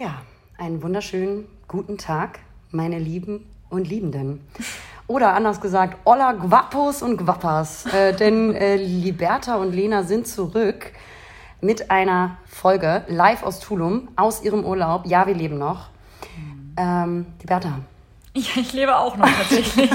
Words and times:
Ja, 0.00 0.22
einen 0.58 0.80
wunderschönen 0.80 1.48
guten 1.66 1.98
Tag, 1.98 2.38
meine 2.70 3.00
Lieben 3.00 3.44
und 3.68 3.88
Liebenden. 3.88 4.46
Oder 5.08 5.34
anders 5.34 5.60
gesagt, 5.60 5.96
Olla 6.04 6.34
Guapos 6.34 7.02
und 7.02 7.16
Guappas. 7.16 7.86
Äh, 7.86 8.14
denn 8.14 8.54
äh, 8.54 8.76
Liberta 8.76 9.56
und 9.56 9.72
Lena 9.72 10.04
sind 10.04 10.28
zurück 10.28 10.92
mit 11.60 11.90
einer 11.90 12.36
Folge 12.46 13.02
live 13.08 13.42
aus 13.42 13.58
Tulum, 13.58 14.06
aus 14.14 14.44
ihrem 14.44 14.64
Urlaub. 14.64 15.04
Ja, 15.04 15.26
wir 15.26 15.34
leben 15.34 15.58
noch. 15.58 15.88
Ähm, 16.76 17.26
Liberta. 17.40 17.80
Ja, 18.34 18.60
ich 18.60 18.72
lebe 18.72 18.96
auch 18.96 19.16
noch 19.16 19.26
tatsächlich. 19.26 19.90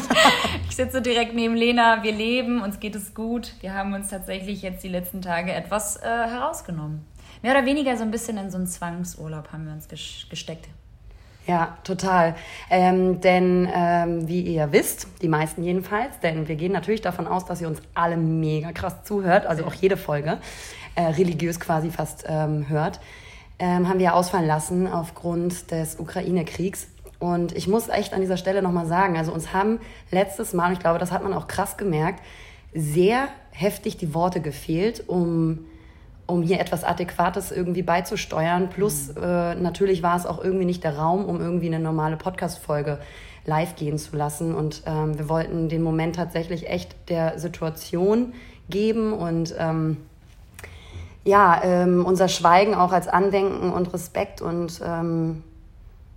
ich 0.68 0.76
sitze 0.76 1.02
direkt 1.02 1.34
neben 1.34 1.56
Lena. 1.56 2.04
Wir 2.04 2.12
leben, 2.12 2.62
uns 2.62 2.82
geht 2.82 2.94
es 2.94 3.14
gut. 3.14 3.54
Wir 3.62 3.74
haben 3.74 3.94
uns 3.94 4.10
tatsächlich 4.10 4.64
jetzt 4.64 4.84
die 4.84 4.90
letzten 4.90 5.22
Tage 5.22 5.54
etwas 5.54 5.96
äh, 5.96 6.02
herausgenommen 6.02 7.06
mehr 7.44 7.52
oder 7.52 7.66
weniger 7.66 7.96
so 7.96 8.04
ein 8.04 8.10
bisschen 8.10 8.38
in 8.38 8.50
so 8.50 8.58
einen 8.58 8.66
Zwangsurlaub 8.66 9.52
haben 9.52 9.66
wir 9.66 9.74
uns 9.74 9.88
gesteckt. 9.88 10.68
Ja, 11.46 11.78
total. 11.84 12.36
Ähm, 12.70 13.20
denn 13.20 13.70
ähm, 13.74 14.28
wie 14.30 14.42
ihr 14.42 14.72
wisst, 14.72 15.08
die 15.22 15.28
meisten 15.28 15.62
jedenfalls, 15.62 16.18
denn 16.22 16.48
wir 16.48 16.56
gehen 16.56 16.72
natürlich 16.72 17.02
davon 17.02 17.28
aus, 17.28 17.46
dass 17.46 17.60
ihr 17.60 17.68
uns 17.68 17.82
alle 17.94 18.16
mega 18.16 18.72
krass 18.72 19.04
zuhört, 19.04 19.46
also 19.46 19.66
auch 19.66 19.74
jede 19.74 19.98
Folge 19.98 20.38
äh, 20.96 21.02
religiös 21.02 21.60
quasi 21.60 21.92
fast 21.92 22.24
ähm, 22.28 22.70
hört, 22.70 23.02
ähm, 23.60 23.90
haben 23.90 24.00
wir 24.00 24.16
ausfallen 24.16 24.48
lassen 24.48 24.88
aufgrund 24.88 25.70
des 25.72 26.00
Ukraine-Kriegs. 26.00 26.88
Und 27.20 27.56
ich 27.56 27.68
muss 27.68 27.90
echt 27.90 28.14
an 28.14 28.22
dieser 28.22 28.38
Stelle 28.38 28.62
nochmal 28.62 28.86
sagen, 28.86 29.18
also 29.18 29.34
uns 29.34 29.54
haben 29.54 29.80
letztes 30.12 30.54
Mal, 30.54 30.72
ich 30.72 30.80
glaube, 30.80 31.00
das 31.00 31.12
hat 31.12 31.24
man 31.24 31.34
auch 31.34 31.48
krass 31.48 31.76
gemerkt, 31.76 32.22
sehr 32.74 33.28
heftig 33.52 33.98
die 33.98 34.14
Worte 34.14 34.40
gefehlt, 34.40 35.04
um 35.08 35.66
um 36.26 36.42
hier 36.42 36.60
etwas 36.60 36.84
Adäquates 36.84 37.52
irgendwie 37.52 37.82
beizusteuern. 37.82 38.70
Plus 38.70 39.10
mhm. 39.10 39.24
äh, 39.24 39.56
natürlich 39.56 40.04
war 40.04 40.16
es 40.16 40.26
auch 40.26 40.44
irgendwie 40.44 40.66
nicht 40.66 40.84
der 40.84 40.98
Raum, 40.98 41.26
um 41.26 41.42
irgendwie 41.42 41.68
eine 41.68 41.80
normale 41.80 42.18
Podcast-Folge 42.18 43.00
live 43.46 43.76
gehen 43.76 43.98
zu 43.98 44.16
lassen. 44.16 44.56
Und 44.56 44.84
ähm, 44.86 45.18
wir 45.18 45.30
wollten 45.30 45.70
den 45.70 45.82
Moment 45.82 46.16
tatsächlich 46.16 46.70
echt 46.70 46.96
der 47.10 47.40
Situation 47.40 48.34
geben 48.70 49.14
und 49.14 49.54
ähm, 49.58 49.98
ja, 51.26 51.62
ähm, 51.64 52.06
unser 52.06 52.28
Schweigen 52.28 52.76
auch 52.76 52.92
als 52.92 53.08
Andenken 53.08 53.72
und 53.72 53.94
Respekt 53.94 54.42
und 54.42 54.82
ähm, 54.86 55.44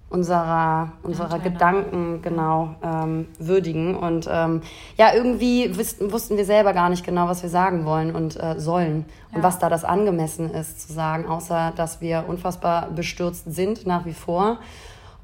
unserer, 0.09 0.93
unserer 1.03 1.41
Gedanken 1.41 2.23
genau 2.23 2.77
ähm, 2.83 3.27
würdigen. 3.39 3.97
Und 3.97 4.29
ähm, 4.31 4.62
ja, 4.97 5.12
irgendwie 5.12 5.77
wussten, 5.77 6.12
wussten 6.12 6.37
wir 6.37 6.45
selber 6.45 6.73
gar 6.73 6.89
nicht 6.89 7.05
genau, 7.05 7.29
was 7.29 7.43
wir 7.43 7.51
sagen 7.51 7.85
wollen 7.85 8.15
und 8.15 8.41
äh, 8.41 8.59
sollen 8.59 9.05
ja. 9.31 9.37
und 9.37 9.43
was 9.43 9.59
da 9.59 9.69
das 9.69 9.84
angemessen 9.84 10.51
ist 10.51 10.87
zu 10.87 10.93
sagen, 10.93 11.27
außer 11.27 11.73
dass 11.77 12.01
wir 12.01 12.25
unfassbar 12.29 12.91
bestürzt 12.91 13.53
sind 13.53 13.87
nach 13.87 14.07
wie 14.07 14.15
vor. 14.15 14.59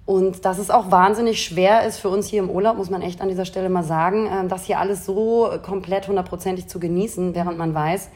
Und 0.04 0.44
dass 0.44 0.58
es 0.58 0.70
auch 0.70 0.90
wahnsinnig 0.90 1.44
schwer 1.44 1.86
ist 1.86 1.98
für 1.98 2.08
uns 2.08 2.26
hier 2.26 2.42
im 2.42 2.50
Urlaub, 2.50 2.76
muss 2.76 2.90
man 2.90 3.02
echt 3.02 3.20
an 3.20 3.28
dieser 3.28 3.44
Stelle 3.44 3.68
mal 3.68 3.84
sagen, 3.84 4.26
äh, 4.26 4.48
das 4.48 4.64
hier 4.64 4.80
alles 4.80 5.06
so 5.06 5.48
komplett 5.62 6.08
hundertprozentig 6.08 6.66
zu 6.66 6.80
genießen, 6.80 7.36
während 7.36 7.56
man 7.56 7.72
weiß, 7.72 8.10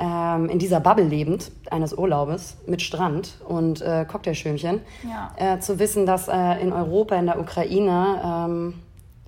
ähm, 0.00 0.48
in 0.48 0.58
dieser 0.58 0.80
Bubble 0.80 1.04
lebend, 1.04 1.52
eines 1.70 1.92
Urlaubes 1.92 2.56
mit 2.66 2.80
Strand 2.80 3.36
und 3.46 3.82
äh, 3.82 4.06
Cocktailschirmchen, 4.06 4.80
ja. 5.04 5.32
äh, 5.36 5.60
zu 5.60 5.78
wissen, 5.78 6.06
dass 6.06 6.26
äh, 6.26 6.62
in 6.62 6.72
Europa, 6.72 7.14
in 7.16 7.26
der 7.26 7.38
Ukraine 7.38 8.20
ähm, 8.24 8.74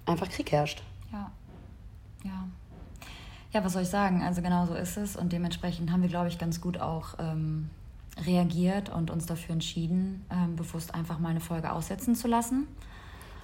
einfach 0.07 0.31
Krieg 0.31 0.51
herrscht. 0.51 0.83
Ja. 1.13 1.31
ja. 2.25 2.31
Ja, 3.53 3.63
was 3.63 3.75
soll 3.75 3.83
ich 3.83 3.91
sagen? 3.91 4.23
Also 4.23 4.41
genau 4.41 4.65
so 4.65 4.75
ist 4.75 4.97
es 4.97 5.15
und 5.15 5.33
dementsprechend 5.33 5.93
haben 5.93 6.01
wir, 6.01 6.09
glaube 6.09 6.29
ich, 6.29 6.39
ganz 6.39 6.63
gut 6.63 6.81
auch 6.81 7.19
ähm, 7.19 7.69
reagiert 8.27 8.89
und 8.89 9.11
uns 9.11 9.27
dafür 9.27 9.53
entschieden, 9.53 10.25
ähm, 10.31 10.57
bewusst 10.57 10.95
einfach 10.95 11.19
mal 11.19 11.29
eine 11.29 11.41
Folge 11.41 11.71
aussetzen 11.71 12.15
zu 12.15 12.29
lassen. 12.29 12.67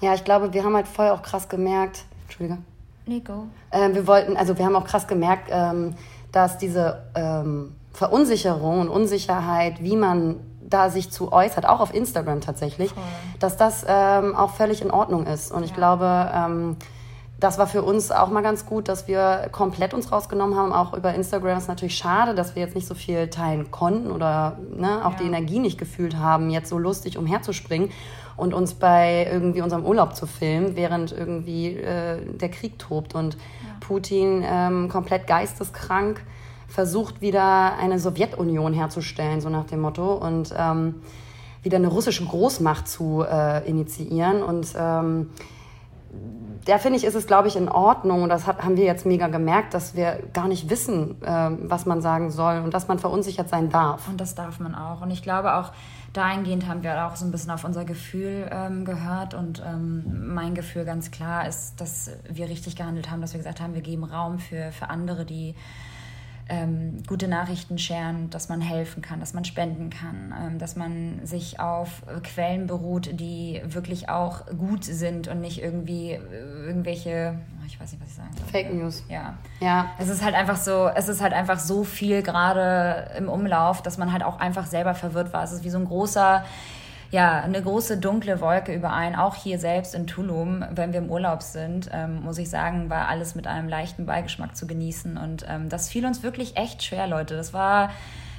Ja, 0.01 0.15
ich 0.15 0.25
glaube, 0.25 0.55
wir 0.55 0.65
haben 0.65 0.75
halt 0.75 0.89
voll 0.89 1.09
auch 1.09 1.21
krass 1.21 1.51
gemerkt, 1.51 2.05
Entschuldige. 2.25 2.59
Nico. 3.05 3.49
Äh, 3.71 3.93
wir 3.95 4.07
wollten, 4.07 4.37
also 4.37 4.57
wir 4.57 4.65
haben 4.65 4.77
auch 4.77 4.87
krass 4.87 5.07
gemerkt, 5.07 5.49
ähm, 5.51 5.95
dass 6.39 6.57
diese 6.57 7.03
ähm, 7.17 7.75
Verunsicherung 7.93 8.79
und 8.79 8.89
Unsicherheit, 8.89 9.83
wie 9.83 9.97
man 9.97 10.37
da 10.63 10.89
sich 10.89 11.11
zu 11.11 11.33
äußert, 11.33 11.67
auch 11.67 11.81
auf 11.81 11.93
Instagram 11.93 12.41
tatsächlich, 12.41 12.93
Voll. 12.93 13.03
dass 13.41 13.57
das 13.57 13.85
ähm, 13.89 14.37
auch 14.37 14.51
völlig 14.51 14.81
in 14.81 14.93
Ordnung 14.93 15.27
ist. 15.27 15.51
Und 15.51 15.65
ich 15.65 15.71
ja. 15.71 15.77
glaube, 15.77 16.31
ähm, 16.33 16.77
das 17.41 17.59
war 17.59 17.67
für 17.67 17.83
uns 17.83 18.13
auch 18.13 18.29
mal 18.29 18.45
ganz 18.45 18.67
gut, 18.67 18.87
dass 18.87 19.09
wir 19.09 19.49
komplett 19.51 19.95
uns 19.95 20.13
rausgenommen 20.13 20.57
haben. 20.57 20.73
Auch 20.73 20.95
über 20.95 21.13
Instagram 21.13 21.59
ist 21.59 21.67
natürlich 21.67 21.97
schade, 21.97 22.37
dass 22.37 22.55
wir 22.55 22.63
jetzt 22.63 22.77
nicht 22.77 22.87
so 22.87 22.95
viel 22.95 23.31
teilen 23.31 23.73
konnten 23.73 24.13
oder 24.13 24.59
ne, 24.77 25.05
auch 25.05 25.15
ja. 25.15 25.19
die 25.19 25.27
Energie 25.27 25.59
nicht 25.59 25.77
gefühlt 25.77 26.19
haben, 26.19 26.51
jetzt 26.51 26.69
so 26.69 26.79
lustig 26.79 27.19
umherzuspringen 27.19 27.91
und 28.39 28.55
uns 28.55 28.75
bei 28.75 29.29
irgendwie 29.31 29.61
unserem 29.61 29.85
Urlaub 29.85 30.15
zu 30.17 30.27
filmen, 30.27 30.77
während 30.77 31.13
irgendwie 31.13 31.77
äh, 31.77 32.25
der 32.25 32.49
Krieg 32.49 32.79
tobt 32.79 33.15
und 33.15 33.35
ja. 33.35 33.41
Putin 33.81 34.43
ähm, 34.47 34.89
komplett 34.89 35.27
geisteskrank 35.27 36.23
versucht, 36.69 37.21
wieder 37.21 37.77
eine 37.79 37.99
Sowjetunion 37.99 38.73
herzustellen, 38.73 39.41
so 39.41 39.49
nach 39.49 39.65
dem 39.65 39.81
Motto, 39.81 40.15
und 40.15 40.55
ähm, 40.57 40.97
wieder 41.63 41.77
eine 41.77 41.89
russische 41.89 42.25
Großmacht 42.25 42.87
zu 42.87 43.25
äh, 43.29 43.69
initiieren. 43.69 44.43
Und 44.43 44.69
ähm, 44.79 45.31
da 46.65 46.79
finde 46.79 46.99
ich, 46.99 47.05
ist 47.05 47.15
es, 47.15 47.27
glaube 47.27 47.49
ich, 47.49 47.57
in 47.57 47.69
Ordnung. 47.69 48.23
Und 48.23 48.29
das 48.29 48.47
hat, 48.47 48.63
haben 48.63 48.77
wir 48.77 48.85
jetzt 48.85 49.07
mega 49.07 49.29
gemerkt, 49.29 49.75
dass 49.75 49.95
wir 49.95 50.23
gar 50.33 50.49
nicht 50.49 50.71
wissen, 50.71 51.21
äh, 51.23 51.51
was 51.63 51.87
man 51.87 52.01
sagen 52.01 52.31
soll 52.31 52.61
und 52.65 52.75
dass 52.75 52.89
man 52.89 52.99
verunsichert 52.99 53.49
sein 53.49 53.71
darf. 53.71 54.09
Und 54.09 54.21
das 54.21 54.35
darf 54.35 54.61
man 54.61 54.75
auch. 54.75 55.01
Und 55.01 55.11
ich 55.11 55.23
glaube 55.23 55.55
auch, 55.55 55.73
dahingehend 56.13 56.67
haben 56.67 56.83
wir 56.83 57.07
auch 57.07 57.17
so 57.17 57.25
ein 57.25 57.31
bisschen 57.31 57.51
auf 57.51 57.65
unser 57.65 57.85
Gefühl 57.85 58.49
ähm, 58.51 58.85
gehört. 58.85 59.35
Und 59.35 59.63
ähm, 59.67 60.35
mein 60.35 60.55
Gefühl 60.55 60.85
ganz 60.85 61.11
klar 61.11 61.47
ist, 61.47 61.81
dass 61.81 62.11
wir 62.29 62.49
richtig 62.49 62.77
gehandelt 62.77 63.11
haben, 63.11 63.21
dass 63.21 63.33
wir 63.33 63.39
gesagt 63.39 63.61
haben, 63.61 63.75
wir 63.75 63.83
geben 63.83 64.05
Raum 64.05 64.39
für, 64.39 64.73
für 64.73 64.91
andere, 64.91 65.25
die 65.25 65.55
ähm, 66.49 67.03
gute 67.07 67.29
Nachrichten 67.29 67.79
scheren, 67.79 68.31
dass 68.31 68.49
man 68.49 68.61
helfen 68.61 69.03
kann, 69.03 69.21
dass 69.21 69.35
man 69.35 69.45
spenden 69.45 69.91
kann, 69.91 70.35
ähm, 70.41 70.59
dass 70.59 70.77
man 70.77 71.21
sich 71.25 71.61
auf 71.61 72.03
Quellen 72.23 72.67
beruht, 72.67 73.21
die 73.21 73.61
wirklich 73.65 74.09
auch 74.09 74.47
gut 74.47 74.85
sind 74.85 75.29
und 75.29 75.41
nicht 75.41 75.63
irgendwie 75.63 76.13
äh, 76.13 76.19
irgendwelche, 76.67 77.39
oh, 77.61 77.67
ich 77.67 77.79
weiß 77.79 77.93
nicht, 77.93 78.03
was 78.03 78.09
ich 78.09 78.17
sagen 78.17 78.31
soll. 78.37 78.47
Fake 78.47 78.73
News. 78.73 79.05
Ja. 79.09 79.37
Ja. 79.61 79.91
Es 79.99 80.09
ist 80.09 80.25
halt 80.25 80.35
einfach 80.35 80.57
so, 80.57 80.89
es 80.89 81.09
ist 81.09 81.21
halt 81.21 81.35
einfach 81.35 81.59
so 81.59 81.85
viel 81.85 82.23
gerade 82.23 83.11
im 83.19 83.29
Umlauf, 83.29 83.83
dass 83.83 83.99
man 83.99 84.13
halt 84.13 84.23
auch 84.23 84.41
einfach 84.41 84.67
selber 84.67 84.95
verwirrt 84.95 85.33
war. 85.33 85.45
Es 85.45 85.53
ist 85.53 85.65
wie 85.65 85.71
so 85.71 85.79
ein 85.79 85.85
großer 85.85 86.45
ja, 87.11 87.41
eine 87.41 87.63
große 87.63 87.99
dunkle 87.99 88.41
Wolke 88.41 88.75
über 88.75 88.93
einen. 88.93 89.17
Auch 89.17 89.35
hier 89.35 89.59
selbst 89.59 89.95
in 89.95 90.07
Tulum, 90.07 90.65
wenn 90.71 90.93
wir 90.93 90.99
im 90.99 91.11
Urlaub 91.11 91.43
sind, 91.43 91.89
ähm, 91.93 92.23
muss 92.23 92.39
ich 92.39 92.51
sagen, 92.51 92.91
war 92.91 93.09
alles 93.09 93.35
mit 93.35 93.47
einem 93.47 93.69
leichten 93.69 94.05
Beigeschmack 94.05 94.57
zu 94.57 94.67
genießen. 94.67 95.17
Und 95.17 95.47
ähm, 95.49 95.69
das 95.69 95.89
fiel 95.89 96.05
uns 96.05 96.23
wirklich 96.23 96.57
echt 96.57 96.83
schwer, 96.83 97.07
Leute. 97.07 97.35
Das 97.35 97.55
war 97.55 97.91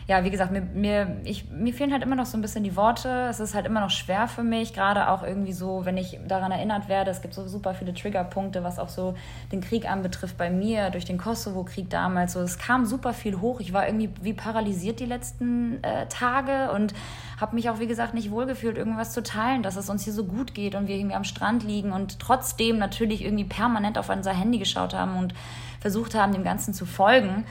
ja, 0.09 0.24
wie 0.24 0.31
gesagt, 0.31 0.52
mir, 0.52 0.62
mir, 0.62 1.18
ich, 1.24 1.52
mir 1.52 1.72
fehlen 1.72 1.92
halt 1.92 2.02
immer 2.02 2.16
noch 2.16 2.25
so 2.25 2.36
ein 2.36 2.42
bisschen 2.42 2.64
die 2.64 2.75
Worte. 2.75 3.28
Es 3.30 3.40
ist 3.40 3.53
halt 3.53 3.68
immer 3.68 3.80
noch 3.80 3.92
schwer 3.92 4.28
für 4.28 4.42
mich, 4.42 4.74
gerade 4.74 5.08
auch 5.09 5.22
irgendwie 5.22 5.53
so, 5.53 5.86
wenn 5.86 5.97
ich 5.97 6.20
daran 6.28 6.52
erinnert 6.52 6.90
werde, 6.90 7.12
es 7.12 7.22
gibt 7.22 7.36
so 7.36 7.47
super 7.47 7.75
viele 7.75 7.94
Triggerpunkte, 7.94 8.64
was 8.64 8.80
auch 8.80 8.90
so 8.90 9.14
den 9.52 9.62
Krieg 9.62 9.88
anbetrifft 9.88 10.36
bei 10.36 10.50
mir, 10.50 10.90
durch 10.90 11.06
den 11.06 11.19
Kosovo-Krieg 11.19 11.92
damals. 11.92 12.34
So, 12.34 12.40
es 12.40 12.58
kam 12.58 12.88
super 12.88 13.14
viel 13.14 13.40
hoch. 13.40 13.59
Ich 13.59 13.72
war 13.72 13.86
irgendwie 13.86 14.09
wie 14.24 14.34
paralysiert 14.34 15.00
die 15.00 15.06
letzten 15.06 15.84
äh, 15.84 16.08
Tage 16.08 16.72
und 16.72 16.96
habe 17.40 17.53
mich 17.53 17.69
auch, 17.69 17.78
wie 17.78 17.86
gesagt, 17.86 18.16
nicht 18.16 18.31
wohlgefühlt, 18.31 18.78
irgendwas 18.78 19.14
zu 19.14 19.22
teilen, 19.22 19.62
dass 19.62 19.75
es 19.75 19.92
uns 19.92 20.06
hier 20.06 20.14
so 20.14 20.25
gut 20.25 20.56
geht 20.56 20.74
und 20.74 20.88
wir 20.88 20.96
irgendwie 20.96 21.16
am 21.16 21.24
Strand 21.24 21.64
liegen 21.64 21.92
und 21.92 22.18
trotzdem 22.18 22.80
natürlich 22.80 23.24
irgendwie 23.24 23.46
permanent 23.46 24.00
auf 24.00 24.09
unser 24.09 24.34
Handy 24.34 24.58
geschaut 24.58 24.96
haben 24.96 25.18
und 25.18 25.36
versucht 25.80 26.16
haben, 26.16 26.34
dem 26.34 26.44
Ganzen 26.44 26.74
zu 26.74 26.88
folgen. 26.88 27.46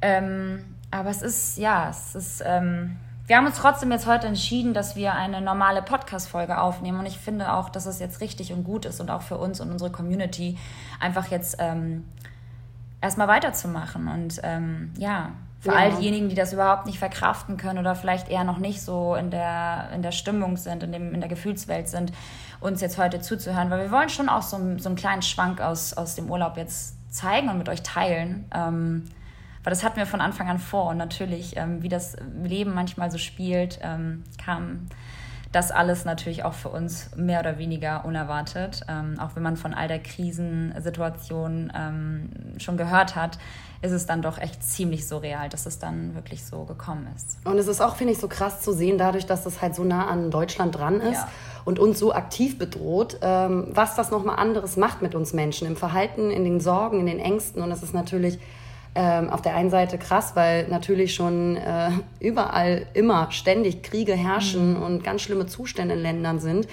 Ähm, 0.00 0.60
aber 0.90 1.10
es 1.10 1.22
ist, 1.22 1.58
ja, 1.58 1.90
es 1.90 2.14
ist. 2.14 2.42
Ähm, 2.44 2.96
wir 3.26 3.36
haben 3.36 3.46
uns 3.46 3.56
trotzdem 3.56 3.90
jetzt 3.90 4.06
heute 4.06 4.28
entschieden, 4.28 4.72
dass 4.72 4.94
wir 4.94 5.14
eine 5.14 5.40
normale 5.40 5.82
Podcast-Folge 5.82 6.60
aufnehmen. 6.60 7.00
Und 7.00 7.06
ich 7.06 7.18
finde 7.18 7.52
auch, 7.52 7.70
dass 7.70 7.86
es 7.86 7.98
jetzt 7.98 8.20
richtig 8.20 8.52
und 8.52 8.62
gut 8.62 8.84
ist 8.84 9.00
und 9.00 9.10
auch 9.10 9.22
für 9.22 9.36
uns 9.36 9.60
und 9.60 9.72
unsere 9.72 9.90
Community 9.90 10.56
einfach 11.00 11.26
jetzt 11.28 11.56
ähm, 11.58 12.04
erstmal 13.00 13.26
weiterzumachen. 13.26 14.06
Und 14.06 14.40
ähm, 14.44 14.92
ja, 14.96 15.32
für 15.58 15.70
ja. 15.70 15.74
all 15.74 15.96
diejenigen, 15.96 16.28
die 16.28 16.36
das 16.36 16.52
überhaupt 16.52 16.86
nicht 16.86 17.00
verkraften 17.00 17.56
können 17.56 17.80
oder 17.80 17.96
vielleicht 17.96 18.28
eher 18.28 18.44
noch 18.44 18.58
nicht 18.58 18.80
so 18.80 19.16
in 19.16 19.32
der, 19.32 19.90
in 19.92 20.02
der 20.02 20.12
Stimmung 20.12 20.56
sind, 20.56 20.84
in, 20.84 20.92
dem, 20.92 21.12
in 21.12 21.18
der 21.18 21.28
Gefühlswelt 21.28 21.88
sind, 21.88 22.12
uns 22.60 22.80
jetzt 22.80 22.96
heute 22.96 23.20
zuzuhören. 23.20 23.70
Weil 23.70 23.80
wir 23.80 23.90
wollen 23.90 24.08
schon 24.08 24.28
auch 24.28 24.42
so, 24.42 24.56
so 24.78 24.88
einen 24.88 24.96
kleinen 24.96 25.22
Schwank 25.22 25.60
aus, 25.60 25.94
aus 25.94 26.14
dem 26.14 26.30
Urlaub 26.30 26.56
jetzt 26.56 26.94
zeigen 27.12 27.48
und 27.48 27.58
mit 27.58 27.68
euch 27.68 27.82
teilen. 27.82 28.44
Ähm, 28.54 29.04
weil 29.66 29.72
das 29.72 29.82
hatten 29.82 29.96
wir 29.96 30.06
von 30.06 30.20
Anfang 30.20 30.48
an 30.48 30.60
vor. 30.60 30.90
Und 30.90 30.96
natürlich, 30.96 31.56
ähm, 31.56 31.82
wie 31.82 31.88
das 31.88 32.14
Leben 32.40 32.72
manchmal 32.72 33.10
so 33.10 33.18
spielt, 33.18 33.80
ähm, 33.82 34.22
kam 34.40 34.86
das 35.50 35.72
alles 35.72 36.04
natürlich 36.04 36.44
auch 36.44 36.52
für 36.52 36.68
uns 36.68 37.10
mehr 37.16 37.40
oder 37.40 37.58
weniger 37.58 38.04
unerwartet. 38.04 38.82
Ähm, 38.88 39.18
auch 39.18 39.34
wenn 39.34 39.42
man 39.42 39.56
von 39.56 39.74
all 39.74 39.88
der 39.88 39.98
Krisensituation 39.98 41.72
ähm, 41.74 42.30
schon 42.58 42.76
gehört 42.76 43.16
hat, 43.16 43.40
ist 43.82 43.90
es 43.90 44.06
dann 44.06 44.22
doch 44.22 44.38
echt 44.38 44.62
ziemlich 44.62 45.08
surreal, 45.08 45.48
dass 45.48 45.66
es 45.66 45.80
dann 45.80 46.14
wirklich 46.14 46.44
so 46.44 46.62
gekommen 46.62 47.08
ist. 47.16 47.38
Und 47.44 47.58
es 47.58 47.66
ist 47.66 47.80
auch, 47.80 47.96
finde 47.96 48.12
ich, 48.12 48.20
so 48.20 48.28
krass 48.28 48.60
zu 48.60 48.72
sehen, 48.72 48.98
dadurch, 48.98 49.26
dass 49.26 49.46
es 49.46 49.60
halt 49.60 49.74
so 49.74 49.82
nah 49.82 50.06
an 50.06 50.30
Deutschland 50.30 50.76
dran 50.76 51.00
ist 51.00 51.22
ja. 51.22 51.28
und 51.64 51.80
uns 51.80 51.98
so 51.98 52.14
aktiv 52.14 52.56
bedroht, 52.56 53.18
ähm, 53.20 53.66
was 53.70 53.96
das 53.96 54.12
nochmal 54.12 54.36
anderes 54.36 54.76
macht 54.76 55.02
mit 55.02 55.16
uns 55.16 55.32
Menschen 55.32 55.66
im 55.66 55.74
Verhalten, 55.74 56.30
in 56.30 56.44
den 56.44 56.60
Sorgen, 56.60 57.00
in 57.00 57.06
den 57.06 57.18
Ängsten. 57.18 57.64
Und 57.64 57.72
es 57.72 57.82
ist 57.82 57.94
natürlich 57.94 58.38
ähm, 58.96 59.28
auf 59.28 59.42
der 59.42 59.54
einen 59.54 59.68
Seite 59.68 59.98
krass, 59.98 60.32
weil 60.34 60.68
natürlich 60.68 61.14
schon 61.14 61.56
äh, 61.56 61.90
überall 62.18 62.86
immer 62.94 63.30
ständig 63.30 63.82
Kriege 63.82 64.14
herrschen 64.14 64.76
mhm. 64.76 64.82
und 64.82 65.04
ganz 65.04 65.20
schlimme 65.20 65.46
Zustände 65.46 65.94
in 65.94 66.00
Ländern 66.00 66.40
sind, 66.40 66.66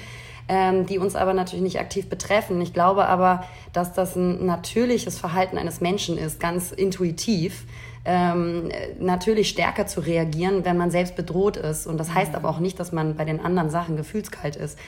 ähm, 0.48 0.86
die 0.86 1.00
uns 1.00 1.16
aber 1.18 1.34
natürlich 1.34 1.64
nicht 1.64 1.80
aktiv 1.82 2.08
betreffen. 2.10 2.62
Ich 2.62 2.74
glaube 2.74 3.08
aber, 3.08 3.44
dass 3.74 3.92
das 3.92 4.16
ein 4.16 4.46
natürliches 4.46 5.20
Verhalten 5.20 5.58
eines 5.58 5.82
Menschen 5.82 6.18
ist, 6.18 6.40
ganz 6.40 6.72
intuitiv. 6.72 7.66
Ähm, 8.06 8.70
natürlich 9.00 9.50
stärker 9.50 9.86
zu 9.86 10.00
reagieren, 10.00 10.64
wenn 10.64 10.78
man 10.78 10.92
selbst 10.92 11.18
bedroht 11.18 11.58
ist. 11.58 11.88
Und 11.88 11.98
das 11.98 12.14
heißt 12.14 12.32
mhm. 12.32 12.38
aber 12.38 12.50
auch 12.50 12.60
nicht, 12.60 12.80
dass 12.80 12.94
man 12.94 13.16
bei 13.16 13.26
den 13.26 13.44
anderen 13.44 13.70
Sachen 13.70 13.98
gefühlskalt 13.98 14.56
ist. 14.56 14.80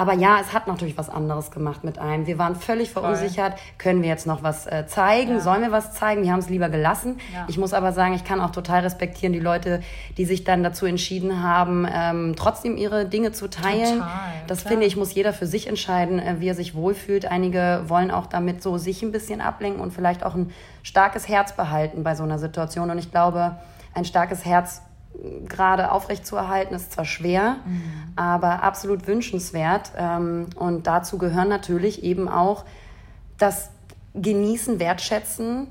Aber 0.00 0.14
ja, 0.14 0.38
es 0.40 0.54
hat 0.54 0.66
natürlich 0.66 0.96
was 0.96 1.10
anderes 1.10 1.50
gemacht 1.50 1.84
mit 1.84 1.98
einem. 1.98 2.26
Wir 2.26 2.38
waren 2.38 2.56
völlig 2.56 2.90
verunsichert. 2.90 3.52
Voll. 3.52 3.60
Können 3.76 4.00
wir 4.00 4.08
jetzt 4.08 4.26
noch 4.26 4.42
was 4.42 4.66
äh, 4.66 4.86
zeigen? 4.86 5.32
Ja. 5.32 5.40
Sollen 5.40 5.60
wir 5.60 5.72
was 5.72 5.92
zeigen? 5.92 6.22
Wir 6.22 6.32
haben 6.32 6.38
es 6.38 6.48
lieber 6.48 6.70
gelassen. 6.70 7.18
Ja. 7.34 7.44
Ich 7.48 7.58
muss 7.58 7.74
aber 7.74 7.92
sagen, 7.92 8.14
ich 8.14 8.24
kann 8.24 8.40
auch 8.40 8.48
total 8.48 8.80
respektieren 8.80 9.34
die 9.34 9.40
Leute, 9.40 9.82
die 10.16 10.24
sich 10.24 10.44
dann 10.44 10.62
dazu 10.62 10.86
entschieden 10.86 11.42
haben, 11.42 11.86
ähm, 11.92 12.32
trotzdem 12.34 12.78
ihre 12.78 13.04
Dinge 13.04 13.32
zu 13.32 13.50
teilen. 13.50 13.98
Total, 13.98 14.10
das 14.46 14.60
klar. 14.60 14.70
finde 14.70 14.86
ich, 14.86 14.96
muss 14.96 15.12
jeder 15.12 15.34
für 15.34 15.46
sich 15.46 15.66
entscheiden, 15.66 16.18
äh, 16.18 16.36
wie 16.38 16.48
er 16.48 16.54
sich 16.54 16.74
wohlfühlt. 16.74 17.26
Einige 17.26 17.82
wollen 17.88 18.10
auch 18.10 18.24
damit 18.24 18.62
so 18.62 18.78
sich 18.78 19.02
ein 19.02 19.12
bisschen 19.12 19.42
ablenken 19.42 19.82
und 19.82 19.92
vielleicht 19.92 20.24
auch 20.24 20.34
ein 20.34 20.50
starkes 20.82 21.28
Herz 21.28 21.54
behalten 21.54 22.04
bei 22.04 22.14
so 22.14 22.22
einer 22.22 22.38
Situation. 22.38 22.88
Und 22.88 22.96
ich 22.96 23.10
glaube, 23.10 23.58
ein 23.92 24.06
starkes 24.06 24.46
Herz 24.46 24.80
gerade 25.48 25.92
aufrechtzuerhalten, 25.92 26.74
ist 26.74 26.92
zwar 26.92 27.04
schwer, 27.04 27.56
mhm. 27.64 27.82
aber 28.16 28.62
absolut 28.62 29.06
wünschenswert. 29.06 29.92
Ähm, 29.96 30.46
und 30.54 30.86
dazu 30.86 31.18
gehören 31.18 31.48
natürlich 31.48 32.02
eben 32.02 32.28
auch 32.28 32.64
das 33.38 33.70
Genießen, 34.14 34.80
Wertschätzen 34.80 35.68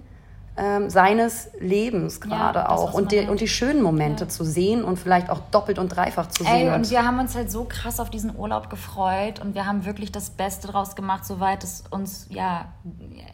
ähm, 0.60 0.90
seines 0.90 1.50
Lebens 1.60 2.20
gerade 2.20 2.60
ja, 2.60 2.70
auch 2.70 2.94
und 2.94 3.14
die, 3.14 3.20
und 3.20 3.40
die 3.40 3.48
schönen 3.48 3.82
Momente 3.82 4.26
ja. 4.26 4.30
zu 4.30 4.44
sehen 4.44 4.84
und 4.84 4.98
vielleicht 4.98 5.30
auch 5.30 5.40
doppelt 5.52 5.80
und 5.80 5.90
dreifach 5.96 6.28
zu 6.28 6.44
Ey, 6.44 6.66
sehen. 6.66 6.74
Und 6.74 6.90
wir 6.92 7.06
haben 7.06 7.18
uns 7.18 7.34
halt 7.34 7.50
so 7.50 7.64
krass 7.64 8.00
auf 8.00 8.10
diesen 8.10 8.36
Urlaub 8.36 8.70
gefreut 8.70 9.40
und 9.40 9.56
wir 9.56 9.66
haben 9.66 9.86
wirklich 9.86 10.12
das 10.12 10.30
Beste 10.32 10.68
draus 10.68 10.98
gemacht, 10.98 11.24
soweit 11.24 11.64
es 11.64 11.86
uns 11.90 12.28
ja 12.30 12.66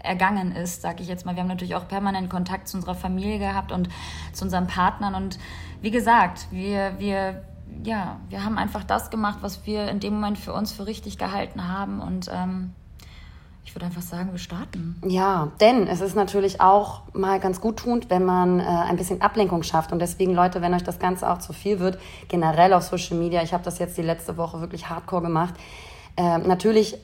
ergangen 0.04 0.52
ist, 0.52 0.84
sag 0.84 1.00
ich 1.02 1.07
jetzt 1.07 1.25
mal. 1.25 1.36
Wir 1.36 1.42
haben 1.42 1.50
natürlich 1.50 1.75
auch 1.75 1.88
permanent 1.88 2.30
Kontakt 2.30 2.68
zu 2.68 2.78
unserer 2.78 2.96
Familie 2.96 3.40
gehabt 3.40 3.72
und 3.72 3.90
zu 4.31 4.44
unseren 4.44 4.68
Partnern 4.68 5.16
und 5.16 5.40
wie 5.81 5.92
gesagt, 5.92 6.48
wir, 6.51 6.94
wir, 6.98 7.44
ja, 7.83 8.19
wir 8.30 8.44
haben 8.44 8.57
einfach 8.57 8.83
das 8.83 9.10
gemacht, 9.10 9.39
was 9.42 9.66
wir 9.66 9.88
in 9.89 10.00
dem 10.00 10.16
Moment 10.16 10.38
für 10.38 10.54
uns 10.54 10.72
für 10.72 10.88
richtig 10.88 11.18
gehalten 11.18 11.68
haben 11.68 12.01
und 12.01 12.30
ähm, 12.33 12.74
ich 13.66 13.74
würde 13.74 13.88
einfach 13.88 14.04
sagen, 14.04 14.31
wir 14.31 14.38
starten. 14.38 15.01
Ja, 15.06 15.51
denn 15.60 15.88
es 15.88 16.00
ist 16.00 16.16
natürlich 16.16 16.62
auch 16.62 17.01
mal 17.13 17.39
ganz 17.39 17.60
gut 17.60 17.77
tun, 17.77 18.06
wenn 18.10 18.24
man 18.24 18.60
äh, 18.60 18.63
ein 18.63 18.95
bisschen 18.95 19.22
Ablenkung 19.22 19.63
schafft. 19.63 19.92
Und 19.92 20.00
deswegen, 20.00 20.36
Leute, 20.36 20.62
wenn 20.62 20.74
euch 20.75 20.83
das 20.83 21.00
Ganze 21.00 21.27
auch 21.30 21.39
zu 21.39 21.51
viel 21.51 21.80
wird, 21.80 21.98
generell 22.28 22.74
auf 22.74 22.83
Social 22.83 23.18
Media, 23.18 23.42
ich 23.42 23.54
habe 23.54 23.63
das 23.63 23.80
jetzt 23.80 23.98
die 23.98 24.04
letzte 24.04 24.38
Woche 24.38 24.62
wirklich 24.62 24.88
hardcore 24.88 25.24
gemacht. 25.24 25.56
Äh, 26.16 26.38
natürlich 26.38 26.98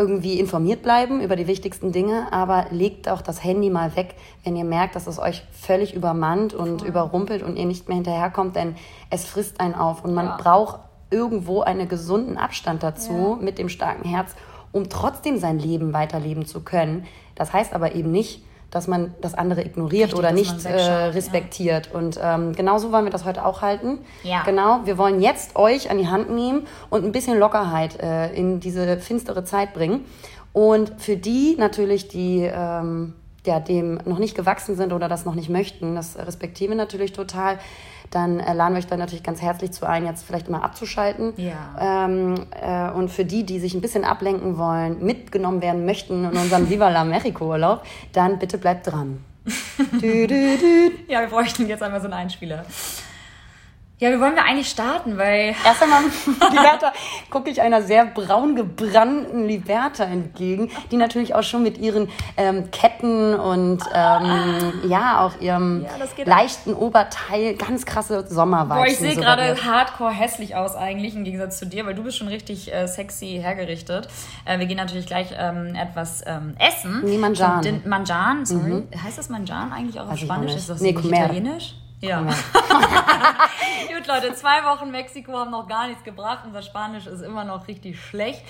irgendwie 0.00 0.40
informiert 0.40 0.82
bleiben 0.82 1.20
über 1.20 1.36
die 1.36 1.46
wichtigsten 1.46 1.92
Dinge, 1.92 2.32
aber 2.32 2.66
legt 2.70 3.06
auch 3.06 3.20
das 3.20 3.44
Handy 3.44 3.68
mal 3.68 3.94
weg, 3.96 4.14
wenn 4.44 4.56
ihr 4.56 4.64
merkt, 4.64 4.96
dass 4.96 5.06
es 5.06 5.18
euch 5.18 5.42
völlig 5.52 5.94
übermannt 5.94 6.54
und 6.54 6.80
Voll. 6.80 6.88
überrumpelt 6.88 7.42
und 7.42 7.56
ihr 7.56 7.66
nicht 7.66 7.88
mehr 7.88 7.96
hinterherkommt, 7.96 8.56
denn 8.56 8.76
es 9.10 9.26
frisst 9.26 9.60
einen 9.60 9.74
auf 9.74 10.02
und 10.02 10.14
man 10.14 10.24
ja. 10.24 10.36
braucht 10.38 10.80
irgendwo 11.10 11.60
einen 11.60 11.86
gesunden 11.86 12.38
Abstand 12.38 12.82
dazu 12.82 13.36
ja. 13.38 13.44
mit 13.44 13.58
dem 13.58 13.68
starken 13.68 14.08
Herz, 14.08 14.34
um 14.72 14.88
trotzdem 14.88 15.38
sein 15.38 15.58
Leben 15.58 15.92
weiterleben 15.92 16.46
zu 16.46 16.60
können. 16.60 17.04
Das 17.34 17.52
heißt 17.52 17.74
aber 17.74 17.94
eben 17.94 18.10
nicht, 18.10 18.42
dass 18.70 18.86
man 18.86 19.14
das 19.20 19.34
andere 19.34 19.62
ignoriert 19.62 20.08
Richtig, 20.08 20.18
oder 20.18 20.32
nicht 20.32 20.64
äh, 20.64 20.80
respektiert. 21.08 21.90
Ja. 21.92 21.98
Und 21.98 22.20
ähm, 22.22 22.52
genauso 22.54 22.92
wollen 22.92 23.04
wir 23.04 23.10
das 23.10 23.24
heute 23.24 23.44
auch 23.44 23.62
halten. 23.62 23.98
Ja. 24.22 24.42
Genau, 24.44 24.80
wir 24.84 24.96
wollen 24.98 25.20
jetzt 25.20 25.56
euch 25.56 25.90
an 25.90 25.98
die 25.98 26.08
Hand 26.08 26.30
nehmen 26.30 26.66
und 26.88 27.04
ein 27.04 27.12
bisschen 27.12 27.38
Lockerheit 27.38 28.00
äh, 28.00 28.32
in 28.32 28.60
diese 28.60 28.98
finstere 28.98 29.44
Zeit 29.44 29.74
bringen. 29.74 30.04
Und 30.52 30.92
für 30.98 31.16
die 31.16 31.56
natürlich, 31.58 32.08
die 32.08 32.48
ähm, 32.52 33.14
ja, 33.46 33.58
dem 33.60 33.98
noch 34.04 34.18
nicht 34.18 34.36
gewachsen 34.36 34.76
sind 34.76 34.92
oder 34.92 35.08
das 35.08 35.24
noch 35.24 35.34
nicht 35.34 35.48
möchten, 35.48 35.94
das 35.94 36.18
respektieren 36.18 36.72
wir 36.72 36.76
natürlich 36.76 37.12
total 37.12 37.58
dann 38.10 38.40
äh, 38.40 38.52
laden 38.52 38.74
wir 38.74 38.78
euch 38.78 38.86
da 38.86 38.96
natürlich 38.96 39.22
ganz 39.22 39.40
herzlich 39.40 39.72
zu 39.72 39.86
ein, 39.86 40.04
jetzt 40.04 40.24
vielleicht 40.24 40.50
mal 40.50 40.60
abzuschalten. 40.60 41.32
Ja. 41.36 42.06
Ähm, 42.06 42.46
äh, 42.60 42.90
und 42.90 43.08
für 43.10 43.24
die, 43.24 43.44
die 43.44 43.60
sich 43.60 43.74
ein 43.74 43.80
bisschen 43.80 44.04
ablenken 44.04 44.58
wollen, 44.58 45.04
mitgenommen 45.04 45.62
werden 45.62 45.84
möchten 45.84 46.24
in 46.24 46.36
unserem 46.36 46.68
Viva 46.70 46.88
la 46.88 47.04
Mexico 47.04 47.48
Urlaub, 47.48 47.82
dann 48.12 48.38
bitte 48.38 48.58
bleibt 48.58 48.86
dran. 48.86 49.24
dü, 50.02 50.26
dü, 50.26 50.58
dü. 50.58 50.90
Ja, 51.08 51.20
wir 51.20 51.28
bräuchten 51.28 51.66
jetzt 51.68 51.82
einmal 51.82 52.00
so 52.00 52.06
einen 52.06 52.14
Einspieler. 52.14 52.64
Ja, 54.00 54.10
wie 54.10 54.18
wollen 54.18 54.34
wir 54.34 54.44
eigentlich 54.44 54.70
starten? 54.70 55.18
Weil 55.18 55.54
erst 55.64 55.82
einmal, 55.82 56.00
Liberta, 56.50 56.94
gucke 57.28 57.50
ich 57.50 57.60
einer 57.60 57.82
sehr 57.82 58.06
braun 58.06 58.56
gebrannten 58.56 59.46
Liberta 59.46 60.04
entgegen, 60.04 60.70
die 60.90 60.96
natürlich 60.96 61.34
auch 61.34 61.42
schon 61.42 61.62
mit 61.62 61.76
ihren 61.76 62.08
ähm, 62.38 62.70
Ketten 62.70 63.34
und 63.34 63.82
ähm, 63.94 64.72
ja 64.88 65.20
auch 65.20 65.38
ihrem 65.42 65.84
ja, 65.84 66.24
leichten 66.24 66.72
Oberteil 66.72 67.54
ganz 67.56 67.84
krasse 67.84 68.24
Sommervibes. 68.26 68.76
Boah, 68.78 68.86
ich 68.86 68.98
sehe 68.98 69.16
gerade 69.16 69.54
hardcore 69.62 70.12
hässlich 70.12 70.56
aus 70.56 70.76
eigentlich 70.76 71.14
im 71.14 71.24
Gegensatz 71.24 71.58
zu 71.58 71.66
dir, 71.66 71.84
weil 71.84 71.94
du 71.94 72.02
bist 72.02 72.16
schon 72.16 72.28
richtig 72.28 72.72
äh, 72.72 72.86
sexy 72.86 73.38
hergerichtet. 73.42 74.08
Äh, 74.46 74.58
wir 74.60 74.64
gehen 74.64 74.78
natürlich 74.78 75.04
gleich 75.04 75.34
ähm, 75.38 75.74
etwas 75.74 76.22
ähm, 76.26 76.54
essen. 76.58 77.02
Nee, 77.04 77.18
Manjan. 77.18 77.82
Manjan, 77.84 78.46
sorry. 78.46 78.70
Mhm. 78.70 78.88
Heißt 79.04 79.18
das 79.18 79.28
Manjan 79.28 79.74
eigentlich 79.74 80.00
auch 80.00 80.10
auf 80.10 80.18
Spanisch? 80.18 80.54
Ist 80.54 80.70
das 80.70 80.80
nee, 80.80 80.92
nicht 80.92 81.04
Italienisch? 81.04 81.74
Ja. 82.00 82.22
Gut, 83.94 84.06
Leute, 84.06 84.34
zwei 84.34 84.64
Wochen 84.64 84.90
Mexiko 84.90 85.36
haben 85.36 85.50
noch 85.50 85.68
gar 85.68 85.88
nichts 85.88 86.02
gebracht. 86.02 86.40
Unser 86.46 86.62
Spanisch 86.62 87.06
ist 87.06 87.20
immer 87.20 87.44
noch 87.44 87.68
richtig 87.68 88.00
schlecht. 88.00 88.42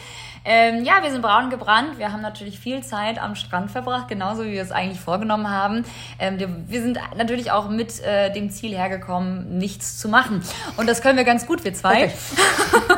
Ähm, 0.45 0.85
ja, 0.85 1.03
wir 1.03 1.11
sind 1.11 1.23
braun 1.23 1.51
gebrannt. 1.51 1.99
Wir 1.99 2.13
haben 2.13 2.23
natürlich 2.23 2.61
viel 2.61 2.85
Zeit 2.85 3.21
am 3.21 3.35
Strand 3.35 3.73
verbracht, 3.73 4.07
genauso 4.07 4.45
wie 4.45 4.53
wir 4.53 4.63
es 4.63 4.71
eigentlich 4.71 5.01
vorgenommen 5.01 5.51
haben. 5.51 5.85
Ähm, 6.21 6.39
wir, 6.39 6.81
sind 6.81 6.99
natürlich 7.17 7.51
auch 7.51 7.69
mit 7.69 8.01
äh, 8.01 8.33
dem 8.33 8.51
Ziel 8.51 8.77
hergekommen, 8.77 9.59
nichts 9.59 9.99
zu 9.99 10.09
machen. 10.09 10.43
Und 10.77 10.89
das 10.89 11.03
können 11.03 11.17
wir 11.17 11.25
ganz 11.25 11.47
gut, 11.47 11.65
wir 11.65 11.75
zwei. 11.75 12.13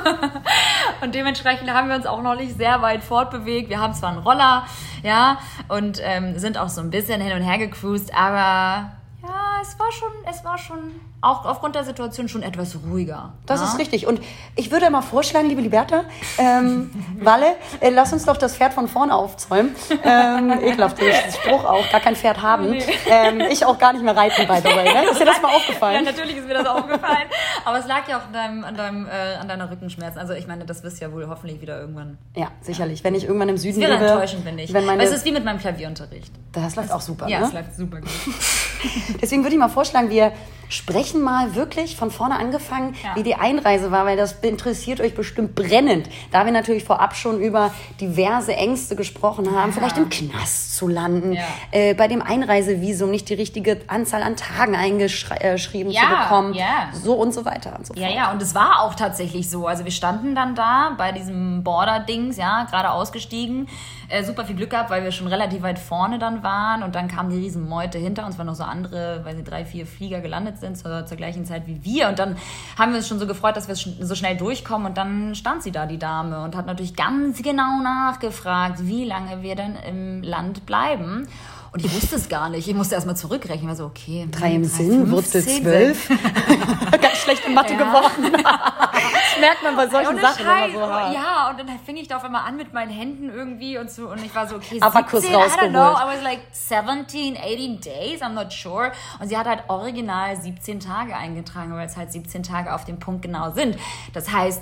Und 1.01 1.15
dementsprechend 1.15 1.73
haben 1.73 1.89
wir 1.89 1.97
uns 1.97 2.07
auch 2.07 2.23
noch 2.23 2.37
nicht 2.37 2.59
sehr 2.59 2.83
weit 2.83 3.03
fortbewegt. 3.03 3.71
Wir 3.71 3.81
haben 3.81 3.95
zwar 3.95 4.11
einen 4.11 4.19
Roller, 4.19 4.67
ja, 5.03 5.39
und 5.67 6.01
ähm, 6.01 6.39
sind 6.39 6.59
auch 6.59 6.69
so 6.69 6.81
ein 6.81 6.91
bisschen 6.91 7.21
hin 7.21 7.33
und 7.37 7.43
her 7.43 7.59
gecruised, 7.59 8.15
aber 8.15 8.93
ja, 9.23 9.61
es 9.63 9.79
war 9.79 9.93
schon, 9.93 10.09
es 10.29 10.45
war 10.45 10.59
schon 10.59 11.01
auch 11.21 11.45
aufgrund 11.45 11.77
der 11.77 11.85
Situation 11.85 12.29
schon 12.29 12.43
etwas 12.43 12.77
ruhiger. 12.85 13.33
Das 13.47 13.61
ja? 13.61 13.67
ist 13.67 13.79
richtig. 13.79 14.09
Und 14.09 14.21
ich 14.57 14.73
würde 14.73 14.91
mal 14.91 15.03
vorschlagen, 15.03 15.49
liebe 15.49 15.61
Liberta, 15.61 16.05
ähm, 16.39 16.91
Walle, 17.21 17.55
äh, 17.81 17.91
lass 17.91 18.13
uns 18.13 18.25
doch 18.25 18.37
das 18.37 18.57
Pferd 18.57 18.75
von 18.75 18.89
vorne 18.89 19.15
aufzäumen. 19.15 19.75
Ähm, 20.03 20.51
ekelhaft, 20.51 20.99
das 21.01 21.37
Spruch 21.37 21.65
auch, 21.65 21.89
gar 21.93 22.01
kein 22.01 22.17
Pferd 22.17 22.43
haben. 22.43 22.71
Nee. 22.71 22.83
Ähm, 23.07 23.41
ich 23.43 23.65
auch 23.65 23.79
gar 23.79 23.93
nicht 23.93 24.05
mehr 24.05 24.17
reiten, 24.17 24.47
by 24.49 24.57
the 24.57 24.65
way. 24.65 24.93
Ne? 24.93 25.11
Ist 25.11 25.21
dir 25.21 25.25
das 25.25 25.41
mal 25.41 25.49
aufgefallen? 25.57 26.05
Ja, 26.05 26.11
natürlich 26.11 26.39
ist 26.39 26.49
mir 26.49 26.55
das 26.55 26.67
aufgefallen. 26.67 27.29
Aber 27.65 27.79
es 27.79 27.87
lag 27.87 28.09
ja 28.09 28.19
auch 28.19 28.27
an, 28.27 28.33
deinem, 28.33 28.65
an, 28.65 28.75
deinem, 28.75 29.07
äh, 29.07 29.37
an 29.37 29.47
deiner 29.47 29.71
Rückenschmerzen. 29.71 30.19
Also 30.19 30.33
ich 30.33 30.49
meine, 30.49 30.65
das 30.65 30.83
wirst 30.83 31.01
du 31.01 31.05
ja 31.05 31.13
wohl 31.13 31.29
hoffentlich 31.29 31.61
wieder 31.61 31.79
irgendwann. 31.79 32.19
Ja, 32.35 32.49
sicherlich. 32.61 33.05
Wenn 33.05 33.15
ich 33.15 33.25
irgendwann 33.25 33.51
im 33.51 33.59
Süden 33.59 33.79
lebe. 33.79 33.93
Das 33.93 34.01
wäre 34.01 34.13
enttäuschend, 34.15 34.45
wenn 34.45 34.59
ich. 34.59 34.73
Wenn 34.73 34.85
meine, 34.85 35.05
es 35.05 35.13
ist 35.13 35.25
wie 35.25 35.33
mit 35.33 35.45
meinem 35.45 35.61
Klavierunterricht. 35.61 36.33
Das 36.51 36.75
läuft 36.75 36.91
auch 36.91 37.01
super, 37.01 37.29
Ja, 37.29 37.41
ne? 37.41 37.47
es 37.47 37.53
läuft 37.53 37.77
super 37.77 38.01
gut. 38.01 38.11
Deswegen 39.21 39.43
würde 39.43 39.55
ich 39.55 39.61
mal 39.61 39.69
vorschlagen, 39.69 40.11
wir 40.11 40.33
sprechen 40.73 41.21
mal 41.21 41.55
wirklich 41.55 41.97
von 41.97 42.11
vorne 42.11 42.37
angefangen, 42.37 42.97
ja. 43.05 43.15
wie 43.15 43.23
die 43.23 43.35
Einreise 43.35 43.91
war, 43.91 44.07
weil 44.07 44.17
das 44.17 44.33
interessiert 44.41 45.01
euch 45.01 45.15
bestimmt 45.15 45.55
brennend. 45.55 46.09
Da 46.31 46.47
wir 46.47 46.53
natürlich 46.53 46.85
vorab 46.85 47.15
schon 47.15 47.41
über 47.41 47.73
diverse 48.01 48.55
Ängste 48.57 48.97
gesprochen 48.97 49.55
haben, 49.55 49.71
ja. 49.71 49.77
vielleicht 49.77 49.99
im 49.99 50.09
Knast 50.09 50.77
zu 50.77 50.89
landen, 50.89 51.35
ja. 51.35 51.43
äh, 51.73 51.93
bei 51.93 52.09
dem 52.09 52.23
Einreisevisum 52.23 53.11
nicht 53.11 53.29
die 53.29 53.35
richtige 53.35 53.83
Anzahl 53.87 54.23
an 54.23 54.37
Tagen 54.37 54.75
eingeschrieben 54.75 55.93
zu 55.93 56.01
bekommen, 56.01 56.57
so 56.93 57.15
und 57.15 57.35
so 57.35 57.45
weiter 57.45 57.77
und 57.77 57.87
so 57.87 57.93
fort. 57.93 58.03
Ja, 58.03 58.11
ja, 58.11 58.33
und 58.33 58.41
es 58.41 58.55
war 58.55 58.81
auch 58.81 58.95
tatsächlich 58.95 59.51
so. 59.51 59.67
Also 59.67 59.85
wir 59.85 59.93
standen 59.93 60.35
dann 60.35 60.55
da 60.55 60.95
bei 60.97 61.13
diesem 61.13 61.63
Border-Dings, 61.63 62.39
ja, 62.39 62.65
gerade 62.65 62.93
ausgestiegen, 62.93 63.69
äh, 64.09 64.25
super 64.25 64.47
viel 64.47 64.57
Glück 64.57 64.71
gehabt, 64.71 64.89
weil 64.89 65.05
wir 65.05 65.13
schon 65.13 65.27
relativ 65.27 65.63
weit 65.63 65.79
vorne 65.79 66.19
dann 66.19 66.43
waren 66.43 66.83
und 66.83 66.95
dann 66.95 67.09
kam 67.09 67.29
die 67.29 67.37
Riesenmeute 67.37 67.99
hinter 67.99 68.25
uns, 68.25 68.39
waren 68.39 68.47
noch 68.47 68.55
so 68.55 68.65
andere, 68.65 69.21
weil 69.25 69.37
sie 69.37 69.45
drei, 69.45 69.67
vier 69.67 69.87
Flieger 69.87 70.21
gelandet 70.21 70.59
sind 70.59 70.62
sind, 70.63 70.79
zur, 70.79 71.05
zur 71.05 71.19
gleichen 71.19 71.45
Zeit 71.45 71.67
wie 71.67 71.85
wir. 71.85 72.09
Und 72.09 72.19
dann 72.19 72.37
haben 72.79 72.93
wir 72.93 72.99
uns 72.99 73.09
schon 73.09 73.19
so 73.19 73.27
gefreut, 73.27 73.57
dass 73.57 73.69
wir 73.69 73.75
so 73.75 74.15
schnell 74.15 74.37
durchkommen. 74.39 74.87
Und 74.87 74.97
dann 74.97 75.35
stand 75.35 75.63
sie 75.63 75.71
da, 75.71 75.85
die 75.85 75.99
Dame, 75.99 76.43
und 76.43 76.57
hat 76.57 76.67
natürlich 76.67 76.97
ganz 76.97 77.43
genau 77.43 77.83
nachgefragt, 77.83 78.87
wie 78.87 79.05
lange 79.05 79.43
wir 79.43 79.55
denn 79.55 79.77
im 79.77 80.23
Land 80.23 80.65
bleiben. 80.65 81.29
Und 81.73 81.83
ich 81.83 81.95
wusste 81.95 82.17
es 82.17 82.29
gar 82.29 82.51
nicht. 82.51 82.69
Ich 82.69 82.75
musste 82.75 82.95
erstmal 82.95 83.17
zurückrechnen. 83.17 83.63
Ich 83.63 83.69
war 83.69 83.77
so, 83.77 83.87
okay. 83.87 84.29
Drei 84.31 84.53
im 84.53 84.65
Sinn, 84.65 85.11
Wurzel 85.11 85.43
zwölf. 85.43 86.07
Ganz 86.91 87.17
schlecht 87.17 87.47
in 87.47 87.55
Mathe 87.55 87.73
ja. 87.73 87.79
geworden. 87.79 88.31
das 88.31 89.41
merkt 89.41 89.63
man 89.63 89.77
bei 89.77 89.89
solchen 89.89 90.21
Sachen 90.21 90.45
Scheiß. 90.45 90.75
immer 90.75 90.87
so 90.87 90.93
hart. 90.93 91.15
Ja, 91.15 91.51
und 91.51 91.59
dann 91.59 91.79
fing 91.87 91.97
ich 91.97 92.09
da 92.09 92.19
auf 92.19 92.25
einmal 92.25 92.47
an 92.47 92.59
mit 92.59 92.75
meinen 92.75 92.91
Händen 92.91 93.31
irgendwie 93.31 93.79
und 93.79 93.91
so. 93.91 94.11
Und 94.11 94.23
ich 94.23 94.35
war 94.35 94.47
so, 94.47 94.57
okay, 94.57 94.83
Abakus 94.83 95.23
17, 95.23 95.35
rausgeholt. 95.35 95.63
I 95.63 95.65
don't 95.65 95.71
know. 95.71 95.93
I 95.93 96.15
was 96.15 96.23
like 96.23 96.41
17, 96.53 97.39
18 97.39 97.81
days, 97.81 98.21
I'm 98.21 98.35
not 98.35 98.53
sure. 98.53 98.93
Und 99.19 99.29
sie 99.29 99.39
hat 99.39 99.47
halt 99.47 99.65
original 99.69 100.37
17 100.37 100.79
Tage 100.79 101.17
eingetragen, 101.17 101.73
weil 101.75 101.87
es 101.87 101.97
halt 101.97 102.13
17 102.13 102.43
Tage 102.43 102.75
auf 102.75 102.85
dem 102.85 102.99
Punkt 102.99 103.23
genau 103.23 103.51
sind. 103.51 103.79
Das 104.13 104.31
heißt, 104.31 104.61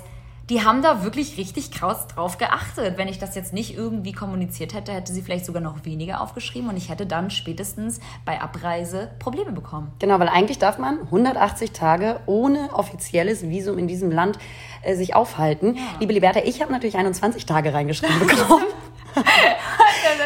die 0.51 0.65
haben 0.65 0.81
da 0.81 1.05
wirklich 1.05 1.37
richtig 1.37 1.71
krass 1.71 2.07
drauf 2.07 2.37
geachtet. 2.37 2.97
Wenn 2.97 3.07
ich 3.07 3.17
das 3.17 3.35
jetzt 3.35 3.53
nicht 3.53 3.77
irgendwie 3.77 4.11
kommuniziert 4.11 4.73
hätte, 4.73 4.91
hätte 4.91 5.13
sie 5.13 5.21
vielleicht 5.21 5.45
sogar 5.45 5.61
noch 5.61 5.85
weniger 5.85 6.19
aufgeschrieben 6.19 6.69
und 6.69 6.75
ich 6.75 6.89
hätte 6.89 7.05
dann 7.05 7.31
spätestens 7.31 8.01
bei 8.25 8.41
Abreise 8.41 9.11
Probleme 9.17 9.53
bekommen. 9.53 9.93
Genau, 9.99 10.19
weil 10.19 10.27
eigentlich 10.27 10.59
darf 10.59 10.77
man 10.77 10.99
180 11.03 11.71
Tage 11.71 12.19
ohne 12.25 12.69
offizielles 12.73 13.43
Visum 13.47 13.77
in 13.77 13.87
diesem 13.87 14.11
Land 14.11 14.39
äh, 14.81 14.93
sich 14.95 15.15
aufhalten. 15.15 15.77
Ja. 15.77 15.81
Liebe 16.01 16.11
Liberta, 16.11 16.41
ich 16.43 16.61
habe 16.61 16.73
natürlich 16.73 16.97
21 16.97 17.45
Tage 17.45 17.73
reingeschrieben 17.73 18.19
bekommen. 18.27 18.65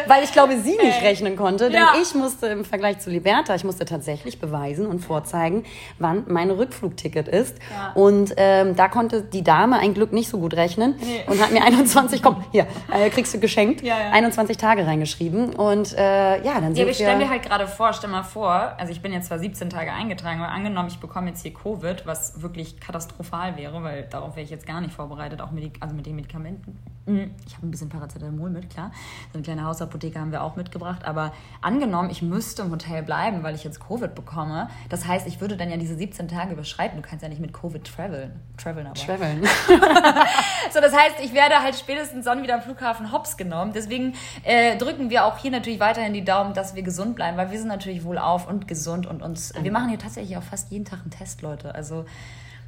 Weil 0.08 0.24
ich 0.24 0.32
glaube, 0.32 0.58
sie 0.58 0.76
nicht 0.76 1.02
rechnen 1.02 1.36
konnte, 1.36 1.70
denn 1.70 1.80
ja. 1.80 1.94
ich 2.00 2.14
musste 2.14 2.46
im 2.46 2.64
Vergleich 2.64 2.98
zu 2.98 3.10
Liberta, 3.10 3.54
ich 3.54 3.64
musste 3.64 3.84
tatsächlich 3.84 4.38
beweisen 4.38 4.86
und 4.86 5.00
vorzeigen, 5.00 5.64
wann 5.98 6.24
mein 6.28 6.50
Rückflugticket 6.50 7.28
ist. 7.28 7.58
Ja. 7.70 7.92
Und 7.94 8.34
ähm, 8.36 8.76
da 8.76 8.88
konnte 8.88 9.22
die 9.22 9.42
Dame 9.42 9.78
ein 9.78 9.94
Glück 9.94 10.12
nicht 10.12 10.28
so 10.28 10.38
gut 10.38 10.54
rechnen 10.54 10.96
nee. 11.00 11.24
und 11.26 11.40
hat 11.40 11.52
mir 11.52 11.62
21, 11.62 12.22
komm, 12.22 12.44
hier, 12.52 12.66
äh, 12.92 13.10
kriegst 13.10 13.34
du 13.34 13.40
geschenkt, 13.40 13.82
ja, 13.82 13.96
21 14.12 14.56
Tage 14.56 14.86
reingeschrieben. 14.86 15.54
Und 15.54 15.92
äh, 15.94 16.42
ja, 16.42 16.54
dann 16.60 16.74
sind 16.74 16.78
ja, 16.78 16.86
wir... 16.86 16.94
stellen 16.94 17.18
mir 17.18 17.28
halt 17.28 17.42
gerade 17.42 17.66
vor, 17.66 17.92
stell 17.92 18.10
mal 18.10 18.22
vor, 18.22 18.74
also 18.78 18.92
ich 18.92 19.02
bin 19.02 19.12
jetzt 19.12 19.26
zwar 19.26 19.38
17 19.38 19.70
Tage 19.70 19.92
eingetragen, 19.92 20.40
aber 20.40 20.52
angenommen, 20.52 20.88
ich 20.88 20.98
bekomme 20.98 21.28
jetzt 21.28 21.42
hier 21.42 21.52
Covid, 21.52 22.06
was 22.06 22.40
wirklich 22.42 22.80
katastrophal 22.80 23.56
wäre, 23.56 23.82
weil 23.82 24.04
darauf 24.04 24.36
wäre 24.36 24.44
ich 24.44 24.50
jetzt 24.50 24.66
gar 24.66 24.80
nicht 24.80 24.94
vorbereitet, 24.94 25.40
auch 25.40 25.50
mit, 25.50 25.70
also 25.80 25.94
mit 25.94 26.06
den 26.06 26.16
Medikamenten. 26.16 26.78
Mhm. 27.06 27.30
Ich 27.46 27.54
habe 27.54 27.66
ein 27.66 27.70
bisschen 27.70 27.88
Paracetamol 27.88 28.50
mit, 28.50 28.68
klar. 28.68 28.90
So 29.32 29.38
eine 29.38 29.42
kleine 29.44 29.64
Hausapotheke 29.64 29.95
haben 30.18 30.32
wir 30.32 30.42
auch 30.42 30.56
mitgebracht. 30.56 31.04
Aber 31.04 31.32
angenommen, 31.60 32.10
ich 32.10 32.22
müsste 32.22 32.62
im 32.62 32.70
Hotel 32.70 33.02
bleiben, 33.02 33.42
weil 33.42 33.54
ich 33.54 33.64
jetzt 33.64 33.80
Covid 33.80 34.14
bekomme. 34.14 34.68
Das 34.88 35.06
heißt, 35.06 35.26
ich 35.26 35.40
würde 35.40 35.56
dann 35.56 35.70
ja 35.70 35.76
diese 35.76 35.96
17 35.96 36.28
Tage 36.28 36.52
überschreiten. 36.52 37.00
Du 37.00 37.08
kannst 37.08 37.22
ja 37.22 37.28
nicht 37.28 37.40
mit 37.40 37.52
Covid 37.52 37.84
traveln. 37.84 38.40
Traveln 38.56 38.86
aber. 38.86 38.94
Traveln. 38.94 39.42
so, 40.72 40.80
das 40.80 40.94
heißt, 40.94 41.20
ich 41.22 41.34
werde 41.34 41.62
halt 41.62 41.76
spätestens 41.76 42.24
dann 42.24 42.42
wieder 42.42 42.54
am 42.54 42.62
Flughafen 42.62 43.12
hops 43.12 43.36
genommen. 43.36 43.72
Deswegen 43.74 44.14
äh, 44.44 44.76
drücken 44.76 45.10
wir 45.10 45.24
auch 45.24 45.38
hier 45.38 45.50
natürlich 45.50 45.80
weiterhin 45.80 46.12
die 46.12 46.24
Daumen, 46.24 46.54
dass 46.54 46.74
wir 46.74 46.82
gesund 46.82 47.16
bleiben, 47.16 47.36
weil 47.36 47.50
wir 47.50 47.58
sind 47.58 47.68
natürlich 47.68 48.04
wohlauf 48.04 48.48
und 48.48 48.68
gesund 48.68 49.06
und 49.06 49.22
uns. 49.22 49.52
Wir 49.60 49.72
machen 49.72 49.88
hier 49.88 49.98
tatsächlich 49.98 50.36
auch 50.36 50.42
fast 50.42 50.70
jeden 50.70 50.84
Tag 50.84 51.00
einen 51.00 51.10
Test, 51.10 51.42
Leute. 51.42 51.74
Also 51.74 52.04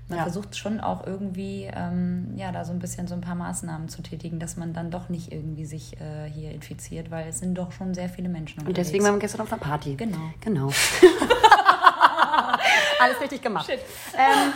man 0.09 0.19
ja. 0.19 0.25
versucht 0.25 0.57
schon 0.57 0.81
auch 0.81 1.07
irgendwie, 1.07 1.71
ähm, 1.75 2.33
ja, 2.37 2.53
da 2.53 2.65
so 2.65 2.73
ein 2.73 2.79
bisschen 2.79 3.07
so 3.09 3.15
ein 3.15 3.21
paar 3.21 3.35
Maßnahmen 3.35 3.89
zu 3.89 4.03
tätigen, 4.03 4.39
dass 4.39 4.57
man 4.57 4.73
dann 4.73 4.91
doch 4.91 5.09
nicht 5.09 5.33
irgendwie 5.33 5.67
sich 5.67 6.01
äh, 6.01 6.31
hier 6.31 6.53
infiziert, 6.53 7.11
weil 7.11 7.29
es 7.29 7.39
sind 7.39 7.55
doch 7.55 7.73
schon 7.73 7.95
sehr 7.95 8.09
viele 8.09 8.29
Menschen 8.29 8.61
unterwegs. 8.61 8.79
Und 8.79 8.87
deswegen 8.87 9.05
waren 9.05 9.15
wir 9.15 9.21
gestern 9.21 9.43
auf 9.43 9.53
einer 9.53 9.61
Party. 9.61 9.95
Genau. 9.95 10.19
Genau. 10.41 10.71
Alles 13.01 13.21
richtig 13.21 13.43
gemacht. 13.43 13.69
Ähm, 13.69 14.53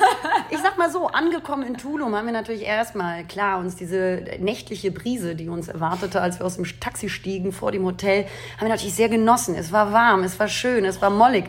ich 0.50 0.58
sag 0.58 0.78
mal 0.78 0.90
so, 0.90 1.06
angekommen 1.08 1.64
in 1.64 1.76
Tulum 1.76 2.14
haben 2.14 2.26
wir 2.26 2.32
natürlich 2.32 2.62
erstmal, 2.62 3.24
klar, 3.24 3.58
uns 3.58 3.76
diese 3.76 4.24
nächtliche 4.38 4.90
Brise, 4.90 5.34
die 5.34 5.48
uns 5.48 5.68
erwartete, 5.68 6.20
als 6.20 6.38
wir 6.38 6.46
aus 6.46 6.56
dem 6.56 6.64
Taxi 6.80 7.08
stiegen 7.08 7.52
vor 7.52 7.72
dem 7.72 7.84
Hotel, 7.84 8.24
haben 8.56 8.66
wir 8.66 8.68
natürlich 8.68 8.94
sehr 8.94 9.08
genossen. 9.08 9.54
Es 9.54 9.72
war 9.72 9.92
warm, 9.92 10.22
es 10.24 10.38
war 10.38 10.48
schön, 10.48 10.84
es 10.84 11.00
war 11.00 11.10
mollig. 11.10 11.44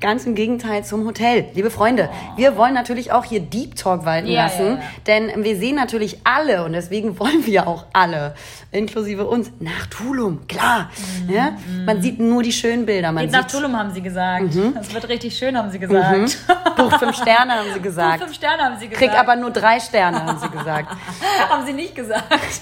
Ganz 0.00 0.26
im 0.26 0.34
Gegenteil 0.34 0.84
zum 0.84 1.06
Hotel. 1.06 1.46
Liebe 1.54 1.70
Freunde, 1.70 2.10
wir 2.36 2.56
wollen 2.56 2.74
natürlich 2.74 3.12
auch 3.12 3.24
hier 3.24 3.40
Deep 3.40 3.76
Talk 3.76 4.04
walten 4.04 4.26
ja, 4.26 4.44
lassen, 4.44 4.66
ja, 4.66 4.74
ja. 4.74 4.80
denn 5.06 5.44
wir 5.44 5.56
sehen 5.56 5.76
natürlich 5.76 6.18
alle 6.24 6.64
und 6.64 6.72
deswegen 6.72 7.18
wollen 7.20 7.46
wir 7.46 7.68
auch 7.68 7.86
alle, 7.92 8.34
inklusive 8.72 9.26
uns, 9.26 9.52
nach 9.60 9.86
Tulum. 9.86 10.46
Klar. 10.48 10.90
Mhm. 11.26 11.32
Ja? 11.32 11.52
Man 11.84 12.02
sieht 12.02 12.18
nur 12.18 12.42
die 12.42 12.52
schönen 12.52 12.84
Bilder. 12.84 13.12
Man 13.12 13.24
Geht 13.24 13.32
nach 13.32 13.46
Tulum, 13.46 13.76
haben 13.78 13.92
sie 13.92 14.02
gesagt. 14.02 14.54
Mhm. 14.54 14.74
Das 14.74 14.92
wird 14.92 15.08
richtig 15.08 15.38
schön, 15.38 15.56
haben 15.56 15.70
sie 15.70 15.78
gesagt. 15.78 16.18
Mhm. 16.18 16.76
Buch 16.76 16.98
fünf 16.98 17.16
Sterne, 17.16 17.52
haben 17.52 17.72
sie 17.72 17.80
gesagt. 17.82 18.18
Buch 18.18 18.26
fünf 18.26 18.36
Sterne, 18.36 18.62
haben 18.64 18.78
sie 18.80 18.88
gesagt. 18.88 19.12
Krieg 19.12 19.18
aber 19.18 19.36
nur 19.36 19.52
drei 19.52 19.78
Sterne, 19.78 20.24
haben 20.24 20.38
sie 20.38 20.48
gesagt. 20.48 20.88
haben 21.48 21.64
sie 21.64 21.72
nicht 21.72 21.94
gesagt. 21.94 22.60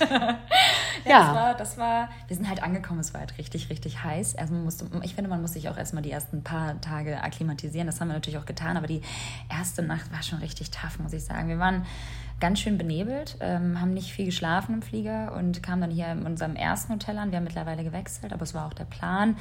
ja, 1.07 1.21
Das, 1.21 1.35
war, 1.35 1.54
das 1.54 1.78
war, 1.78 2.09
wir 2.28 2.37
sind 2.37 2.49
halt 2.49 2.62
angekommen, 2.62 3.00
es 3.00 3.14
war 3.14 3.21
halt 3.21 3.38
richtig, 3.38 3.71
richtig 3.71 4.04
heiß. 4.04 4.35
Erstmal 4.35 4.61
musste, 4.61 4.85
ich 5.02 5.14
finde, 5.14 5.31
man 5.31 5.40
muss 5.40 5.54
sich 5.54 5.71
auch 5.71 5.78
erstmal 5.78 6.02
die 6.02 6.11
ersten 6.11 6.45
paar 6.45 6.81
Tage 6.81 7.13
akklimatisieren. 7.23 7.87
Das 7.87 8.00
haben 8.00 8.09
wir 8.09 8.14
natürlich 8.14 8.38
auch 8.38 8.47
getan, 8.47 8.76
aber 8.76 8.87
die 8.87 9.02
erste 9.50 9.83
Nacht 9.83 10.12
war 10.12 10.23
schon 10.23 10.38
richtig 10.38 10.71
tough, 10.71 10.99
muss 10.99 11.12
ich 11.12 11.25
sagen. 11.25 11.49
Wir 11.49 11.59
waren 11.59 11.85
ganz 12.40 12.61
schön 12.61 12.76
benebelt, 12.76 13.37
ähm, 13.40 13.80
haben 13.80 13.94
nicht 13.94 14.12
viel 14.12 14.26
geschlafen 14.26 14.75
im 14.75 14.83
Flieger 14.83 15.35
und 15.37 15.62
kamen 15.62 15.80
dann 15.80 15.90
hier 15.90 16.11
in 16.11 16.26
unserem 16.26 16.56
ersten 16.56 16.92
Hotel 16.92 17.16
an. 17.18 17.30
Wir 17.30 17.37
haben 17.37 17.44
mittlerweile 17.44 17.85
gewechselt, 17.85 18.33
aber 18.33 18.42
es 18.42 18.54
war 18.54 18.66
auch 18.66 18.75
der 18.75 18.85
Plan. 18.85 19.37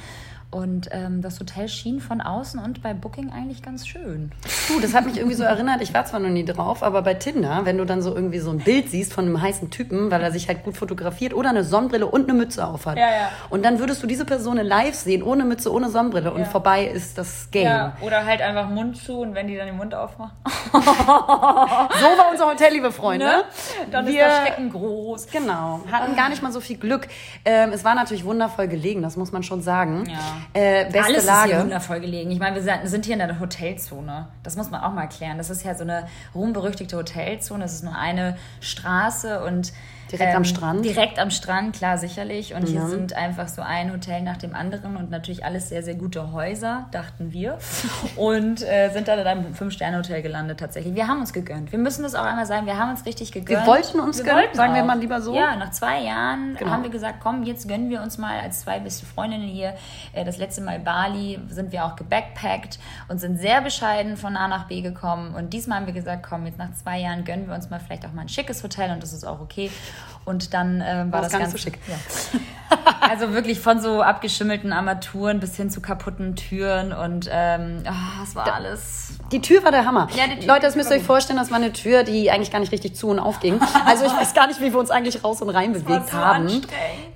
Und 0.54 0.88
ähm, 0.92 1.20
das 1.20 1.40
Hotel 1.40 1.66
schien 1.66 1.98
von 1.98 2.20
außen 2.20 2.60
und 2.60 2.80
bei 2.80 2.94
Booking 2.94 3.32
eigentlich 3.32 3.60
ganz 3.60 3.88
schön. 3.88 4.30
Du, 4.68 4.78
das 4.78 4.94
hat 4.94 5.04
mich 5.04 5.16
irgendwie 5.16 5.34
so 5.34 5.42
erinnert, 5.42 5.82
ich 5.82 5.92
war 5.92 6.04
zwar 6.04 6.20
noch 6.20 6.28
nie 6.28 6.44
drauf, 6.44 6.84
aber 6.84 7.02
bei 7.02 7.14
Tinder, 7.14 7.62
wenn 7.64 7.76
du 7.76 7.84
dann 7.84 8.02
so 8.02 8.14
irgendwie 8.14 8.38
so 8.38 8.50
ein 8.50 8.58
Bild 8.58 8.88
siehst 8.88 9.12
von 9.12 9.24
einem 9.24 9.42
heißen 9.42 9.70
Typen, 9.70 10.12
weil 10.12 10.22
er 10.22 10.30
sich 10.30 10.46
halt 10.46 10.62
gut 10.62 10.76
fotografiert 10.76 11.34
oder 11.34 11.50
eine 11.50 11.64
Sonnenbrille 11.64 12.06
und 12.06 12.28
eine 12.28 12.38
Mütze 12.38 12.64
aufhat. 12.64 12.96
Ja, 12.96 13.10
ja. 13.10 13.30
Und 13.50 13.64
dann 13.64 13.80
würdest 13.80 14.00
du 14.04 14.06
diese 14.06 14.24
Person 14.24 14.58
live 14.58 14.94
sehen, 14.94 15.24
ohne 15.24 15.42
Mütze, 15.42 15.72
ohne 15.72 15.90
Sonnenbrille 15.90 16.32
und 16.32 16.42
ja. 16.42 16.44
vorbei 16.44 16.86
ist 16.86 17.18
das 17.18 17.50
Game. 17.50 17.64
Ja, 17.64 17.96
oder 18.00 18.24
halt 18.24 18.40
einfach 18.40 18.68
Mund 18.68 18.96
zu 18.96 19.22
und 19.22 19.34
wenn 19.34 19.48
die 19.48 19.56
dann 19.56 19.66
den 19.66 19.76
Mund 19.76 19.92
aufmachen. 19.92 20.36
so 20.72 20.78
war 20.78 22.30
unser 22.30 22.48
Hotel, 22.48 22.72
liebe 22.74 22.92
Freunde. 22.92 23.26
Ne? 23.26 23.42
Dann 23.90 24.06
Wir, 24.06 24.12
ist 24.12 24.36
der 24.36 24.46
Schrecken 24.46 24.70
groß. 24.70 25.26
Genau, 25.32 25.80
hatten 25.90 26.14
gar 26.14 26.28
nicht 26.28 26.44
mal 26.44 26.52
so 26.52 26.60
viel 26.60 26.76
Glück. 26.76 27.08
Ähm, 27.44 27.72
es 27.72 27.82
war 27.82 27.96
natürlich 27.96 28.24
wundervoll 28.24 28.68
gelegen, 28.68 29.02
das 29.02 29.16
muss 29.16 29.32
man 29.32 29.42
schon 29.42 29.60
sagen. 29.60 30.04
Ja. 30.08 30.43
Äh, 30.52 30.84
beste 30.84 31.04
Alles 31.04 31.24
Lage. 31.24 31.48
ist 31.50 31.54
hier 31.54 31.62
wundervoll 31.64 32.00
gelegen. 32.00 32.30
Ich 32.30 32.38
meine, 32.38 32.62
wir 32.62 32.86
sind 32.88 33.04
hier 33.06 33.14
in 33.14 33.18
der 33.20 33.40
Hotelzone. 33.40 34.28
Das 34.42 34.56
muss 34.56 34.70
man 34.70 34.82
auch 34.82 34.92
mal 34.92 35.02
erklären. 35.02 35.38
Das 35.38 35.50
ist 35.50 35.64
ja 35.64 35.74
so 35.74 35.82
eine 35.82 36.06
ruhmberüchtigte 36.34 36.96
Hotelzone. 36.96 37.64
Es 37.64 37.72
ist 37.74 37.84
nur 37.84 37.96
eine 37.96 38.36
Straße 38.60 39.42
und 39.44 39.72
Direkt 40.10 40.30
ähm, 40.30 40.36
am 40.36 40.44
Strand? 40.44 40.84
Direkt 40.84 41.18
am 41.18 41.30
Strand, 41.30 41.76
klar, 41.76 41.98
sicherlich. 41.98 42.54
Und 42.54 42.68
ja. 42.68 42.80
hier 42.80 42.88
sind 42.88 43.14
einfach 43.14 43.48
so 43.48 43.62
ein 43.62 43.92
Hotel 43.92 44.22
nach 44.22 44.36
dem 44.36 44.54
anderen 44.54 44.96
und 44.96 45.10
natürlich 45.10 45.44
alles 45.44 45.68
sehr, 45.68 45.82
sehr 45.82 45.94
gute 45.94 46.32
Häuser, 46.32 46.86
dachten 46.90 47.32
wir. 47.32 47.58
und 48.16 48.62
äh, 48.62 48.90
sind 48.92 49.08
dann 49.08 49.18
in 49.18 49.26
einem 49.26 49.54
Fünf-Sterne-Hotel 49.54 50.22
gelandet 50.22 50.60
tatsächlich. 50.60 50.94
Wir 50.94 51.08
haben 51.08 51.20
uns 51.20 51.32
gegönnt. 51.32 51.72
Wir 51.72 51.78
müssen 51.78 52.02
das 52.02 52.14
auch 52.14 52.24
einmal 52.24 52.46
sagen, 52.46 52.66
wir 52.66 52.78
haben 52.78 52.90
uns 52.90 53.06
richtig 53.06 53.32
gegönnt. 53.32 53.60
Wir 53.60 53.66
wollten 53.66 54.00
uns 54.00 54.18
wir 54.18 54.24
gönnen, 54.24 54.54
sagen 54.54 54.74
wir 54.74 54.84
mal 54.84 54.98
lieber 54.98 55.20
so. 55.20 55.34
Ja, 55.34 55.56
nach 55.56 55.70
zwei 55.70 56.00
Jahren 56.02 56.56
genau. 56.58 56.70
haben 56.70 56.82
wir 56.82 56.90
gesagt, 56.90 57.18
komm, 57.22 57.42
jetzt 57.44 57.68
gönnen 57.68 57.90
wir 57.90 58.02
uns 58.02 58.18
mal 58.18 58.40
als 58.40 58.60
zwei 58.60 58.80
beste 58.80 59.06
Freundinnen 59.06 59.48
hier. 59.48 59.74
Äh, 60.12 60.24
das 60.24 60.38
letzte 60.38 60.60
Mal 60.60 60.78
Bali 60.78 61.40
sind 61.48 61.72
wir 61.72 61.84
auch 61.84 61.96
gebackpackt 61.96 62.78
und 63.08 63.18
sind 63.18 63.38
sehr 63.38 63.60
bescheiden 63.60 64.16
von 64.16 64.36
A 64.36 64.48
nach 64.48 64.68
B 64.68 64.80
gekommen. 64.80 65.34
Und 65.34 65.52
diesmal 65.52 65.78
haben 65.80 65.86
wir 65.86 65.94
gesagt, 65.94 66.24
komm, 66.28 66.46
jetzt 66.46 66.58
nach 66.58 66.72
zwei 66.74 66.98
Jahren 67.00 67.24
gönnen 67.24 67.48
wir 67.48 67.54
uns 67.54 67.70
mal 67.70 67.80
vielleicht 67.80 68.06
auch 68.06 68.12
mal 68.12 68.22
ein 68.22 68.28
schickes 68.28 68.62
Hotel 68.62 68.90
und 68.90 69.02
das 69.02 69.12
ist 69.12 69.24
auch 69.24 69.40
okay. 69.40 69.70
Und 70.24 70.54
dann 70.54 70.80
äh, 70.80 71.04
war 71.10 71.20
das 71.20 71.32
ganz 71.32 71.52
so 71.52 71.58
schick. 71.58 71.78
Ja. 71.86 71.96
also 73.00 73.32
wirklich 73.34 73.60
von 73.60 73.80
so 73.80 74.02
abgeschimmelten 74.02 74.72
Armaturen 74.72 75.38
bis 75.40 75.56
hin 75.56 75.70
zu 75.70 75.80
kaputten 75.80 76.34
Türen 76.34 76.92
und 76.92 77.28
ähm, 77.30 77.82
oh, 77.86 78.22
es 78.22 78.34
war 78.34 78.46
da, 78.46 78.52
alles. 78.52 79.18
Die 79.32 79.40
Tür 79.40 79.62
war 79.64 79.70
der 79.70 79.84
Hammer. 79.84 80.08
Ja, 80.14 80.24
Leute, 80.46 80.62
das 80.62 80.76
müsst 80.76 80.90
ihr 80.90 80.96
euch 80.96 81.02
vorstellen, 81.02 81.38
das 81.38 81.50
war 81.50 81.58
eine 81.58 81.72
Tür, 81.72 82.04
die 82.04 82.30
eigentlich 82.30 82.50
gar 82.50 82.60
nicht 82.60 82.72
richtig 82.72 82.96
zu 82.96 83.08
und 83.08 83.18
aufging. 83.18 83.60
Also 83.86 84.06
ich 84.06 84.12
weiß 84.12 84.34
gar 84.34 84.46
nicht, 84.46 84.60
wie 84.60 84.72
wir 84.72 84.78
uns 84.78 84.90
eigentlich 84.90 85.22
raus 85.24 85.42
und 85.42 85.50
rein 85.50 85.72
bewegt 85.72 86.08
so 86.08 86.16
haben. 86.16 86.62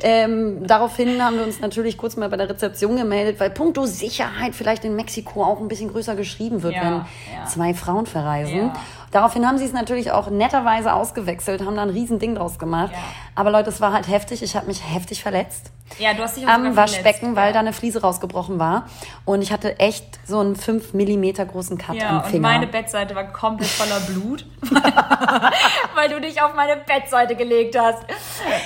Ähm, 0.01 0.67
daraufhin 0.67 1.23
haben 1.25 1.37
wir 1.37 1.45
uns 1.45 1.61
natürlich 1.61 1.97
kurz 1.97 2.17
mal 2.17 2.29
bei 2.29 2.37
der 2.37 2.51
Rezeption 2.51 2.97
gemeldet, 2.97 3.41
weil 3.41 3.51
puncto 3.51 3.87
Sicherheit 3.87 4.55
vielleicht 4.55 4.85
in 4.85 4.95
Mexiko 4.95 5.45
auch 5.45 5.61
ein 5.61 5.69
bisschen 5.69 5.91
größer 5.91 6.15
geschrieben 6.15 6.63
wird, 6.63 6.75
ja, 6.75 6.83
wenn 6.83 6.95
ja. 6.95 7.47
zwei 7.47 7.73
Frauen 7.75 8.07
verreisen. 8.07 8.71
Daraufhin 9.11 9.47
haben 9.47 9.59
sie 9.59 9.65
es 9.65 9.73
natürlich 9.73 10.11
auch 10.13 10.31
netterweise 10.31 10.93
ausgewechselt, 10.93 11.65
haben 11.65 11.77
da 11.77 11.83
ein 11.83 11.91
Riesending 11.91 12.35
draus 12.35 12.59
gemacht. 12.59 12.93
Ja. 12.93 12.99
Aber 13.35 13.51
Leute, 13.51 13.71
es 13.71 13.81
war 13.81 13.93
halt 13.93 14.09
heftig. 14.09 14.43
Ich 14.43 14.57
habe 14.57 14.67
mich 14.67 14.83
heftig 14.85 15.23
verletzt. 15.23 15.71
Ja, 15.99 16.13
du 16.13 16.23
hast 16.23 16.37
dich 16.37 16.47
am 16.47 16.77
Waschbecken, 16.77 17.35
weil 17.35 17.53
da 17.53 17.61
eine 17.61 17.73
Fliese 17.73 18.03
rausgebrochen 18.03 18.59
war. 18.59 18.87
Und 19.25 19.43
ich 19.43 19.51
hatte 19.53 19.79
echt 19.79 20.05
so 20.27 20.39
einen 20.39 20.55
5 20.55 20.93
mm 20.93 21.49
großen 21.51 21.79
Cut 21.79 21.97
ja, 21.97 22.11
am 22.11 22.25
Finger. 22.25 22.35
Und 22.37 22.43
meine 22.43 22.67
Bettseite 22.67 23.15
war 23.15 23.25
komplett 23.33 23.71
voller 23.71 24.01
Blut, 24.01 24.45
weil 25.95 26.09
du 26.11 26.21
dich 26.21 26.43
auf 26.43 26.55
meine 26.55 26.77
Bettseite 26.77 27.37
gelegt 27.37 27.79
hast. 27.79 28.03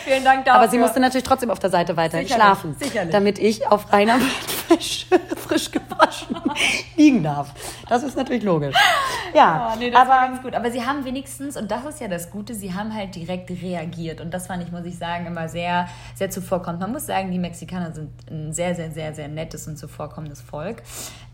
Vielen 0.05 0.25
Dank 0.25 0.45
dafür. 0.45 0.61
Aber 0.61 0.69
sie 0.71 0.79
musste 0.79 1.01
natürlich 1.01 1.25
trotzdem 1.25 1.51
auf 1.51 1.61
der 1.61 1.71
Seite 1.71 1.97
weiter 1.97 2.19
sicherlich, 2.19 2.35
schlafen, 2.35 2.77
sicherlich. 2.79 3.13
damit 3.13 3.39
ich 3.39 3.67
auf 3.69 3.93
reiner 3.93 4.19
frisch, 4.73 5.07
frisch 5.37 5.71
gewaschen 5.71 6.37
liegen 6.97 7.23
darf. 7.23 7.53
Das 7.89 8.03
ist 8.03 8.17
natürlich 8.17 8.43
logisch. 8.43 8.77
Ja, 9.35 9.73
Oh, 9.73 9.79
nee, 9.79 9.91
das 9.91 10.09
war 10.09 10.19
aber 10.21 10.29
ganz 10.29 10.43
gut. 10.43 10.55
Aber 10.55 10.71
sie 10.71 10.85
haben 10.85 11.05
wenigstens, 11.05 11.57
und 11.57 11.71
das 11.71 11.85
ist 11.85 12.01
ja 12.01 12.09
das 12.09 12.31
Gute, 12.31 12.55
sie 12.55 12.75
haben 12.75 12.95
halt 12.95 13.15
direkt 13.15 13.51
reagiert. 13.51 14.21
Und 14.21 14.33
das 14.33 14.47
fand 14.47 14.63
ich, 14.63 14.73
muss 14.73 14.85
ich 14.85 14.99
sagen, 14.99 15.27
immer 15.27 15.49
sehr, 15.49 15.89
sehr 16.15 16.31
zuvorkommend. 16.31 16.81
Man 16.81 16.93
muss 16.93 17.07
sagen, 17.07 17.31
die 17.31 17.39
Mexikaner 17.39 17.93
sind 17.93 18.11
ein 18.31 18.53
sehr, 18.53 18.75
sehr, 18.75 18.91
sehr, 18.91 19.15
sehr 19.15 19.29
nettes 19.29 19.67
und 19.67 19.77
zuvorkommendes 19.77 20.41
Volk. 20.41 20.83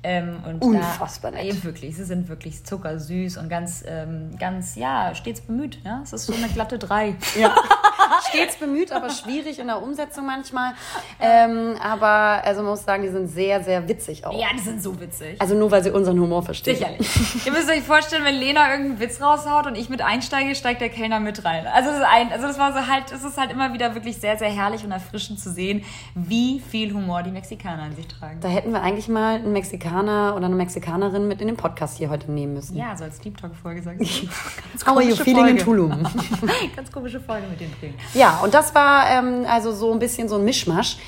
Ähm, 0.04 0.42
und 0.46 0.62
Unfassbar 0.62 1.32
da, 1.32 1.38
nett. 1.38 1.54
Ja, 1.54 1.64
wirklich, 1.64 1.96
sie 1.96 2.04
sind 2.04 2.28
wirklich 2.28 2.64
zuckersüß 2.64 3.36
und 3.36 3.48
ganz, 3.48 3.82
ähm, 3.86 4.30
ganz, 4.38 4.76
ja, 4.76 5.12
stets 5.14 5.40
bemüht. 5.40 5.80
Ja? 5.84 6.00
Es 6.04 6.12
ist 6.12 6.26
so 6.26 6.32
eine 6.32 6.46
glatte 6.48 6.78
Drei. 6.78 7.16
ja, 7.38 7.52
stets 8.28 8.56
bemüht, 8.56 8.92
aber 8.92 9.10
schwierig 9.10 9.58
in 9.58 9.66
der 9.66 9.82
Umsetzung 9.82 10.24
manchmal. 10.24 10.74
Ähm, 11.18 11.74
aber 11.82 12.44
also 12.44 12.62
man 12.62 12.70
muss 12.70 12.84
sagen, 12.84 13.02
die 13.02 13.08
sind 13.08 13.26
sehr, 13.26 13.64
sehr 13.64 13.88
witzig 13.88 14.24
auch. 14.24 14.40
Ja, 14.40 14.48
die 14.54 14.60
sind 14.60 14.80
so 14.80 15.00
witzig. 15.00 15.40
Also 15.40 15.56
nur, 15.56 15.68
weil 15.72 15.82
sie 15.82 15.90
unseren 15.90 16.20
Humor 16.20 16.44
verstehen. 16.44 16.76
Sicherlich. 16.76 17.08
Ihr 17.46 17.50
müsst 17.50 17.68
euch 17.68 17.82
vorstellen, 17.82 18.24
wenn 18.24 18.36
Lena 18.36 18.70
irgendeinen 18.70 19.00
Witz 19.00 19.20
raushaut 19.20 19.66
und 19.66 19.76
ich 19.76 19.88
mit 19.88 20.00
einsteige, 20.00 20.54
steigt 20.54 20.80
der 20.80 20.90
Kellner 20.90 21.18
mit 21.18 21.44
rein. 21.44 21.66
Also 21.66 21.90
das 21.90 21.98
ist 21.98 22.06
ein, 22.06 22.30
also 22.30 22.46
das 22.46 22.58
war 22.58 22.72
so 22.72 22.86
halt, 22.86 23.10
es 23.10 23.24
ist 23.24 23.36
halt 23.36 23.50
immer 23.50 23.72
wieder 23.72 23.96
wirklich 23.96 24.18
sehr, 24.18 24.38
sehr 24.38 24.50
herrlich 24.50 24.84
und 24.84 24.92
erfrischend 24.92 25.40
zu 25.40 25.50
sehen, 25.50 25.84
wie 26.14 26.60
viel 26.60 26.94
Humor 26.94 27.24
die 27.24 27.32
Mexikaner 27.32 27.82
an 27.82 27.96
sich 27.96 28.06
tragen. 28.06 28.38
Da 28.40 28.48
hätten 28.48 28.70
wir 28.70 28.80
eigentlich 28.80 29.08
mal 29.08 29.36
einen 29.36 29.52
Mexikaner 29.52 29.87
oder 29.96 30.46
eine 30.46 30.54
Mexikanerin 30.54 31.28
mit 31.28 31.40
in 31.40 31.48
den 31.48 31.56
Podcast 31.56 31.98
hier 31.98 32.10
heute 32.10 32.30
nehmen 32.30 32.54
müssen. 32.54 32.76
Ja, 32.76 32.96
so 32.96 33.04
als 33.04 33.18
Deep 33.20 33.36
Talk 33.36 33.54
Folge 33.54 33.82
sagst 33.82 34.00
du. 34.00 34.26
How 34.86 34.96
are 34.96 35.02
you 35.02 35.16
feeling 35.16 35.48
in 35.48 35.58
Folge. 35.58 35.64
Tulum? 35.64 35.90
Ganz 36.76 36.92
komische 36.92 37.20
Folge 37.20 37.46
mit 37.48 37.60
den 37.60 37.72
Tränen. 37.78 37.94
Ja, 38.14 38.40
und 38.42 38.54
das 38.54 38.74
war 38.74 39.10
ähm, 39.10 39.44
also 39.48 39.72
so 39.72 39.92
ein 39.92 39.98
bisschen 39.98 40.28
so 40.28 40.36
ein 40.36 40.44
Mischmasch 40.44 40.98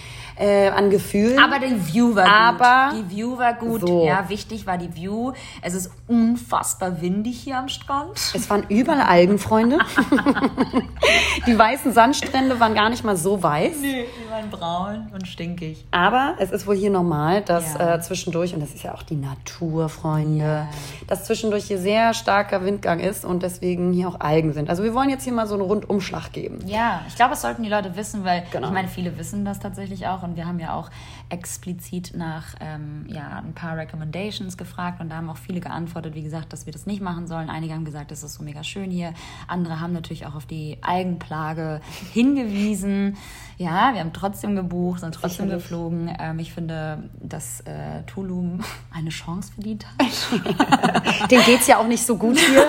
äh, 0.41 0.69
an 0.71 0.89
Gefühlen. 0.91 1.39
Aber 1.39 1.59
die 1.59 1.93
View 1.93 2.15
war 2.15 2.25
gut. 2.25 2.33
Aber- 2.63 2.93
die 2.97 3.11
View 3.17 3.37
war 3.39 3.53
gut. 3.55 3.83
So. 3.83 4.07
Ja, 4.07 4.29
wichtig 4.29 4.67
war 4.67 4.79
die 4.79 4.95
View. 4.95 5.33
Es 5.61 5.75
ist 5.75 5.91
unfassbar 6.09 7.01
windig 7.03 7.39
hier 7.41 7.59
am 7.59 7.69
Strand. 7.69 8.13
es 8.35 8.49
waren 8.49 8.65
überall 8.69 9.03
Algenfreunde. 9.03 9.79
die 11.47 11.59
weißen 11.59 11.93
Sandstrände 11.93 12.59
waren 12.61 12.75
gar 12.75 12.91
nicht 12.91 13.05
mal 13.05 13.17
so 13.17 13.43
weiß. 13.43 13.77
Nee, 13.81 14.07
die 14.25 14.31
waren 14.31 14.51
braun 14.51 15.09
und 15.13 15.27
stinkig. 15.27 15.85
Aber 15.91 16.35
es 16.39 16.51
ist 16.51 16.67
wohl 16.67 16.77
hier 16.77 16.91
normal, 16.91 17.43
dass 17.43 17.75
Ja. 17.75 17.95
äh, 17.97 18.01
zwischendurch, 18.01 18.55
und 18.55 18.61
das 18.61 18.71
ist 18.75 18.83
ja 18.83 18.95
auch 18.95 19.03
die 19.03 19.17
Natur, 19.17 19.89
Freunde, 19.89 20.67
dass 21.07 21.25
zwischendurch 21.25 21.65
hier 21.65 21.79
sehr 21.79 22.15
starker 22.15 22.65
Windgang 22.65 23.01
ist 23.01 23.25
und 23.25 23.43
deswegen 23.43 23.93
hier 23.93 24.09
auch 24.09 24.21
Algen 24.21 24.53
sind. 24.53 24.71
Also 24.71 24.83
wir 24.85 24.95
wollen 24.95 25.11
jetzt 25.11 25.25
hier 25.25 25.33
mal 25.33 25.47
so 25.47 25.55
einen 25.55 25.63
Rundumschlag 25.63 26.33
geben. 26.33 26.59
Ja, 26.67 27.03
ich 27.09 27.17
glaube, 27.17 27.31
das 27.31 27.43
sollten 27.43 27.63
die 27.63 27.69
Leute 27.69 27.95
wissen, 27.97 28.25
weil 28.25 28.45
Genau. 28.51 28.69
ich 28.69 28.73
meine, 28.73 28.89
viele 28.89 29.17
wissen 29.19 29.45
das 29.45 29.61
tatsächlich 29.61 30.07
auch 30.07 30.23
und 30.31 30.37
wir 30.37 30.47
haben 30.47 30.61
ja 30.61 30.75
auch 30.75 30.91
explizit 31.29 32.13
nach 32.17 32.55
ähm, 32.61 33.05
ja, 33.09 33.43
ein 33.45 33.53
paar 33.53 33.77
Recommendations 33.77 34.57
gefragt 34.57 35.01
und 35.01 35.11
da 35.11 35.17
haben 35.17 35.29
auch 35.29 35.37
viele 35.37 35.61
geantwortet, 35.61 36.15
wie 36.15 36.23
gesagt, 36.23 36.53
dass 36.53 36.67
wir 36.67 36.73
das 36.73 36.87
nicht 36.87 37.03
machen 37.03 37.27
sollen. 37.27 37.51
Einige 37.51 37.75
haben 37.75 37.85
gesagt, 37.85 38.13
es 38.13 38.23
ist 38.23 38.35
so 38.35 38.43
mega 38.43 38.63
schön 38.63 38.91
hier. 38.91 39.13
Andere 39.49 39.81
haben 39.81 39.93
natürlich 39.93 40.27
auch 40.27 40.35
auf 40.35 40.47
die 40.47 40.79
Algenplage 40.83 41.81
hingewiesen. 42.13 43.17
Ja, 43.59 43.93
wir 43.93 44.01
haben 44.01 44.13
trotzdem 44.13 44.57
gebucht, 44.57 45.01
sind 45.01 45.15
trotzdem 45.15 45.47
Sicherlich. 45.47 45.65
geflogen. 45.65 46.17
Ähm, 46.19 46.39
ich 46.39 46.53
finde, 46.53 47.11
dass 47.21 47.61
äh, 47.63 48.03
Tulum 48.07 48.61
eine 48.93 49.11
Chance 49.11 49.53
verdient 49.53 49.87
hat. 49.87 51.31
Den 51.31 51.43
geht's 51.43 51.67
ja 51.67 51.79
auch 51.79 51.87
nicht 51.87 52.07
so 52.07 52.17
gut 52.17 52.39
hier, 52.39 52.67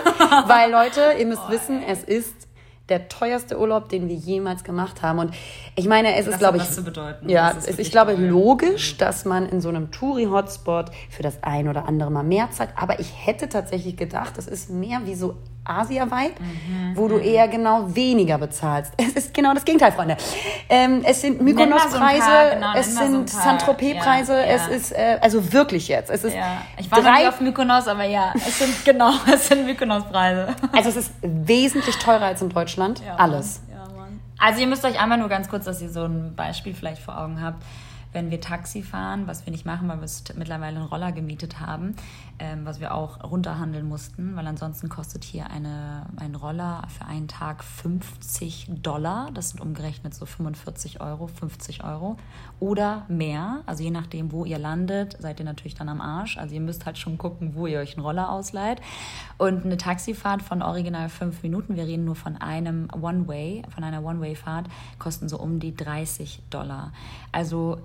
weil 0.47 0.71
Leute, 0.71 1.13
ihr 1.19 1.25
müsst 1.27 1.47
wissen, 1.49 1.81
es 1.83 2.03
ist 2.03 2.50
der 2.89 3.07
teuerste 3.07 3.57
Urlaub, 3.59 3.87
den 3.89 4.09
wir 4.09 4.15
jemals 4.15 4.63
gemacht 4.63 5.01
haben. 5.01 5.19
Und 5.19 5.33
ich 5.75 5.87
meine, 5.87 6.15
es 6.15 6.27
ist, 6.27 6.33
hat 6.33 6.39
glaube 6.39 6.57
ich, 6.57 6.63
was 6.63 6.75
zu 6.75 6.83
bedeuten. 6.83 7.29
ja, 7.29 7.53
Das 7.53 7.65
ist 7.65 7.79
ich 7.79 7.91
glaube 7.91 8.15
teuer. 8.15 8.27
logisch, 8.29 8.97
dass 8.97 9.23
man 9.25 9.47
in 9.47 9.61
so 9.61 9.69
einem 9.69 9.91
Touri-Hotspot 9.91 10.91
für 11.09 11.23
das 11.23 11.41
ein 11.41 11.67
oder 11.69 11.87
andere 11.87 12.11
mal 12.11 12.23
mehr 12.23 12.49
zahlt. 12.51 12.71
Aber 12.75 12.99
ich 12.99 13.11
hätte 13.25 13.47
tatsächlich 13.49 13.95
gedacht, 13.95 14.37
das 14.37 14.47
ist 14.47 14.69
mehr 14.69 15.01
wie 15.05 15.15
so 15.15 15.35
Asia-Vibe, 15.63 16.33
Mhm, 16.39 16.97
wo 16.97 17.07
du 17.07 17.17
eher 17.19 17.47
genau 17.47 17.95
weniger 17.95 18.39
bezahlst. 18.39 18.93
Es 18.97 19.09
ist 19.13 19.33
genau 19.33 19.53
das 19.53 19.63
Gegenteil, 19.63 19.91
Freunde. 19.91 20.17
Ähm, 20.67 21.03
es 21.05 21.21
sind 21.21 21.39
Nenn 21.39 21.53
mal 21.55 21.77
so 21.79 21.99
Mykonos-Preise, 21.99 22.55
genau, 22.55 22.73
es 22.75 22.95
so 22.95 22.99
sind 23.03 23.31
paar. 23.31 23.43
Saint-Tropez-Preise, 23.43 24.33
Ja, 24.33 24.41
es 24.43 24.61
ja. 24.67 24.73
ist, 24.73 24.91
äh, 24.93 25.17
also 25.21 25.53
wirklich 25.53 25.87
jetzt, 25.87 26.09
es 26.09 26.23
ist 26.23 26.33
Ja, 26.35 26.63
ich 26.77 26.89
war 26.89 26.97
noch 26.99 27.05
drei 27.05 27.21
nie 27.21 27.27
auf 27.27 27.39
Mykonos, 27.41 27.87
aber 27.87 28.05
ja, 28.05 28.33
es 28.35 28.57
sind 28.57 28.73
genau, 28.85 29.11
es 29.31 29.47
sind 29.49 29.65
Mykonos-Preise. 29.67 30.47
Also 30.71 30.89
es 30.89 30.95
ist 30.95 31.11
wesentlich 31.21 31.95
teurer 31.97 32.25
als 32.25 32.41
in 32.41 32.49
Deutschland. 32.71 33.01
Ja, 33.05 33.15
Alles. 33.15 33.61
Ja. 33.69 33.87
Also 34.37 34.61
ihr 34.61 34.67
müsst 34.67 34.83
euch 34.85 34.99
einmal 34.99 35.17
nur 35.17 35.29
ganz 35.29 35.49
kurz, 35.49 35.65
dass 35.65 35.81
ihr 35.81 35.89
so 35.89 36.03
ein 36.03 36.35
Beispiel 36.35 36.73
vielleicht 36.73 37.01
vor 37.01 37.19
Augen 37.19 37.41
habt. 37.41 37.63
Wenn 38.13 38.31
wir 38.31 38.41
Taxi 38.41 38.81
fahren, 38.81 39.27
was 39.27 39.45
wir 39.45 39.51
nicht 39.51 39.65
machen, 39.65 39.87
weil 39.87 40.01
wir 40.01 40.07
mittlerweile 40.35 40.77
einen 40.77 40.87
Roller 40.87 41.11
gemietet 41.11 41.59
haben, 41.59 41.95
ähm, 42.41 42.65
was 42.65 42.79
wir 42.79 42.95
auch 42.95 43.23
runterhandeln 43.23 43.87
mussten, 43.87 44.35
weil 44.35 44.47
ansonsten 44.47 44.89
kostet 44.89 45.23
hier 45.23 45.51
eine, 45.51 46.07
ein 46.17 46.33
Roller 46.33 46.81
für 46.87 47.05
einen 47.05 47.27
Tag 47.27 47.63
50 47.63 48.81
Dollar. 48.81 49.29
Das 49.31 49.51
sind 49.51 49.61
umgerechnet 49.61 50.15
so 50.15 50.25
45 50.25 51.01
Euro, 51.01 51.27
50 51.27 51.83
Euro 51.83 52.17
oder 52.59 53.05
mehr. 53.07 53.61
Also 53.67 53.83
je 53.83 53.91
nachdem, 53.91 54.31
wo 54.31 54.43
ihr 54.43 54.57
landet, 54.57 55.17
seid 55.19 55.39
ihr 55.39 55.45
natürlich 55.45 55.75
dann 55.75 55.87
am 55.87 56.01
Arsch. 56.01 56.39
Also 56.39 56.55
ihr 56.55 56.61
müsst 56.61 56.87
halt 56.87 56.97
schon 56.97 57.19
gucken, 57.19 57.53
wo 57.53 57.67
ihr 57.67 57.77
euch 57.77 57.95
einen 57.95 58.03
Roller 58.03 58.31
ausleiht. 58.31 58.81
Und 59.37 59.63
eine 59.63 59.77
Taxifahrt 59.77 60.41
von 60.41 60.63
original 60.63 61.09
fünf 61.09 61.43
Minuten, 61.43 61.75
wir 61.75 61.85
reden 61.85 62.05
nur 62.05 62.15
von 62.15 62.37
einem 62.37 62.87
One-Way, 62.99 63.63
von 63.69 63.83
einer 63.83 64.03
One-Way-Fahrt, 64.03 64.65
kosten 64.97 65.29
so 65.29 65.37
um 65.37 65.59
die 65.59 65.75
30 65.75 66.41
Dollar. 66.49 66.91
Also 67.31 67.77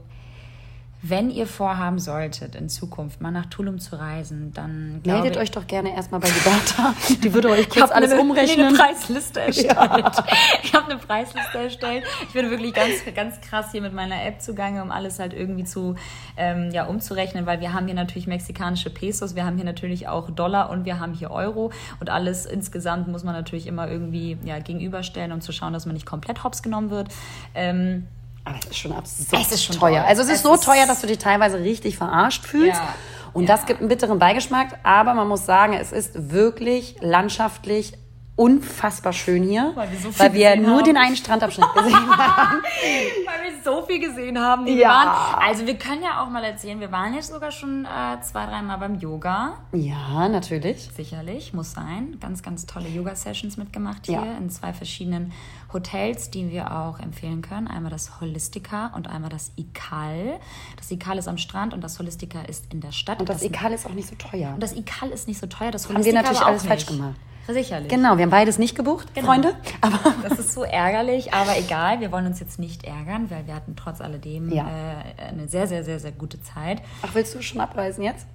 wenn 1.09 1.31
ihr 1.31 1.47
vorhaben 1.47 1.99
solltet, 1.99 2.55
in 2.55 2.69
Zukunft 2.69 3.21
mal 3.21 3.31
nach 3.31 3.47
Tulum 3.47 3.79
zu 3.79 3.97
reisen, 3.97 4.53
dann 4.53 5.01
Meldet 5.05 5.37
ich, 5.37 5.39
euch 5.39 5.51
doch 5.51 5.67
gerne 5.67 5.95
erstmal 5.95 6.21
bei 6.21 6.29
Liberta. 6.29 6.95
Die 7.23 7.33
würde 7.35 7.51
euch 7.51 7.69
kurz 7.69 7.91
alles 7.91 8.13
eine, 8.13 8.21
umrechnen. 8.21 8.67
eine 8.69 8.77
Preisliste 8.79 9.41
erstellt. 9.41 10.23
Ich 10.63 10.75
habe 10.75 10.91
eine 10.91 10.99
Preisliste 10.99 11.59
erstellt. 11.59 12.05
Ich 12.23 12.33
bin 12.33 12.51
wirklich 12.51 12.75
ganz, 12.75 12.93
ganz 13.15 13.41
krass 13.41 13.73
hier 13.73 13.83
mit 13.83 13.93
meiner 13.93 14.25
App 14.25 14.41
zugange, 14.41 14.83
um 14.83 14.91
alles 14.91 15.19
halt 15.19 15.33
irgendwie 15.33 15.65
zu 15.65 15.95
ähm, 16.37 16.71
ja, 16.73 16.87
umzurechnen, 16.87 17.47
weil 17.47 17.61
wir 17.61 17.73
haben 17.73 17.87
hier 17.87 17.95
natürlich 17.95 18.27
mexikanische 18.27 18.91
Pesos, 18.91 19.35
wir 19.35 19.45
haben 19.45 19.57
hier 19.57 19.65
natürlich 19.65 20.09
auch 20.09 20.31
Dollar 20.31 20.71
und 20.71 20.85
wir 20.85 20.99
haben 21.01 21.15
hier 21.15 21.31
Euro 21.31 21.73
und 22.01 22.11
alles 22.11 22.47
insgesamt 22.47 23.09
muss 23.09 23.25
man 23.25 23.35
natürlich 23.35 23.67
immer 23.67 23.89
irgendwie 23.89 24.39
ja, 24.45 24.59
gegenüberstellen, 24.59 25.33
um 25.33 25.41
zu 25.41 25.53
schauen, 25.53 25.73
dass 25.73 25.87
man 25.87 25.95
nicht 25.95 26.07
komplett 26.07 26.45
hops 26.45 26.63
genommen 26.63 26.91
wird. 26.91 27.09
Ähm, 27.55 28.07
Aber 28.47 28.57
es 28.63 28.67
ist 28.71 28.79
schon 28.79 28.93
absurd 28.93 29.41
Es 29.43 29.53
ist 29.53 29.65
schon 29.65 29.77
teuer. 29.77 30.05
Also 30.07 30.23
es 30.23 30.29
ist 30.29 30.37
Es 30.37 30.43
so 30.43 30.55
ist- 30.55 30.65
teuer, 30.65 30.87
dass 30.87 31.01
du 31.01 31.07
dich 31.09 31.19
teilweise 31.19 31.59
richtig 31.59 31.97
verarscht 31.99 32.45
fühlst. 32.47 32.81
Ja. 32.81 32.95
Und 33.33 33.43
Ja. 33.49 33.57
das 33.57 33.67
gibt 33.67 33.81
einen 33.81 33.89
bitteren 33.89 34.19
Beigeschmack. 34.19 34.79
Aber 34.85 35.13
man 35.15 35.27
muss 35.29 35.45
sagen, 35.45 35.75
es 35.75 35.91
ist 35.93 36.31
wirklich 36.31 36.97
landschaftlich 37.01 37.93
unfassbar 38.37 39.13
schön 39.15 39.43
hier, 39.43 39.73
Weil 39.75 39.91
wir 39.91 39.99
so 39.99 40.19
weil 40.19 40.33
wir 40.35 40.57
nur 40.57 40.77
haben. 40.79 40.85
den 40.85 40.97
einen 40.99 41.17
Strandabschnitt 41.17 41.67
gesehen 41.75 41.95
haben. 42.17 42.63
Weil 42.63 43.51
wir 43.51 43.63
so 43.65 43.83
viel 43.87 43.99
gesehen 43.99 44.39
haben. 44.39 44.67
Ja. 44.67 44.89
waren, 44.89 45.43
also 45.43 45.67
wir 45.67 45.77
können 45.79 46.03
ja 46.03 46.23
auch 46.23 46.29
mal 46.29 46.45
erzählen, 46.45 46.79
wir 46.79 46.93
waren 46.93 47.15
jetzt 47.15 47.33
sogar 47.33 47.51
schon 47.51 47.87
äh, 47.87 48.21
zwei, 48.21 48.45
dreimal 48.47 48.77
beim 48.79 48.97
Yoga. 48.97 49.55
Ja, 49.73 50.29
natürlich. 50.29 50.91
Sicherlich, 50.95 51.55
muss 51.55 51.73
sein. 51.73 52.19
Ganz, 52.21 52.43
ganz 52.43 52.67
tolle 52.67 52.89
Yoga-Sessions 52.89 53.57
mitgemacht 53.57 54.05
hier 54.07 54.17
Ja. 54.17 54.37
in 54.39 54.51
zwei 54.51 54.73
verschiedenen 54.75 55.33
Hotels, 55.73 56.31
die 56.31 56.51
wir 56.51 56.73
auch 56.77 57.01
empfehlen 57.01 57.41
können. 57.43 57.67
Einmal 57.69 57.91
das 57.91 58.21
Holistica 58.21 58.93
und 58.95 59.09
einmal 59.09 59.31
das 59.31 59.51
Ikal. 59.57 60.39
Das 60.77 60.91
Ikal 60.91 61.17
ist 61.17 61.27
am 61.27 61.39
Strand 61.39 61.73
und 61.73 61.83
das 61.83 61.99
Holistica 61.99 62.43
ist 62.43 62.71
in 62.73 62.81
der 62.83 62.93
Stadt. 62.93 63.19
Und 63.21 63.29
das 63.31 63.43
Ikal 63.43 63.73
ist 63.73 63.87
auch 63.87 63.95
nicht 63.95 64.09
so 64.09 64.15
teuer. 64.17 64.51
und 64.55 64.63
das 64.63 64.75
Ikal 64.75 65.09
ist 65.09 65.27
nicht 65.27 65.41
so 65.41 65.47
teuer. 65.47 65.71
Das 65.71 65.85
Haben 65.85 65.95
wir 65.95 66.13
Holistica 66.13 66.23
natürlich 66.23 66.43
alles 66.47 66.65
falsch 66.67 66.87
nicht. 66.89 66.99
gemacht. 67.01 67.15
Sicherlich. 67.49 67.89
Genau, 67.89 68.17
wir 68.17 68.25
haben 68.25 68.31
beides 68.31 68.59
nicht 68.59 68.75
gebucht, 68.75 69.15
Genau. 69.15 69.27
Freunde. 69.27 69.55
Aber 69.81 69.99
Das 70.29 70.39
ist 70.39 70.53
so 70.53 70.65
ärgerlich, 70.65 71.33
aber 71.33 71.57
egal. 71.59 72.01
Wir 72.01 72.11
wollen 72.13 72.27
uns 72.27 72.41
jetzt 72.41 72.59
nicht 72.59 72.85
ärgern, 72.85 73.31
weil 73.31 73.47
wir 73.47 73.55
hatten 73.55 73.77
trotz 73.77 74.01
alledem 74.01 74.51
Ja. 74.53 74.65
äh, 74.65 75.29
eine 75.31 75.49
sehr, 75.49 75.67
sehr, 75.67 75.85
sehr, 75.85 75.99
sehr 76.01 76.13
gute 76.13 76.41
Zeit. 76.43 76.83
ach, 77.03 77.11
willst 77.15 77.35
du 77.35 77.43
schon 77.43 77.61
abreisen 77.61 78.03
jetzt? 78.03 78.27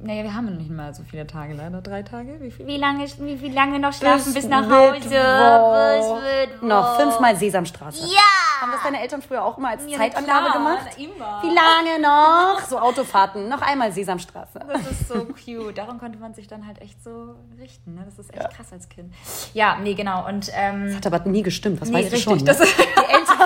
Naja, 0.00 0.22
wir 0.22 0.32
haben 0.32 0.46
noch 0.46 0.54
nicht 0.58 0.70
mal 0.70 0.94
so 0.94 1.02
viele 1.02 1.26
Tage, 1.26 1.54
leider 1.54 1.80
drei 1.82 2.02
Tage. 2.02 2.36
Wie, 2.40 2.52
viel? 2.52 2.66
wie, 2.68 2.76
lange, 2.76 3.04
wie, 3.18 3.40
wie 3.40 3.48
lange 3.50 3.80
noch 3.80 3.92
schlafen 3.92 4.32
bis, 4.32 4.46
nach 4.46 4.62
Hause? 4.70 4.92
Bis 5.00 5.10
Mittwoch. 5.10 6.62
Noch 6.68 7.00
fünfmal 7.00 7.34
Sesamstraße. 7.36 8.04
Ja! 8.06 8.37
Haben 8.60 8.72
das 8.72 8.82
deine 8.82 9.00
Eltern 9.00 9.22
früher 9.22 9.44
auch 9.44 9.56
immer 9.58 9.68
als 9.68 9.82
Ja, 9.86 9.98
Zeitangabe 9.98 10.52
gemacht? 10.52 10.86
immer. 10.98 11.42
Wie 11.42 11.54
lange 11.54 12.00
noch? 12.00 12.60
So 12.68 12.78
Autofahrten. 12.78 13.48
Noch 13.48 13.62
einmal 13.62 13.92
Sesamstraße. 13.92 14.60
Das 14.68 14.90
ist 14.90 15.08
so 15.08 15.24
cute. 15.26 15.76
Daran 15.76 15.98
konnte 15.98 16.18
man 16.18 16.34
sich 16.34 16.48
dann 16.48 16.66
halt 16.66 16.80
echt 16.80 17.02
so 17.02 17.34
richten. 17.58 17.94
Ne? 17.94 18.02
Das 18.04 18.18
ist 18.18 18.34
echt 18.34 18.50
krass 18.50 18.72
als 18.72 18.88
Kind. 18.88 19.14
Ja, 19.54 19.76
nee, 19.80 19.94
genau. 19.94 20.26
Und 20.26 20.50
ähm, 20.54 20.94
Hat 20.96 21.06
aber 21.06 21.20
nie 21.28 21.42
gestimmt, 21.42 21.80
das 21.80 21.88
nee, 21.88 21.98
weißt 22.04 22.12
du 22.12 22.16
schon. 22.18 22.38
Ne? 22.38 22.44
Das 22.44 22.58
Die 22.58 22.64
Eltern, 22.64 23.36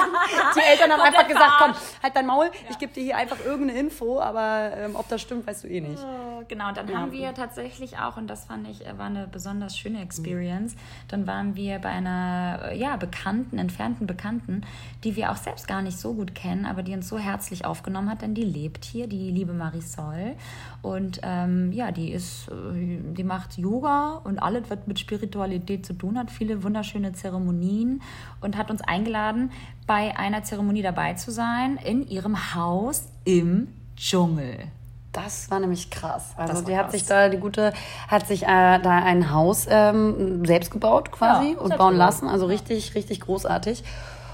die 0.57 0.61
Eltern 0.61 0.93
haben 0.93 1.01
einfach 1.01 1.27
gesagt, 1.29 1.53
komm, 1.59 1.75
halt 2.03 2.17
dein 2.17 2.27
Maul, 2.27 2.51
ich 2.71 2.79
gebe 2.79 2.93
dir 2.93 3.03
hier 3.03 3.17
einfach 3.17 3.39
irgendeine 3.45 3.79
Info, 3.79 4.21
aber 4.21 4.71
ähm, 4.77 4.97
ob 4.97 5.09
das 5.09 5.21
stimmt, 5.21 5.47
weißt 5.47 5.65
du 5.65 5.69
eh 5.69 5.81
nicht. 5.81 6.03
Oh, 6.03 6.32
genau. 6.49 6.69
Und 6.69 6.77
dann 6.77 6.89
ja. 6.89 6.99
haben 6.99 7.13
wir 7.13 7.35
tatsächlich 7.35 7.99
auch, 7.99 8.17
und 8.17 8.29
das 8.29 8.45
fand 8.47 8.69
ich, 8.69 8.81
war 8.97 9.07
eine 9.07 9.27
besonders 9.27 9.77
schöne 9.77 10.03
Experience, 10.03 10.77
dann 11.09 11.27
waren 11.27 11.57
wir 11.57 11.79
bei 11.79 11.91
einer, 11.91 12.73
ja, 12.75 12.97
bekannten, 12.97 13.59
entfernten 13.59 14.07
Bekannten, 14.07 14.63
die 15.05 15.17
wir 15.17 15.31
auch 15.31 15.37
selbst 15.37 15.69
gar 15.69 15.83
nicht 15.83 15.99
so 15.99 16.15
gut 16.15 16.35
kennen, 16.35 16.67
aber 16.67 16.83
die 16.83 16.95
uns 16.95 17.09
so 17.09 17.19
herzlich 17.19 17.65
aufgenommen 17.65 18.11
hat, 18.11 18.23
denn 18.23 18.35
die 18.35 18.45
lebt 18.45 18.85
hier, 18.85 19.07
die 19.07 19.31
liebe 19.31 19.53
Marisol. 19.53 20.37
Und 20.83 21.21
ähm, 21.23 21.73
ja, 21.73 21.93
die 21.93 22.13
ist, 22.13 22.49
äh, 22.49 22.99
die 23.15 23.25
macht 23.25 23.57
Yoga 23.57 24.21
und 24.25 24.43
alles, 24.43 24.65
was 24.69 24.79
mit 24.87 24.99
Spiritualität 24.99 25.87
zu 25.87 25.93
tun 25.93 26.19
hat, 26.19 26.31
viele 26.31 26.63
wunderschöne 26.63 27.13
Zeremonien 27.13 28.03
und 28.41 28.57
hat 28.57 28.71
uns 28.71 28.83
eingeladen, 28.83 29.51
bei 29.87 30.17
einer 30.17 30.43
Zeremonie 30.43 30.83
dabei 30.83 31.15
zu 31.15 31.31
sein 31.31 31.77
in 31.77 32.07
ihrem 32.07 32.55
Haus 32.55 33.09
im 33.25 33.69
Dschungel. 33.97 34.69
Das 35.13 35.51
war 35.51 35.61
nämlich 35.61 35.91
krass. 35.91 36.33
Also 36.37 36.63
die 36.63 36.73
krass. 36.73 36.85
hat 36.85 36.93
sich 36.93 37.05
da, 37.05 37.29
die 37.29 37.37
gute 37.37 37.73
hat 38.09 38.27
sich 38.27 38.45
äh, 38.45 38.79
da 38.79 39.03
ein 39.05 39.31
Haus 39.31 39.67
ähm, 39.69 40.45
selbst 40.47 40.71
gebaut 40.71 41.13
quasi 41.13 41.53
ja, 41.53 41.59
und 41.59 41.77
bauen 41.77 41.97
lassen. 41.97 42.29
Also 42.29 42.47
richtig, 42.47 42.95
richtig 42.95 43.21
großartig. 43.21 43.85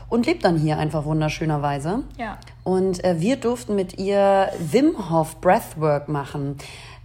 Und 0.09 0.25
lebt 0.25 0.45
dann 0.45 0.57
hier 0.57 0.79
einfach 0.79 1.05
wunderschönerweise. 1.05 2.03
Ja. 2.17 2.39
Und 2.65 3.05
äh, 3.05 3.21
wir 3.21 3.37
durften 3.37 3.75
mit 3.75 3.99
ihr 3.99 4.51
Wim 4.59 5.11
Hof 5.11 5.41
Breathwork 5.41 6.09
machen. 6.09 6.57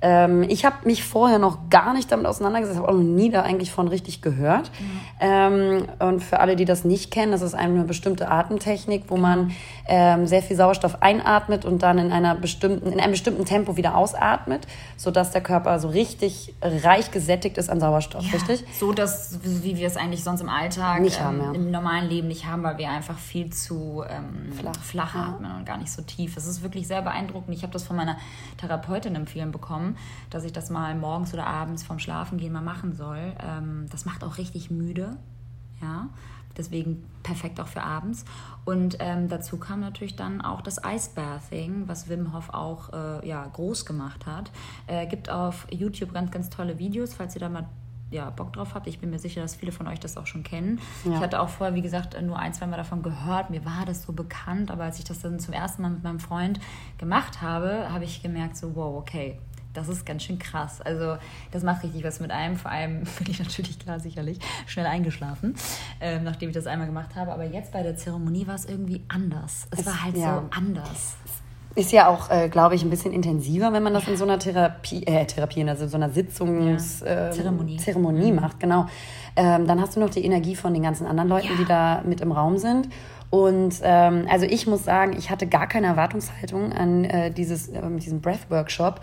Ähm, 0.05 0.43
ich 0.43 0.65
habe 0.65 0.75
mich 0.83 1.01
vorher 1.01 1.39
noch 1.39 1.69
gar 1.69 1.93
nicht 1.93 2.11
damit 2.11 2.25
auseinandergesetzt, 2.25 2.77
habe 2.77 2.89
auch 2.89 2.93
noch 2.93 2.99
nie 2.99 3.29
da 3.29 3.43
eigentlich 3.43 3.71
von 3.71 3.87
richtig 3.87 4.21
gehört. 4.21 4.69
Mhm. 4.77 4.99
Ähm, 5.21 5.85
und 5.99 6.21
für 6.21 6.41
alle, 6.41 6.57
die 6.57 6.65
das 6.65 6.83
nicht 6.83 7.09
kennen, 7.09 7.31
das 7.31 7.41
ist 7.41 7.53
eine 7.53 7.85
bestimmte 7.85 8.29
Atemtechnik, 8.29 9.05
wo 9.07 9.15
man 9.15 9.51
ähm, 9.87 10.27
sehr 10.27 10.41
viel 10.41 10.57
Sauerstoff 10.57 11.01
einatmet 11.01 11.63
und 11.63 11.83
dann 11.83 11.99
in 11.99 12.11
einer 12.11 12.35
bestimmten, 12.35 12.91
in 12.91 12.99
einem 12.99 13.13
bestimmten 13.13 13.45
Tempo 13.45 13.77
wieder 13.77 13.95
ausatmet, 13.95 14.67
sodass 14.97 15.31
der 15.31 15.39
Körper 15.39 15.79
so 15.79 15.87
richtig 15.87 16.53
reich 16.61 17.11
gesättigt 17.11 17.57
ist 17.57 17.69
an 17.69 17.79
Sauerstoff, 17.79 18.25
ja, 18.25 18.33
richtig? 18.33 18.65
So, 18.77 18.91
dass, 18.91 19.39
wie 19.41 19.77
wir 19.77 19.87
es 19.87 19.95
eigentlich 19.95 20.25
sonst 20.25 20.41
im 20.41 20.49
Alltag 20.49 20.99
haben, 21.21 21.39
ähm, 21.39 21.45
ja. 21.45 21.51
im 21.53 21.71
normalen 21.71 22.09
Leben 22.09 22.27
nicht 22.27 22.45
haben, 22.45 22.63
weil 22.63 22.77
wir 22.77 22.89
einfach 22.89 23.17
viel 23.17 23.51
zu 23.51 24.03
ähm, 24.09 24.51
flach, 24.51 24.75
flach 24.83 25.15
atmen 25.15 25.49
ja. 25.49 25.57
und 25.57 25.65
gar 25.65 25.77
nicht 25.77 25.93
so 25.93 26.01
tief. 26.01 26.35
Es 26.35 26.45
ist 26.45 26.61
wirklich 26.61 26.89
sehr 26.89 27.01
beeindruckend. 27.01 27.55
Ich 27.55 27.63
habe 27.63 27.71
das 27.71 27.83
von 27.83 27.95
meiner 27.95 28.17
Therapeutin 28.57 29.15
empfehlen 29.15 29.53
bekommen 29.53 29.92
dass 30.29 30.43
ich 30.43 30.53
das 30.53 30.69
mal 30.69 30.95
morgens 30.95 31.33
oder 31.33 31.47
abends 31.47 31.83
vorm 31.83 31.99
Schlafengehen 31.99 32.53
mal 32.53 32.61
machen 32.61 32.93
soll. 32.93 33.33
Ähm, 33.39 33.85
das 33.89 34.05
macht 34.05 34.23
auch 34.23 34.37
richtig 34.37 34.71
müde. 34.71 35.17
Ja, 35.81 36.09
deswegen 36.57 37.03
perfekt 37.23 37.59
auch 37.59 37.67
für 37.67 37.83
abends. 37.83 38.25
Und 38.65 38.97
ähm, 38.99 39.27
dazu 39.27 39.57
kam 39.57 39.79
natürlich 39.81 40.15
dann 40.15 40.41
auch 40.41 40.61
das 40.61 40.79
Icebathing, 40.85 41.87
was 41.87 42.09
Wim 42.09 42.33
Hof 42.33 42.49
auch 42.49 42.93
äh, 42.93 43.27
ja, 43.27 43.45
groß 43.45 43.85
gemacht 43.85 44.25
hat. 44.25 44.51
Äh, 44.87 45.07
gibt 45.07 45.29
auf 45.29 45.67
YouTube 45.71 46.13
ganz, 46.13 46.31
ganz 46.31 46.49
tolle 46.49 46.79
Videos, 46.79 47.13
falls 47.13 47.35
ihr 47.35 47.41
da 47.41 47.49
mal 47.49 47.67
ja, 48.13 48.29
Bock 48.29 48.53
drauf 48.53 48.75
habt. 48.75 48.87
Ich 48.87 48.99
bin 48.99 49.09
mir 49.09 49.19
sicher, 49.19 49.41
dass 49.41 49.55
viele 49.55 49.71
von 49.71 49.87
euch 49.87 49.99
das 49.99 50.17
auch 50.17 50.27
schon 50.27 50.43
kennen. 50.43 50.79
Ja. 51.03 51.13
Ich 51.13 51.19
hatte 51.19 51.41
auch 51.41 51.49
vorher, 51.49 51.75
wie 51.75 51.81
gesagt, 51.81 52.19
nur 52.21 52.37
ein, 52.37 52.53
zwei 52.53 52.67
Mal 52.67 52.77
davon 52.77 53.01
gehört. 53.01 53.49
Mir 53.49 53.65
war 53.65 53.85
das 53.85 54.03
so 54.03 54.13
bekannt, 54.13 54.69
aber 54.69 54.83
als 54.83 54.99
ich 54.99 55.05
das 55.05 55.19
dann 55.19 55.39
zum 55.39 55.53
ersten 55.53 55.81
Mal 55.81 55.89
mit 55.89 56.03
meinem 56.03 56.19
Freund 56.19 56.59
gemacht 56.99 57.41
habe, 57.41 57.91
habe 57.91 58.03
ich 58.03 58.21
gemerkt, 58.21 58.55
so, 58.55 58.75
wow, 58.75 58.95
okay, 58.97 59.39
das 59.73 59.89
ist 59.89 60.05
ganz 60.05 60.23
schön 60.23 60.39
krass. 60.39 60.81
Also 60.81 61.17
das 61.51 61.63
macht 61.63 61.83
richtig 61.83 62.03
was 62.03 62.19
mit 62.19 62.31
einem. 62.31 62.55
Vor 62.55 62.71
allem 62.71 63.03
bin 63.19 63.29
ich 63.29 63.39
natürlich 63.39 63.79
klar 63.79 63.99
sicherlich 63.99 64.39
schnell 64.67 64.85
eingeschlafen, 64.85 65.55
äh, 65.99 66.19
nachdem 66.19 66.49
ich 66.49 66.55
das 66.55 66.67
einmal 66.67 66.87
gemacht 66.87 67.15
habe. 67.15 67.31
Aber 67.31 67.43
jetzt 67.43 67.71
bei 67.71 67.83
der 67.83 67.95
Zeremonie 67.95 68.47
war 68.47 68.55
es 68.55 68.65
irgendwie 68.65 69.01
anders. 69.07 69.67
Es, 69.71 69.79
es 69.79 69.85
war 69.85 70.03
halt 70.03 70.17
ja. 70.17 70.35
so 70.35 70.57
anders. 70.57 71.15
Ist 71.75 71.91
ja 71.91 72.07
auch, 72.07 72.29
äh, 72.29 72.49
glaube 72.49 72.75
ich, 72.75 72.83
ein 72.83 72.91
bisschen 72.91 73.13
intensiver, 73.13 73.73
wenn 73.73 73.81
man 73.81 73.95
das 73.95 74.05
ja. 74.05 74.11
in 74.11 74.17
so 74.17 74.25
einer 74.25 74.37
Therapie, 74.37 75.07
äh, 75.07 75.25
Therapie, 75.25 75.67
also 75.67 75.87
so 75.87 75.97
einer 75.97 76.11
Sitzungszeremonie 76.11 77.77
ja. 77.77 77.81
Zeremonie 77.81 78.31
mhm. 78.31 78.35
macht, 78.35 78.59
genau. 78.59 78.85
Ähm, 79.35 79.65
dann 79.65 79.81
hast 79.81 79.95
du 79.95 79.99
noch 79.99 80.11
die 80.11 80.23
Energie 80.23 80.55
von 80.55 80.75
den 80.75 80.83
ganzen 80.83 81.07
anderen 81.07 81.29
Leuten, 81.29 81.57
die 81.57 81.65
da 81.65 82.03
mit 82.05 82.21
im 82.21 82.31
Raum 82.31 82.59
sind. 82.59 82.89
Und 83.31 83.79
ähm, 83.81 84.27
also 84.29 84.45
ich 84.45 84.67
muss 84.67 84.83
sagen, 84.83 85.15
ich 85.17 85.31
hatte 85.31 85.47
gar 85.47 85.65
keine 85.65 85.87
Erwartungshaltung 85.87 86.71
an 86.71 87.05
äh, 87.05 87.31
dieses, 87.31 87.67
äh, 87.69 87.81
diesen 87.97 88.21
Breath-Workshop 88.21 89.01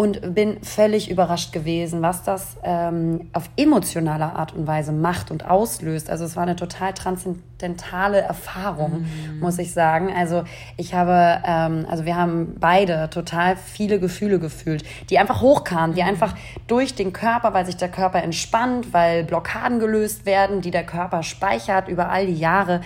und 0.00 0.34
bin 0.34 0.62
völlig 0.62 1.10
überrascht 1.10 1.52
gewesen, 1.52 2.00
was 2.00 2.22
das 2.22 2.56
ähm, 2.62 3.28
auf 3.34 3.50
emotionaler 3.58 4.34
Art 4.34 4.54
und 4.54 4.66
Weise 4.66 4.92
macht 4.92 5.30
und 5.30 5.44
auslöst. 5.44 6.08
Also 6.08 6.24
es 6.24 6.36
war 6.36 6.44
eine 6.44 6.56
total 6.56 6.94
transzendentale 6.94 8.18
Erfahrung, 8.22 9.02
mhm. 9.02 9.40
muss 9.40 9.58
ich 9.58 9.74
sagen. 9.74 10.10
Also 10.10 10.44
ich 10.78 10.94
habe, 10.94 11.42
ähm, 11.44 11.84
also 11.86 12.06
wir 12.06 12.16
haben 12.16 12.54
beide 12.58 13.10
total 13.10 13.56
viele 13.58 14.00
Gefühle 14.00 14.38
gefühlt, 14.38 14.84
die 15.10 15.18
einfach 15.18 15.42
hochkamen, 15.42 15.94
die 15.94 16.00
mhm. 16.00 16.08
einfach 16.08 16.34
durch 16.66 16.94
den 16.94 17.12
Körper, 17.12 17.52
weil 17.52 17.66
sich 17.66 17.76
der 17.76 17.90
Körper 17.90 18.22
entspannt, 18.22 18.94
weil 18.94 19.24
Blockaden 19.24 19.80
gelöst 19.80 20.24
werden, 20.24 20.62
die 20.62 20.70
der 20.70 20.86
Körper 20.86 21.22
speichert 21.22 21.88
über 21.88 22.08
all 22.08 22.26
die 22.26 22.38
Jahre 22.38 22.80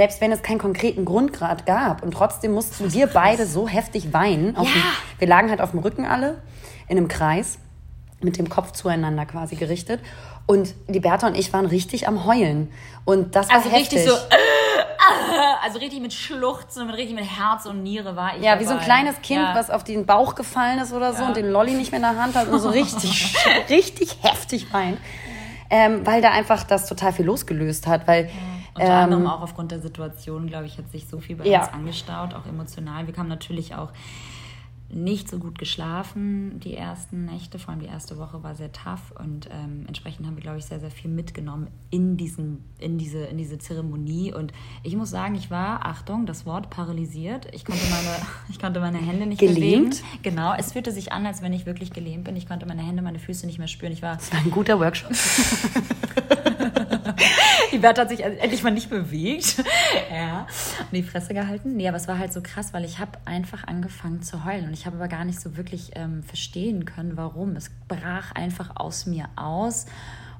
selbst 0.00 0.22
wenn 0.22 0.32
es 0.32 0.42
keinen 0.42 0.56
konkreten 0.56 1.04
Grundgrad 1.04 1.66
gab. 1.66 2.02
Und 2.02 2.12
trotzdem 2.12 2.52
mussten 2.52 2.90
wir 2.94 3.06
beide 3.06 3.44
so 3.44 3.68
heftig 3.68 4.14
weinen. 4.14 4.54
Ja. 4.54 4.62
Dem, 4.62 4.82
wir 5.18 5.28
lagen 5.28 5.50
halt 5.50 5.60
auf 5.60 5.72
dem 5.72 5.80
Rücken 5.80 6.06
alle 6.06 6.40
in 6.88 6.96
einem 6.96 7.06
Kreis 7.06 7.58
mit 8.22 8.38
dem 8.38 8.48
Kopf 8.48 8.72
zueinander 8.72 9.26
quasi 9.26 9.56
gerichtet. 9.56 10.00
Und 10.46 10.74
die 10.88 11.00
Bertha 11.00 11.26
und 11.26 11.36
ich 11.36 11.52
waren 11.52 11.66
richtig 11.66 12.08
am 12.08 12.24
Heulen. 12.24 12.72
Und 13.04 13.36
das 13.36 13.50
war 13.50 13.56
also 13.56 13.68
heftig. 13.68 13.98
richtig 13.98 14.10
so. 14.10 14.16
Also 15.62 15.78
richtig 15.80 16.00
mit 16.00 16.14
Schluchzen 16.14 16.82
und 16.82 16.88
mit 16.88 16.96
richtig 16.96 17.14
mit 17.14 17.26
Herz 17.38 17.66
und 17.66 17.82
Niere 17.82 18.16
war 18.16 18.36
ich. 18.36 18.42
Ja, 18.42 18.52
dabei. 18.52 18.62
wie 18.62 18.68
so 18.68 18.74
ein 18.74 18.80
kleines 18.80 19.20
Kind, 19.20 19.40
ja. 19.40 19.54
was 19.54 19.68
auf 19.68 19.84
den 19.84 20.06
Bauch 20.06 20.34
gefallen 20.34 20.78
ist 20.78 20.94
oder 20.94 21.12
so 21.12 21.22
ja. 21.22 21.28
und 21.28 21.36
den 21.36 21.50
Lolli 21.50 21.72
nicht 21.72 21.92
mehr 21.92 21.98
in 21.98 22.14
der 22.14 22.22
Hand 22.22 22.34
hat 22.34 22.48
und 22.48 22.58
so 22.58 22.70
richtig, 22.70 23.34
richtig 23.68 24.16
heftig 24.22 24.72
weint. 24.72 24.98
Ähm, 25.68 26.06
weil 26.06 26.22
da 26.22 26.30
einfach 26.30 26.64
das 26.64 26.86
total 26.86 27.12
viel 27.12 27.26
losgelöst 27.26 27.86
hat. 27.86 28.08
Weil 28.08 28.30
unter 28.80 28.92
ähm, 28.92 29.04
anderem 29.04 29.26
auch 29.26 29.42
aufgrund 29.42 29.70
der 29.70 29.80
Situation, 29.80 30.46
glaube 30.46 30.66
ich, 30.66 30.78
hat 30.78 30.90
sich 30.90 31.06
so 31.06 31.20
viel 31.20 31.36
bei 31.36 31.46
ja. 31.46 31.60
uns 31.60 31.72
angestaut, 31.72 32.34
auch 32.34 32.46
emotional. 32.46 33.06
Wir 33.06 33.14
kamen 33.14 33.28
natürlich 33.28 33.74
auch 33.74 33.92
nicht 34.92 35.28
so 35.28 35.38
gut 35.38 35.58
geschlafen 35.58 36.58
die 36.60 36.74
ersten 36.74 37.24
Nächte, 37.24 37.58
vor 37.58 37.70
allem 37.70 37.80
die 37.80 37.86
erste 37.86 38.18
Woche 38.18 38.42
war 38.42 38.54
sehr 38.54 38.72
tough 38.72 39.12
und 39.18 39.48
ähm, 39.52 39.84
entsprechend 39.86 40.26
haben 40.26 40.36
wir, 40.36 40.42
glaube 40.42 40.58
ich, 40.58 40.64
sehr, 40.64 40.80
sehr 40.80 40.90
viel 40.90 41.10
mitgenommen 41.10 41.68
in, 41.90 42.16
diesen, 42.16 42.64
in, 42.78 42.98
diese, 42.98 43.24
in 43.24 43.38
diese 43.38 43.58
Zeremonie 43.58 44.32
und 44.32 44.52
ich 44.82 44.96
muss 44.96 45.10
sagen, 45.10 45.36
ich 45.36 45.50
war, 45.50 45.86
Achtung, 45.86 46.26
das 46.26 46.44
Wort 46.44 46.70
paralysiert, 46.70 47.46
ich 47.52 47.64
konnte 47.64 47.82
meine, 47.88 48.16
ich 48.48 48.58
konnte 48.58 48.80
meine 48.80 48.98
Hände 48.98 49.26
nicht 49.26 49.38
gelähmt? 49.38 50.02
bewegen. 50.02 50.22
Genau, 50.22 50.54
es 50.54 50.72
fühlte 50.72 50.90
sich 50.90 51.12
an, 51.12 51.24
als 51.24 51.40
wenn 51.40 51.52
ich 51.52 51.66
wirklich 51.66 51.92
gelähmt 51.92 52.24
bin, 52.24 52.34
ich 52.34 52.48
konnte 52.48 52.66
meine 52.66 52.82
Hände, 52.82 53.02
meine 53.02 53.20
Füße 53.20 53.46
nicht 53.46 53.58
mehr 53.58 53.68
spüren. 53.68 53.92
Ich 53.92 54.02
war, 54.02 54.16
das 54.16 54.32
war 54.32 54.40
ein 54.40 54.50
guter 54.50 54.80
Workshop. 54.80 55.12
die 57.72 57.78
Bertha 57.78 58.02
hat 58.02 58.08
sich 58.10 58.22
endlich 58.22 58.62
mal 58.62 58.70
nicht 58.70 58.90
bewegt. 58.90 59.62
ja. 60.12 60.46
Und 60.80 60.92
die 60.92 61.02
Fresse 61.02 61.34
gehalten. 61.34 61.76
Nee, 61.76 61.88
aber 61.88 61.96
es 61.96 62.08
war 62.08 62.18
halt 62.18 62.32
so 62.32 62.40
krass, 62.42 62.72
weil 62.72 62.84
ich 62.84 62.98
habe 62.98 63.12
einfach 63.24 63.66
angefangen 63.66 64.22
zu 64.22 64.44
heulen. 64.44 64.66
Und 64.66 64.72
ich 64.72 64.86
habe 64.86 64.96
aber 64.96 65.08
gar 65.08 65.24
nicht 65.24 65.40
so 65.40 65.56
wirklich 65.56 65.92
ähm, 65.94 66.22
verstehen 66.22 66.84
können, 66.84 67.16
warum. 67.16 67.56
Es 67.56 67.70
brach 67.88 68.32
einfach 68.32 68.76
aus 68.76 69.06
mir 69.06 69.28
aus. 69.36 69.86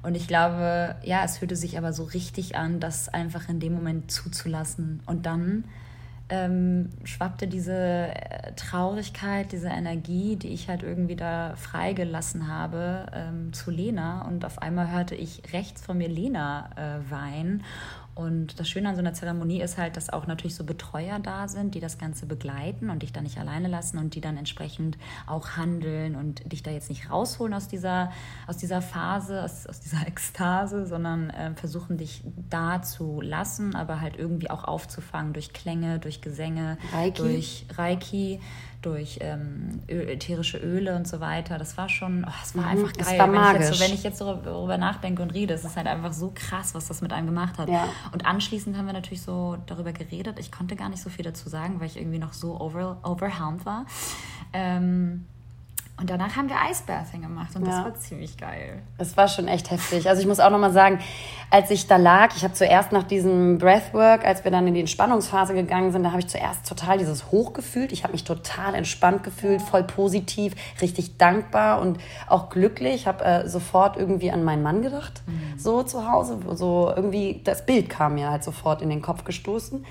Und 0.03 0.15
ich 0.15 0.27
glaube, 0.27 0.95
ja, 1.03 1.23
es 1.23 1.37
fühlte 1.37 1.55
sich 1.55 1.77
aber 1.77 1.93
so 1.93 2.03
richtig 2.03 2.55
an, 2.55 2.79
das 2.79 3.09
einfach 3.09 3.49
in 3.49 3.59
dem 3.59 3.73
Moment 3.73 4.11
zuzulassen. 4.11 5.01
Und 5.05 5.25
dann 5.25 5.65
ähm, 6.31 6.89
schwappte 7.03 7.47
diese 7.47 7.75
äh, 7.75 8.53
Traurigkeit, 8.55 9.51
diese 9.51 9.67
Energie, 9.67 10.37
die 10.37 10.47
ich 10.47 10.69
halt 10.69 10.81
irgendwie 10.81 11.17
da 11.17 11.55
freigelassen 11.57 12.47
habe, 12.47 13.05
ähm, 13.13 13.53
zu 13.53 13.69
Lena. 13.69 14.25
Und 14.25 14.45
auf 14.45 14.61
einmal 14.61 14.91
hörte 14.91 15.13
ich 15.13 15.53
rechts 15.53 15.81
von 15.85 15.97
mir 15.97 16.07
Lena 16.07 16.69
äh, 16.75 17.11
weinen. 17.11 17.63
Und 18.13 18.59
das 18.59 18.69
Schöne 18.69 18.89
an 18.89 18.95
so 18.95 18.99
einer 18.99 19.13
Zeremonie 19.13 19.61
ist 19.61 19.77
halt, 19.77 19.95
dass 19.95 20.09
auch 20.09 20.27
natürlich 20.27 20.55
so 20.55 20.63
Betreuer 20.63 21.19
da 21.19 21.47
sind, 21.47 21.75
die 21.75 21.79
das 21.79 21.97
Ganze 21.97 22.25
begleiten 22.25 22.89
und 22.89 23.03
dich 23.03 23.13
da 23.13 23.21
nicht 23.21 23.37
alleine 23.37 23.67
lassen 23.67 23.97
und 23.97 24.15
die 24.15 24.21
dann 24.21 24.37
entsprechend 24.37 24.97
auch 25.27 25.51
handeln 25.57 26.15
und 26.15 26.51
dich 26.51 26.61
da 26.61 26.71
jetzt 26.71 26.89
nicht 26.89 27.09
rausholen 27.09 27.53
aus 27.53 27.67
dieser, 27.67 28.11
aus 28.47 28.57
dieser 28.57 28.81
Phase, 28.81 29.43
aus, 29.43 29.65
aus 29.65 29.79
dieser 29.79 30.01
Ekstase, 30.07 30.85
sondern 30.85 31.29
äh, 31.29 31.53
versuchen 31.55 31.97
dich 31.97 32.23
da 32.49 32.81
zu 32.81 33.21
lassen, 33.21 33.75
aber 33.75 34.01
halt 34.01 34.17
irgendwie 34.17 34.49
auch 34.49 34.65
aufzufangen 34.65 35.33
durch 35.33 35.53
Klänge, 35.53 35.99
durch 35.99 36.21
Gesänge, 36.21 36.77
Reiki. 36.93 37.21
durch 37.21 37.65
Reiki 37.77 38.39
durch 38.81 39.19
ähm, 39.21 39.81
ätherische 39.87 40.57
Öle 40.57 40.95
und 40.95 41.07
so 41.07 41.19
weiter. 41.19 41.57
Das 41.57 41.77
war 41.77 41.87
schon, 41.87 42.25
oh, 42.27 42.31
es 42.43 42.55
war 42.55 42.63
mhm, 42.63 42.69
einfach 42.69 42.93
geil. 42.93 43.19
War 43.19 43.53
wenn, 43.53 43.61
ich 43.61 43.67
jetzt 43.67 43.77
so, 43.77 43.85
wenn 43.85 43.93
ich 43.93 44.03
jetzt 44.03 44.21
darüber 44.21 44.77
nachdenke 44.77 45.21
und 45.21 45.31
rede, 45.31 45.53
es 45.53 45.63
ist 45.63 45.77
halt 45.77 45.87
einfach 45.87 46.13
so 46.13 46.31
krass, 46.33 46.73
was 46.73 46.87
das 46.87 47.01
mit 47.01 47.13
einem 47.13 47.27
gemacht 47.27 47.57
hat. 47.57 47.69
Ja. 47.69 47.87
Und 48.11 48.25
anschließend 48.25 48.77
haben 48.77 48.85
wir 48.85 48.93
natürlich 48.93 49.21
so 49.21 49.57
darüber 49.67 49.93
geredet. 49.93 50.39
Ich 50.39 50.51
konnte 50.51 50.75
gar 50.75 50.89
nicht 50.89 51.01
so 51.01 51.09
viel 51.09 51.23
dazu 51.23 51.49
sagen, 51.49 51.79
weil 51.79 51.87
ich 51.87 51.97
irgendwie 51.97 52.19
noch 52.19 52.33
so 52.33 52.59
over, 52.59 52.97
overwhelmed 53.03 53.65
war. 53.65 53.85
Ähm, 54.53 55.25
Und 56.01 56.09
danach 56.09 56.35
haben 56.35 56.49
wir 56.49 56.55
Eisbathing 56.59 57.21
gemacht 57.21 57.55
und 57.55 57.67
das 57.67 57.75
Ja. 57.75 57.83
war 57.85 57.93
ziemlich 57.93 58.35
geil. 58.35 58.81
Es 58.97 59.15
war 59.17 59.27
schon 59.27 59.47
echt 59.47 59.69
heftig. 59.69 60.09
Also 60.09 60.19
ich 60.19 60.27
muss 60.27 60.39
auch 60.39 60.49
nochmal 60.49 60.71
sagen, 60.73 60.97
als 61.51 61.69
ich 61.69 61.85
da 61.85 61.97
lag, 61.97 62.35
ich 62.35 62.43
habe 62.43 62.55
zuerst 62.55 62.91
nach 62.91 63.03
diesem 63.03 63.59
Breathwork, 63.59 64.25
als 64.25 64.43
wir 64.43 64.49
dann 64.49 64.65
in 64.65 64.73
die 64.73 64.79
Entspannungsphase 64.79 65.53
gegangen 65.53 65.91
sind, 65.91 66.01
da 66.01 66.09
habe 66.09 66.19
ich 66.19 66.27
zuerst 66.27 66.67
total 66.67 66.97
dieses 66.97 67.31
Hoch 67.31 67.53
gefühlt. 67.53 67.91
Ich 67.91 68.03
habe 68.03 68.13
mich 68.13 68.23
total 68.23 68.73
entspannt 68.73 69.23
gefühlt, 69.23 69.61
voll 69.61 69.83
positiv, 69.83 70.55
richtig 70.81 71.17
dankbar 71.17 71.79
und 71.79 71.99
auch 72.27 72.49
glücklich. 72.49 72.95
Ich 72.95 73.07
habe 73.07 73.23
äh, 73.23 73.47
sofort 73.47 73.95
irgendwie 73.95 74.31
an 74.31 74.43
meinen 74.43 74.63
Mann 74.63 74.81
gedacht, 74.81 75.21
so 75.55 75.83
zu 75.83 76.11
Hause. 76.11 76.39
So 76.55 76.91
irgendwie, 76.95 77.41
das 77.43 77.63
Bild 77.63 77.91
kam 77.91 78.15
mir 78.15 78.31
halt 78.31 78.43
sofort 78.43 78.81
in 78.81 78.89
den 78.89 79.03
Kopf 79.03 79.23
gestoßen. 79.23 79.85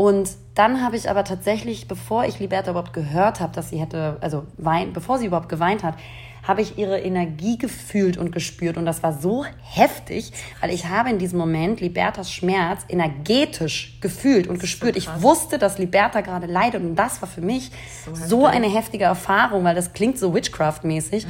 Und 0.00 0.30
dann 0.54 0.82
habe 0.82 0.96
ich 0.96 1.10
aber 1.10 1.24
tatsächlich, 1.24 1.86
bevor 1.86 2.24
ich 2.24 2.38
Liberta 2.38 2.70
überhaupt 2.70 2.94
gehört 2.94 3.38
habe, 3.40 3.52
dass 3.54 3.68
sie 3.68 3.76
hätte, 3.78 4.16
also 4.22 4.44
wein, 4.56 4.94
bevor 4.94 5.18
sie 5.18 5.26
überhaupt 5.26 5.50
geweint 5.50 5.82
hat, 5.82 5.94
habe 6.42 6.62
ich 6.62 6.78
ihre 6.78 6.98
Energie 6.98 7.58
gefühlt 7.58 8.16
und 8.16 8.32
gespürt. 8.32 8.78
Und 8.78 8.86
das 8.86 9.02
war 9.02 9.12
so 9.12 9.44
heftig, 9.62 10.32
weil 10.62 10.70
ich 10.70 10.86
habe 10.88 11.10
in 11.10 11.18
diesem 11.18 11.38
Moment 11.38 11.82
Libertas 11.82 12.32
Schmerz 12.32 12.80
energetisch 12.88 13.98
gefühlt 14.00 14.46
und 14.46 14.58
gespürt. 14.58 14.96
ich 14.96 15.04
krass. 15.04 15.20
wusste, 15.20 15.58
dass 15.58 15.76
Liberta 15.76 16.22
gerade 16.22 16.46
leidet. 16.46 16.82
Und 16.82 16.96
das 16.96 17.20
war 17.20 17.28
für 17.28 17.42
mich 17.42 17.70
So 18.06 18.14
so, 18.14 18.46
eine 18.46 18.68
heftige 18.74 19.04
Erfahrung, 19.04 19.64
weil 19.64 19.74
das 19.74 19.92
klingt 19.92 20.18
so 20.18 20.32
Witchcraft-mäßig. 20.34 21.26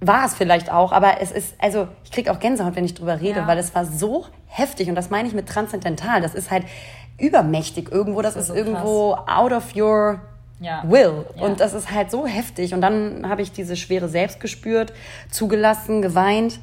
War 0.00 0.26
es 0.26 0.34
vielleicht 0.34 0.68
auch, 0.68 0.90
aber 0.90 1.20
es 1.20 1.30
ist, 1.30 1.54
also 1.60 1.86
ich 2.02 2.10
kriege 2.10 2.32
auch 2.32 2.40
Gänsehaut, 2.40 2.74
wenn 2.74 2.84
ich 2.84 2.94
drüber 2.94 3.20
rede, 3.20 3.38
Ja. 3.40 3.46
weil 3.46 3.56
es 3.58 3.72
war 3.72 3.84
so 3.86 4.26
heftig 4.46 4.88
und 4.88 4.96
das 4.96 5.10
meine 5.10 5.28
ich 5.28 5.34
mit 5.34 5.48
transzendental. 5.48 6.20
Das 6.20 6.34
ist 6.34 6.50
halt 6.50 6.64
übermächtig 7.18 7.90
irgendwo, 7.90 8.22
das, 8.22 8.34
Das 8.34 8.44
ist 8.44 8.48
ist 8.50 8.54
so 8.56 8.70
irgendwo 8.72 9.14
out 9.26 9.52
of 9.52 9.74
your 9.76 10.20
Ja. 10.60 10.82
will. 10.86 11.26
Ja. 11.36 11.42
Und 11.42 11.60
das 11.60 11.74
ist 11.74 11.90
halt 11.90 12.10
so 12.10 12.26
heftig. 12.26 12.74
Und 12.74 12.80
dann 12.80 13.28
habe 13.28 13.42
ich 13.42 13.52
diese 13.52 13.76
Schwere 13.76 14.08
selbst 14.08 14.40
gespürt, 14.40 14.92
zugelassen, 15.30 16.00
geweint. 16.02 16.58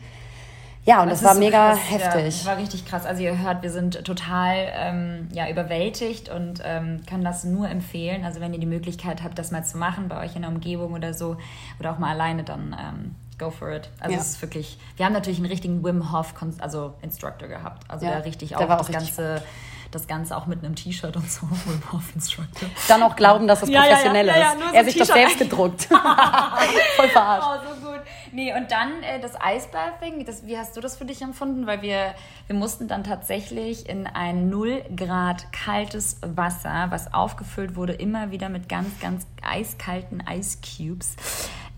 Ja, 0.83 1.03
und 1.03 1.09
das, 1.11 1.19
Es 1.19 1.25
war 1.25 1.35
so 1.35 1.39
mega 1.39 1.73
krass, 1.73 1.79
Ja, 1.91 1.97
heftig. 1.97 2.37
das 2.37 2.45
war 2.47 2.57
richtig 2.57 2.85
krass. 2.87 3.05
Also 3.05 3.21
ihr 3.21 3.37
hört, 3.37 3.61
wir 3.61 3.69
sind 3.69 4.03
total 4.03 4.55
ähm, 4.73 5.27
ja, 5.31 5.47
überwältigt 5.47 6.29
und 6.29 6.61
ähm, 6.65 7.01
kann 7.07 7.23
das 7.23 7.43
nur 7.43 7.69
empfehlen. 7.69 8.25
Also 8.25 8.39
wenn 8.41 8.51
ihr 8.53 8.59
die 8.59 8.65
Möglichkeit 8.65 9.21
habt, 9.23 9.37
das 9.37 9.51
mal 9.51 9.63
zu 9.63 9.77
machen 9.77 10.07
bei 10.07 10.19
euch 10.25 10.35
in 10.35 10.41
der 10.41 10.49
Umgebung 10.49 10.93
oder 10.93 11.13
so 11.13 11.37
oder 11.79 11.91
auch 11.91 11.99
mal 11.99 12.09
alleine, 12.09 12.43
dann 12.43 12.75
ähm, 12.79 13.15
go 13.37 13.51
for 13.51 13.69
it. 13.71 13.89
Also 13.99 14.15
Ja. 14.15 14.21
es 14.21 14.29
ist 14.31 14.41
wirklich, 14.41 14.79
wir 14.97 15.05
haben 15.05 15.13
natürlich 15.13 15.37
einen 15.37 15.49
richtigen 15.51 15.83
Wim 15.83 16.11
Hof, 16.11 16.33
also 16.59 16.95
Instructor 17.03 17.47
gehabt. 17.47 17.83
Also 17.87 18.05
Ja, 18.07 18.13
der 18.13 18.25
richtig 18.25 18.49
der 18.49 18.59
auch 18.61 18.67
war 18.69 18.77
das 18.77 18.91
Ganze, 18.91 19.43
das 19.91 20.07
Ganze 20.07 20.35
auch 20.35 20.45
mit 20.45 20.63
einem 20.63 20.75
T-Shirt 20.75 21.15
und 21.15 21.29
so, 21.29 21.47
Instructor. 22.15 22.69
Dann 22.87 23.03
auch 23.03 23.15
glauben, 23.15 23.47
dass 23.47 23.63
es 23.63 23.69
Ja, 23.69 23.81
professionell 23.83 24.27
ja, 24.27 24.37
ja, 24.37 24.51
ist. 24.51 24.59
so 24.59 24.73
er 24.73 24.85
sich 24.85 24.97
das 24.97 25.07
selbst 25.09 25.37
gedruckt. 25.39 25.83
Voll 26.95 27.09
verarscht. 27.09 27.47
Oh, 27.47 27.75
so 27.75 27.87
gut. 27.87 27.99
Nee, 28.33 28.53
und 28.55 28.71
dann 28.71 29.03
äh, 29.03 29.19
das 29.19 29.39
Eisbathing, 29.39 30.25
das, 30.25 30.45
wie 30.45 30.57
hast 30.57 30.77
du 30.77 30.81
das 30.81 30.97
für 30.97 31.05
dich 31.05 31.21
empfunden? 31.21 31.67
Weil 31.67 31.81
wir, 31.81 32.15
wir 32.47 32.55
mussten 32.55 32.87
dann 32.87 33.03
tatsächlich 33.03 33.89
in 33.89 34.07
ein 34.07 34.49
0 34.49 34.83
Grad 34.95 35.51
kaltes 35.51 36.17
Wasser, 36.21 36.87
was 36.89 37.13
aufgefüllt 37.13 37.75
wurde, 37.75 37.93
immer 37.93 38.31
wieder 38.31 38.47
mit 38.49 38.69
ganz, 38.69 38.99
ganz 39.01 39.27
eiskalten 39.41 40.23
Ice 40.29 40.59
Cubes. 40.61 41.15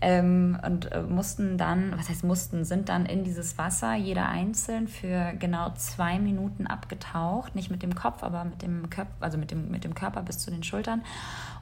Ähm, 0.00 0.58
und 0.66 0.92
äh, 0.92 1.02
mussten 1.02 1.56
dann, 1.56 1.92
was 1.96 2.08
heißt 2.08 2.24
mussten, 2.24 2.64
sind 2.64 2.88
dann 2.88 3.06
in 3.06 3.24
dieses 3.24 3.56
Wasser, 3.56 3.94
jeder 3.94 4.28
einzeln, 4.28 4.88
für 4.88 5.32
genau 5.38 5.72
zwei 5.76 6.18
Minuten 6.18 6.66
abgetaucht. 6.66 7.54
Nicht 7.54 7.70
mit 7.70 7.82
dem 7.82 7.94
Kopf, 7.94 8.22
aber 8.22 8.44
mit 8.44 8.62
dem 8.62 8.90
Körper, 8.90 9.12
also 9.20 9.38
mit 9.38 9.50
dem, 9.50 9.70
mit 9.70 9.84
dem 9.84 9.94
Körper 9.94 10.22
bis 10.22 10.38
zu 10.38 10.50
den 10.50 10.62
Schultern. 10.62 11.02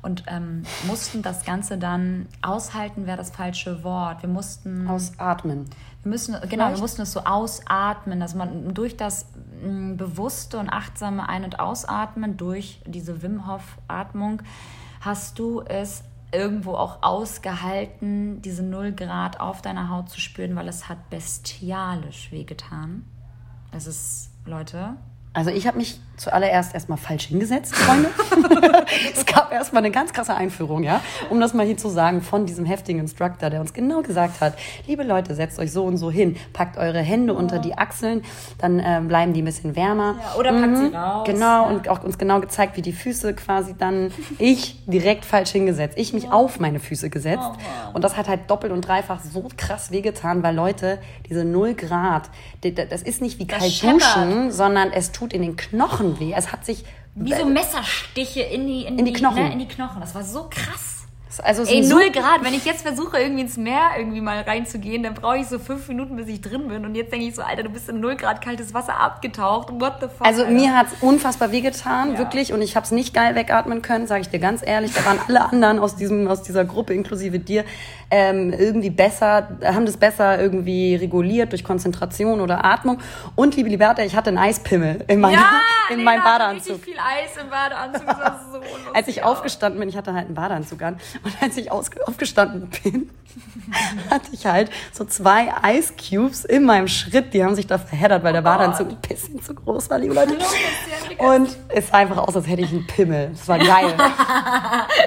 Und 0.02 0.24
ähm, 0.26 0.64
mussten 0.88 1.22
das 1.22 1.44
Ganze 1.44 1.78
dann 1.78 2.26
aushalten, 2.42 3.06
wäre 3.06 3.16
das 3.16 3.30
falsche 3.30 3.84
Wort. 3.84 4.22
Wir 4.22 4.28
mussten 4.28 4.88
Ausatmen. 4.88 5.66
wir 6.02 6.10
müssen, 6.10 6.32
genau, 6.32 6.42
wir 6.42 6.48
Vielleicht? 6.48 6.80
mussten 6.80 7.02
es 7.02 7.12
so 7.12 7.20
ausatmen, 7.20 8.18
dass 8.18 8.34
man 8.34 8.74
durch 8.74 8.96
das 8.96 9.26
mh, 9.64 9.94
bewusste 9.94 10.58
und 10.58 10.68
achtsame 10.70 11.28
Ein- 11.28 11.44
und 11.44 11.60
Ausatmen, 11.60 12.36
durch 12.36 12.80
diese 12.84 13.22
Wim 13.22 13.46
Hof-Atmung, 13.46 14.42
hast 15.00 15.38
du 15.38 15.60
es 15.60 16.02
irgendwo 16.32 16.74
auch 16.74 17.02
ausgehalten, 17.02 18.42
diese 18.42 18.62
0 18.62 18.92
Grad 18.92 19.40
auf 19.40 19.62
deiner 19.62 19.90
Haut 19.90 20.08
zu 20.08 20.20
spüren, 20.20 20.56
weil 20.56 20.68
es 20.68 20.88
hat 20.88 21.10
bestialisch 21.10 22.32
wehgetan. 22.32 23.04
Es 23.70 23.86
ist, 23.86 24.30
Leute, 24.44 24.96
Also 25.34 25.50
ich 25.50 25.66
habe 25.66 25.78
mich 25.78 26.00
zuallererst 26.16 26.74
erstmal 26.74 26.98
falsch 26.98 27.26
hingesetzt, 27.26 27.74
Freunde. 27.74 28.10
es 29.14 29.26
gab 29.26 29.52
erstmal 29.52 29.82
eine 29.82 29.90
ganz 29.90 30.12
krasse 30.12 30.34
Einführung, 30.34 30.82
ja, 30.82 31.00
um 31.30 31.40
das 31.40 31.54
mal 31.54 31.66
hier 31.66 31.76
zu 31.76 31.88
sagen, 31.88 32.22
von 32.22 32.46
diesem 32.46 32.64
heftigen 32.64 33.00
Instructor, 33.00 33.50
der 33.50 33.60
uns 33.60 33.72
genau 33.72 34.02
gesagt 34.02 34.40
hat, 34.40 34.54
liebe 34.86 35.02
Leute, 35.02 35.34
setzt 35.34 35.58
euch 35.58 35.72
so 35.72 35.84
und 35.84 35.96
so 35.96 36.10
hin, 36.10 36.36
packt 36.52 36.76
eure 36.76 37.00
Hände 37.00 37.34
unter 37.34 37.58
die 37.58 37.76
Achseln, 37.76 38.22
dann 38.58 38.78
äh, 38.78 39.00
bleiben 39.06 39.32
die 39.32 39.42
ein 39.42 39.44
bisschen 39.46 39.74
wärmer. 39.76 40.16
Ja, 40.20 40.38
oder 40.38 40.52
packt 40.52 40.76
sie 40.76 40.94
raus, 40.94 41.26
Genau, 41.26 41.40
ja. 41.44 41.60
und 41.62 41.88
auch 41.88 42.02
uns 42.02 42.18
genau 42.18 42.40
gezeigt, 42.40 42.76
wie 42.76 42.82
die 42.82 42.92
Füße 42.92 43.34
quasi 43.34 43.74
dann, 43.76 44.12
ich 44.38 44.82
direkt 44.86 45.24
falsch 45.24 45.50
hingesetzt, 45.50 45.98
ich 45.98 46.12
mich 46.12 46.30
auf 46.30 46.60
meine 46.60 46.78
Füße 46.80 47.10
gesetzt. 47.10 47.42
Oh. 47.44 47.94
Und 47.94 48.04
das 48.04 48.16
hat 48.16 48.28
halt 48.28 48.50
doppelt 48.50 48.72
und 48.72 48.86
dreifach 48.86 49.20
so 49.20 49.48
krass 49.56 49.90
wehgetan, 49.90 50.42
weil 50.42 50.54
Leute, 50.54 50.98
diese 51.28 51.44
0 51.44 51.74
Grad, 51.74 52.30
das 52.90 53.02
ist 53.02 53.22
nicht 53.22 53.38
wie 53.38 53.46
Das 53.46 53.58
kalt 53.58 53.72
scheppert. 53.72 53.94
duschen, 54.02 54.50
sondern 54.52 54.92
es 54.92 55.12
tut 55.12 55.32
in 55.32 55.42
den 55.42 55.56
Knochen 55.56 56.01
weh. 56.20 56.32
Es 56.36 56.52
hat 56.52 56.64
sich. 56.64 56.84
wie 57.14 57.34
so 57.34 57.44
Messerstiche 57.44 58.40
in 58.42 58.66
die, 58.66 58.84
in 58.84 58.98
In 58.98 59.04
die 59.04 59.12
Knochen. 59.12 59.42
Ne, 59.42 59.52
in 59.52 59.58
die 59.58 59.68
Knochen. 59.68 60.00
Das 60.00 60.14
war 60.14 60.24
so 60.24 60.48
krass. 60.50 60.98
Also 61.42 61.62
es 61.62 61.70
Ey, 61.70 61.80
null 61.88 62.10
Grad. 62.10 62.44
Wenn 62.44 62.52
ich 62.52 62.66
jetzt 62.66 62.82
versuche, 62.86 63.16
irgendwie 63.18 63.40
ins 63.40 63.56
Meer 63.56 63.92
irgendwie 63.96 64.20
mal 64.20 64.42
reinzugehen, 64.42 65.02
dann 65.02 65.14
brauche 65.14 65.38
ich 65.38 65.46
so 65.46 65.58
fünf 65.58 65.88
Minuten, 65.88 66.14
bis 66.14 66.28
ich 66.28 66.42
drin 66.42 66.68
bin. 66.68 66.84
Und 66.84 66.94
jetzt 66.94 67.10
denke 67.10 67.26
ich 67.26 67.34
so, 67.34 67.40
Alter, 67.40 67.62
du 67.62 67.70
bist 67.70 67.88
in 67.88 68.00
null 68.00 68.16
Grad 68.16 68.42
kaltes 68.44 68.74
Wasser 68.74 69.00
abgetaucht. 69.00 69.68
What 69.80 69.94
the 70.02 70.08
fuck? 70.08 70.26
Also 70.26 70.42
Alter. 70.42 70.52
mir 70.52 70.76
hat's 70.76 70.92
unfassbar 71.00 71.50
wehgetan, 71.50 72.12
Ja. 72.12 72.18
wirklich. 72.18 72.52
Und 72.52 72.60
ich 72.60 72.76
habe 72.76 72.84
es 72.84 72.90
nicht 72.90 73.14
geil 73.14 73.34
wegatmen 73.34 73.80
können, 73.80 74.06
sage 74.06 74.20
ich 74.20 74.28
dir 74.28 74.40
ganz 74.40 74.60
ehrlich. 74.62 74.92
Da 74.92 75.06
waren 75.06 75.20
alle 75.26 75.42
anderen 75.50 75.78
aus, 75.78 75.96
diesem, 75.96 76.28
aus 76.28 76.42
dieser 76.42 76.66
Gruppe, 76.66 76.92
inklusive 76.92 77.38
dir, 77.38 77.64
ähm, 78.12 78.52
irgendwie 78.52 78.90
besser, 78.90 79.48
haben 79.64 79.86
das 79.86 79.96
besser 79.96 80.38
irgendwie 80.38 80.94
reguliert 80.94 81.50
durch 81.50 81.64
Konzentration 81.64 82.42
oder 82.42 82.62
Atmung. 82.62 82.98
Und 83.36 83.56
liebe 83.56 83.70
Liberta, 83.70 84.02
ich 84.02 84.14
hatte 84.14 84.28
einen 84.28 84.36
Eispimmel 84.36 85.02
in 85.08 85.18
meinem, 85.18 85.32
ja, 85.40 85.50
in 85.90 85.98
Lena 85.98 86.10
meinem 86.10 86.22
hatte 86.22 86.38
Badeanzug. 86.38 86.74
Richtig 86.74 86.84
viel 86.84 86.98
Eis 86.98 87.42
im 87.42 87.48
Badeanzug. 87.48 88.04
So. 88.52 88.60
Als 88.94 89.08
ich 89.08 89.24
aufgestanden 89.24 89.80
bin, 89.80 89.88
ich 89.88 89.96
hatte 89.96 90.12
halt 90.12 90.26
einen 90.26 90.34
Badeanzug 90.34 90.82
an, 90.82 91.00
und 91.24 91.32
als 91.40 91.56
ich 91.56 91.70
aufgestanden 91.72 92.70
bin, 92.84 93.10
hatte 94.10 94.28
ich 94.32 94.44
halt 94.44 94.70
so 94.92 95.06
zwei 95.06 95.50
Ice 95.74 95.94
Cubes 95.94 96.44
in 96.44 96.64
meinem 96.64 96.88
Schritt, 96.88 97.32
die 97.32 97.42
haben 97.42 97.54
sich 97.54 97.66
da 97.66 97.78
verheddert, 97.78 98.22
weil 98.24 98.34
der 98.34 98.42
Oh 98.42 98.44
Gott. 98.44 98.58
Badeanzug 98.58 98.88
ein 98.90 98.98
bisschen 99.00 99.40
zu 99.40 99.54
groß 99.54 99.88
war, 99.88 99.98
liebe 99.98 100.12
Leute. 100.12 100.36
Und 101.16 101.56
es 101.68 101.88
sah 101.88 101.98
einfach 101.98 102.18
aus, 102.18 102.36
als 102.36 102.46
hätte 102.46 102.60
ich 102.60 102.72
einen 102.72 102.86
Pimmel. 102.86 103.30
Das 103.30 103.48
war 103.48 103.58
geil. 103.58 103.94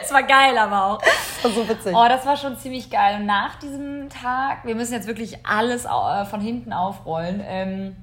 Es 0.02 0.12
war 0.12 0.24
geil, 0.24 0.58
aber 0.58 0.86
auch. 0.86 1.02
Das 1.02 1.44
war 1.44 1.52
so 1.52 1.70
witzig. 1.70 1.94
Oh, 1.96 2.06
das 2.08 2.26
war 2.26 2.36
schon 2.38 2.58
ziemlich 2.58 2.90
geil. 2.90 2.95
Und 2.98 3.26
nach 3.26 3.56
diesem 3.56 4.10
Tag, 4.10 4.66
wir 4.66 4.76
müssen 4.76 4.94
jetzt 4.94 5.08
wirklich 5.08 5.46
alles 5.46 5.86
äh, 5.86 6.26
von 6.26 6.42
hinten 6.42 6.74
aufrollen, 6.74 7.42
ähm, 7.46 7.96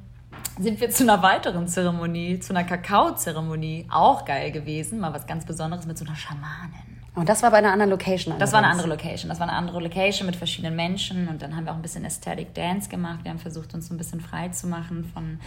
sind 0.59 0.81
wir 0.81 0.91
zu 0.91 1.05
einer 1.05 1.23
weiteren 1.23 1.67
Zeremonie, 1.67 2.39
zu 2.41 2.53
einer 2.53 2.65
Kakao-Zeremonie. 2.65 3.87
Auch 3.91 4.25
geil 4.25 4.53
gewesen. 4.53 5.01
Mal 5.01 5.15
was 5.15 5.27
ganz 5.27 5.47
Besonderes 5.47 5.87
mit 5.87 5.97
so 5.97 6.05
einer 6.05 6.17
Schamanin. 6.17 6.93
Und 7.15 7.29
das 7.29 7.43
war 7.43 7.51
bei 7.51 7.59
einer 7.59 7.73
anderen 7.73 7.91
Location. 7.91 8.39
Das 8.39 8.53
war 8.53 8.59
eine 8.59 8.69
allerdings. 8.69 8.85
andere 8.85 8.97
Location. 8.97 9.29
Das 9.29 9.39
war 9.39 9.49
eine 9.49 9.57
andere 9.57 9.81
Location 9.81 10.27
mit 10.27 10.37
verschiedenen 10.37 10.77
Menschen. 10.77 11.29
Und 11.29 11.43
dann 11.43 11.55
haben 11.55 11.67
wir 11.67 11.73
auch 11.73 11.77
ein 11.77 11.83
bisschen 11.83 12.05
Aesthetic 12.05 12.55
Dance 12.55 12.89
gemacht. 12.89 13.21
Wir 13.23 13.31
haben 13.31 13.39
versucht, 13.39 13.75
uns 13.75 13.89
so 13.89 13.95
ein 13.95 13.99
bisschen 13.99 14.21
frei 14.21 14.49
zu 14.49 14.67
machen 14.67 15.05
von 15.05 15.39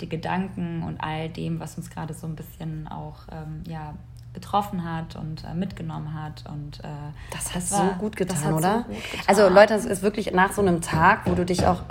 den 0.00 0.08
Gedanken 0.08 0.84
und 0.84 1.00
all 1.00 1.28
dem, 1.28 1.58
was 1.58 1.76
uns 1.76 1.90
gerade 1.90 2.14
so 2.14 2.26
ein 2.26 2.36
bisschen 2.36 2.86
auch 2.86 3.16
ähm, 3.32 3.64
ja, 3.66 3.94
betroffen 4.32 4.84
hat 4.84 5.16
und 5.16 5.44
äh, 5.44 5.54
mitgenommen 5.54 6.14
hat. 6.14 6.44
Und, 6.48 6.80
äh, 6.80 6.88
Das 7.32 7.54
hat 7.54 7.70
war- 7.72 7.90
so 7.90 7.98
gut 7.98 8.16
getan, 8.16 8.36
das 8.36 8.44
hat 8.44 8.50
so 8.52 8.56
oder? 8.58 8.82
gut 8.84 8.96
getan. 9.10 9.24
Also 9.26 9.48
Leute, 9.48 9.74
es 9.74 9.84
ist 9.84 10.02
wirklich 10.02 10.32
nach 10.32 10.52
so 10.52 10.62
einem 10.62 10.80
Tag, 10.80 11.22
wo 11.26 11.34
du 11.34 11.44
dich 11.44 11.66
auch... 11.66 11.82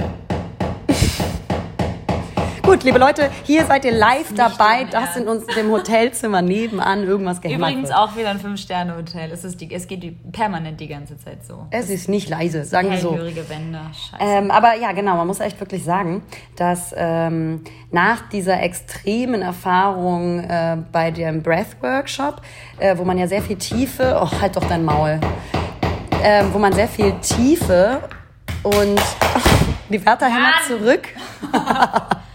Gut, 2.67 2.84
liebe 2.84 2.99
Leute, 2.99 3.30
hier 3.45 3.63
seid 3.65 3.86
ihr 3.86 3.93
live 3.93 4.34
dabei, 4.36 4.84
dein 4.84 4.89
dass 4.91 5.15
in 5.15 5.30
uns 5.30 5.45
dem 5.45 5.71
Hotelzimmer 5.71 6.41
nebenan 6.41 7.03
irgendwas 7.08 7.39
gehämmert 7.39 7.69
Übrigens 7.71 7.88
wird. 7.89 7.97
auch 7.97 8.15
wieder 8.17 8.30
ein 8.30 8.39
Fünf-Sterne-Hotel. 8.39 9.32
Es, 9.32 9.45
ist 9.45 9.62
die- 9.62 9.73
es 9.73 9.88
geht 9.88 10.03
die, 10.03 10.12
permanent 10.12 10.77
die 10.82 10.89
ganze 10.89 11.17
Zeit 11.17 11.45
so. 11.45 11.65
Es 11.71 11.89
ist 11.89 12.10
nicht 12.10 12.27
leise, 12.27 12.65
sagen 12.65 12.91
wir 12.91 12.97
so. 12.97 13.12
Wände. 13.13 13.80
Scheiße. 13.93 14.21
Ähm, 14.21 14.51
aber 14.51 14.75
ja, 14.75 14.91
genau, 14.91 15.15
man 15.15 15.27
muss 15.27 15.39
echt 15.39 15.58
wirklich 15.62 15.86
sagen, 15.86 16.23
dass 16.58 16.93
ähm, 16.97 17.63
nach 17.91 18.27
dieser 18.30 18.62
extremen 18.62 19.41
Erfahrung 19.41 20.41
äh, 20.41 20.77
bei 20.91 21.12
dem 21.12 21.41
Breath-Workshop, 21.43 22.41
äh, 22.80 22.97
wo 22.97 23.06
man 23.06 23.17
ja 23.17 23.27
sehr 23.27 23.41
viel 23.41 23.56
Tiefe, 23.56 24.19
oh, 24.21 24.30
halt 24.41 24.58
doch 24.58 24.65
dein 24.65 24.84
Maul, 24.84 25.21
ähm, 26.21 26.47
wo 26.51 26.60
man 26.60 26.73
sehr 26.73 26.89
viel 26.89 27.13
Tiefe 27.21 28.01
und 28.63 28.99
die 29.89 30.06
Wärter 30.06 30.25
hämmert 30.25 30.56
Mann! 30.69 30.80
zurück. 30.80 31.08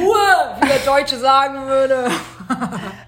Ruhe! 0.00 0.62
Wieder 0.62 0.78
Deutsche 0.86 1.18
sagen 1.18 1.66
würde. 1.66 2.10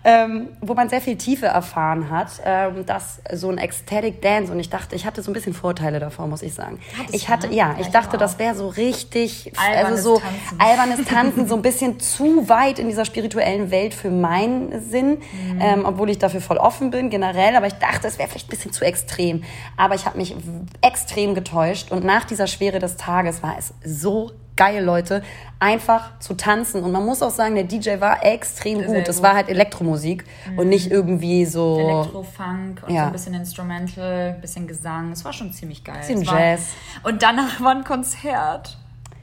ähm, 0.05 0.49
wo 0.61 0.75
man 0.75 0.91
sehr 0.91 1.01
viel 1.01 1.17
Tiefe 1.17 1.47
erfahren 1.47 2.11
hat, 2.11 2.29
ähm, 2.45 2.85
dass 2.85 3.23
so 3.33 3.49
ein 3.49 3.57
Ecstatic 3.57 4.21
Dance 4.21 4.53
und 4.53 4.61
ich 4.61 4.69
dachte, 4.69 4.95
ich 4.95 5.07
hatte 5.07 5.23
so 5.23 5.31
ein 5.31 5.35
bisschen 5.35 5.55
Vorteile 5.55 5.99
davor, 5.99 6.27
muss 6.27 6.43
ich 6.43 6.53
sagen. 6.53 6.79
Hattest 6.99 7.15
ich 7.15 7.29
hatte, 7.31 7.49
ne? 7.49 7.55
ja, 7.55 7.75
ich 7.81 7.89
dachte, 7.89 8.19
das 8.19 8.39
wäre 8.39 8.55
so 8.55 8.69
richtig, 8.69 9.51
Albernes 9.57 9.99
also 10.01 10.15
so 10.17 10.21
Tanzen. 10.21 10.61
albernes 10.61 11.05
Tanzen, 11.09 11.49
so 11.49 11.55
ein 11.55 11.63
bisschen 11.63 11.99
zu 12.01 12.51
weit 12.51 12.79
in 12.79 12.89
dieser 12.89 13.07
spirituellen 13.07 13.71
Welt 13.71 13.95
für 13.95 14.11
meinen 14.11 14.83
Sinn, 14.83 15.19
Mhm. 15.33 15.61
ähm, 15.61 15.85
obwohl 15.87 16.11
ich 16.11 16.19
dafür 16.19 16.41
voll 16.43 16.59
offen 16.59 16.91
bin 16.91 17.09
generell, 17.09 17.57
aber 17.57 17.67
ich 17.67 17.75
dachte, 17.75 18.09
es 18.09 18.19
wäre 18.19 18.29
vielleicht 18.29 18.49
ein 18.49 18.51
bisschen 18.51 18.73
zu 18.73 18.85
extrem. 18.85 19.43
Aber 19.79 19.95
ich 19.95 20.05
habe 20.05 20.19
mich 20.19 20.35
extrem 20.83 21.35
getäuscht 21.35 21.91
und 21.93 22.05
nach 22.05 22.25
dieser 22.25 22.47
Schwere 22.47 22.79
des 22.79 22.97
Tages 22.99 23.43
war 23.43 23.57
es 23.59 23.73
so 23.85 24.33
geil, 24.57 24.85
Leute, 24.85 25.23
einfach 25.59 26.19
zu 26.19 26.35
tanzen. 26.35 26.83
Und 26.85 26.93
man 26.93 27.05
muss 27.05 27.23
auch 27.23 27.31
sagen, 27.31 27.55
der 27.55 27.65
DJ 27.65 28.01
war 28.01 28.25
extrem 28.25 28.85
gut. 28.85 29.09
Es. 29.09 29.19
Mhm. 29.19 29.23
war 29.23 29.35
halt 29.35 29.49
Elektromusik 29.49 30.25
und 30.57 30.69
nicht 30.69 30.91
irgendwie 30.91 31.45
so 31.47 31.79
Elektrofunk 31.79 32.83
und 32.87 32.95
Ja. 32.95 33.03
so 33.03 33.07
ein 33.07 33.13
bisschen 33.13 33.35
Instrumental, 33.35 34.35
ein 34.37 34.41
bisschen 34.41 34.67
Gesang. 34.67 35.13
Es 35.13 35.25
war 35.25 35.33
schon 35.33 35.53
ziemlich 35.53 35.85
geil. 35.85 35.99
Bisschen 35.99 36.23
Es 36.23 36.29
war, 36.29 36.39
Jazz. 36.41 36.63
Und 37.03 37.23
danach 37.23 37.61
war 37.61 37.73
ein 37.73 37.85
Konzert. 37.85 38.77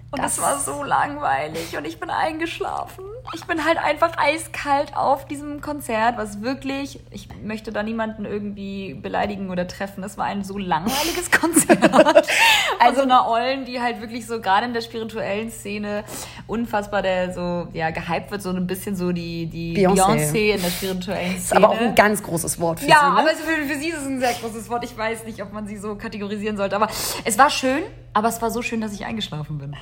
Und 0.10 0.20
Das- 0.24 0.38
es 0.38 0.42
war 0.42 0.58
so 0.58 0.84
langweilig 0.84 1.78
und 1.78 1.86
ich 1.86 2.00
bin 2.00 2.10
eingeschlafen. 2.10 3.04
Ich 3.34 3.46
bin 3.46 3.64
halt 3.66 3.78
einfach 3.78 4.14
eiskalt 4.18 4.96
auf 4.96 5.26
diesem 5.26 5.60
Konzert, 5.62 6.18
was 6.18 6.42
wirklich, 6.42 7.00
ich 7.12 7.28
möchte 7.44 7.72
da 7.72 7.84
niemanden 7.84 8.26
irgendwie 8.26 8.94
beleidigen 8.94 9.50
oder 9.50 9.68
treffen. 9.68 10.04
Es 10.04 10.18
war 10.18 10.26
ein 10.26 10.44
so 10.44 10.58
langweiliges 10.58 11.30
Konzert. 11.40 11.92
also 12.80 13.02
einer 13.02 13.28
Ollen, 13.28 13.66
die 13.66 13.82
halt 13.82 14.02
wirklich 14.02 14.26
so 14.26 14.40
gerade 14.40 14.66
in 14.66 14.74
der 14.74 14.82
spirituellen 14.82 15.52
Szene 15.52 16.04
unfassbar 16.48 17.02
der 17.02 17.34
so, 17.34 17.68
ja, 17.74 17.90
gehypt 17.90 18.32
wird, 18.32 18.42
so 18.42 18.50
ein 18.50 18.66
bisschen 18.68 18.96
so 18.96 19.12
die, 19.12 19.46
die 19.48 19.76
Beyoncé. 19.76 20.54
In 20.56 20.62
der 20.62 20.70
spirituellen 20.70 21.36
ist 21.36 21.48
Szene. 21.48 21.66
aber 21.66 21.74
auch 21.74 21.80
ein 21.82 21.96
ganz 21.96 22.24
großes 22.24 22.60
Wort 22.60 22.80
für 22.80 22.88
Ja, 22.88 23.00
sie. 23.00 23.12
Ne? 23.12 23.20
aber 23.20 23.30
für, 23.30 23.68
für 23.68 23.80
sie 23.80 23.90
ist 23.90 23.98
es 24.00 24.06
ein 24.08 24.20
sehr 24.20 24.34
großes 24.34 24.70
Wort. 24.70 24.84
Ich 24.86 24.98
weiß 24.98 25.26
nicht, 25.26 25.42
ob 25.44 25.52
man 25.54 25.68
sie 25.68 25.78
so 25.78 25.96
kategorisieren 25.96 26.56
sollte. 26.58 26.76
Aber 26.76 26.88
es 27.26 27.38
war 27.38 27.50
schön, 27.50 27.84
aber 28.14 28.30
es 28.30 28.42
war 28.42 28.52
so 28.52 28.62
schön, 28.62 28.80
dass 28.82 28.94
ich 28.94 29.06
eingeschlafen 29.06 29.58
bin. 29.58 29.76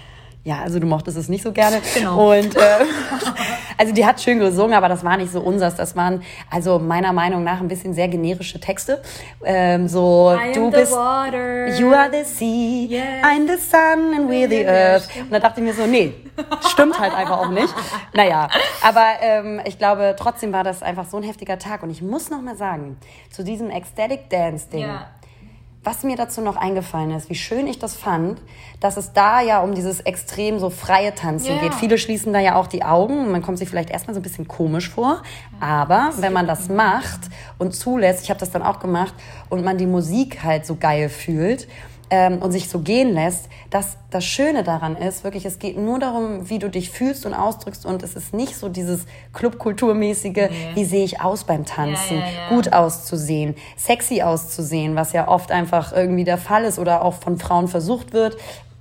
Ja, 0.45 0.59
also 0.59 0.77
du 0.79 0.85
mochtest 0.85 1.17
es 1.17 1.27
nicht 1.27 1.41
so 1.43 1.51
gerne. 1.51 1.81
Genau. 1.95 2.31
Und 2.31 2.55
äh, 2.55 2.59
also 3.79 3.91
die 3.95 4.05
hat 4.05 4.21
schön 4.21 4.37
gesungen, 4.37 4.75
aber 4.75 4.87
das 4.87 5.03
war 5.03 5.17
nicht 5.17 5.31
so 5.31 5.41
unsers. 5.41 5.75
Das 5.75 5.95
waren 5.95 6.21
also 6.51 6.77
meiner 6.77 7.13
Meinung 7.13 7.43
nach 7.43 7.59
ein 7.61 7.67
bisschen 7.67 7.95
sehr 7.95 8.07
generische 8.07 8.59
Texte. 8.59 9.01
Ähm, 9.43 9.87
so 9.87 10.37
du 10.53 10.69
bist 10.69 10.91
water. 10.91 11.75
You 11.79 11.91
are 11.91 12.11
the 12.11 12.23
sea, 12.23 12.87
Yes. 12.87 13.25
I'm 13.25 13.47
the 13.47 13.57
sun 13.59 14.13
and 14.15 14.29
we're 14.29 14.47
the 14.47 14.67
earth. 14.67 15.09
Und 15.19 15.31
da 15.31 15.39
dachte 15.39 15.61
ich 15.61 15.65
mir 15.65 15.73
so, 15.73 15.87
nee, 15.87 16.13
stimmt 16.69 16.99
halt 16.99 17.15
einfach 17.15 17.39
auch 17.39 17.49
nicht. 17.49 17.73
Naja, 18.13 18.47
aber 18.83 19.03
ähm, 19.21 19.59
ich 19.65 19.79
glaube, 19.79 20.15
trotzdem 20.15 20.53
war 20.53 20.63
das 20.63 20.83
einfach 20.83 21.05
so 21.05 21.17
ein 21.17 21.23
heftiger 21.23 21.57
Tag. 21.57 21.81
Und 21.81 21.89
ich 21.89 22.03
muss 22.03 22.29
noch 22.29 22.41
mal 22.43 22.55
sagen, 22.55 22.97
zu 23.31 23.43
diesem 23.43 23.71
Ecstatic 23.71 24.29
Dance 24.29 24.69
Ding, 24.69 24.81
Ja. 24.81 25.07
Was 25.85 26.03
mir 26.03 26.15
dazu 26.17 26.41
noch 26.41 26.55
eingefallen 26.57 27.11
ist, 27.11 27.29
wie 27.29 27.35
schön 27.35 27.67
ich 27.67 27.79
das 27.79 27.95
fand, 27.95 28.41
dass 28.79 28.97
es 28.97 29.13
da 29.13 29.39
ja 29.41 29.61
um 29.61 29.75
dieses 29.75 30.01
extrem 30.01 30.59
so 30.59 30.69
freie 30.69 31.13
Tanzen 31.13 31.55
Ja. 31.55 31.61
geht. 31.61 31.75
Viele 31.75 31.97
schließen 31.97 32.33
da 32.33 32.39
ja 32.39 32.55
auch 32.55 32.67
die 32.67 32.83
Augen. 32.83 33.31
Man 33.31 33.41
kommt 33.41 33.59
sich 33.59 33.69
vielleicht 33.69 33.91
erstmal 33.91 34.15
so 34.15 34.19
ein 34.19 34.23
bisschen 34.23 34.47
komisch 34.47 34.89
vor. 34.89 35.21
Aber 35.59 36.11
wenn 36.17 36.33
man 36.33 36.47
das 36.47 36.69
macht 36.69 37.21
und 37.59 37.73
zulässt, 37.75 38.23
ich 38.23 38.29
habe 38.29 38.39
das 38.39 38.51
dann 38.51 38.63
auch 38.63 38.79
gemacht, 38.79 39.13
und 39.49 39.63
man 39.63 39.77
die 39.77 39.85
Musik 39.85 40.43
halt 40.43 40.65
so 40.65 40.75
geil 40.75 41.07
fühlt, 41.09 41.67
ähm, 42.09 42.39
und 42.39 42.51
sich 42.51 42.69
so 42.69 42.79
gehen 42.79 43.13
lässt, 43.13 43.49
dass 43.69 43.97
das 44.11 44.23
Schöne 44.25 44.63
daran 44.63 44.95
ist, 44.95 45.23
wirklich, 45.23 45.45
es 45.45 45.59
geht 45.59 45.77
nur 45.77 45.99
darum, 45.99 46.49
wie 46.49 46.59
du 46.59 46.69
dich 46.69 46.89
fühlst 46.89 47.25
und 47.25 47.33
ausdrückst 47.33 47.85
und 47.85 48.03
es 48.03 48.15
ist 48.15 48.33
nicht 48.33 48.55
so 48.55 48.69
dieses 48.69 49.05
Clubkulturmäßige, 49.33 50.49
wie 50.73 50.85
sehe 50.85 51.03
ich 51.03 51.21
aus 51.21 51.43
beim 51.43 51.65
Tanzen, 51.65 52.17
Ja, 52.17 52.25
ja, 52.25 52.31
ja. 52.31 52.49
gut 52.49 52.73
auszusehen, 52.73 53.55
sexy 53.75 54.21
auszusehen, 54.21 54.95
was 54.95 55.13
ja 55.13 55.27
oft 55.27 55.51
einfach 55.51 55.93
irgendwie 55.93 56.23
der 56.23 56.37
Fall 56.37 56.63
ist 56.63 56.79
oder 56.79 57.03
auch 57.03 57.15
von 57.15 57.37
Frauen 57.37 57.67
versucht 57.67 58.13
wird, 58.13 58.37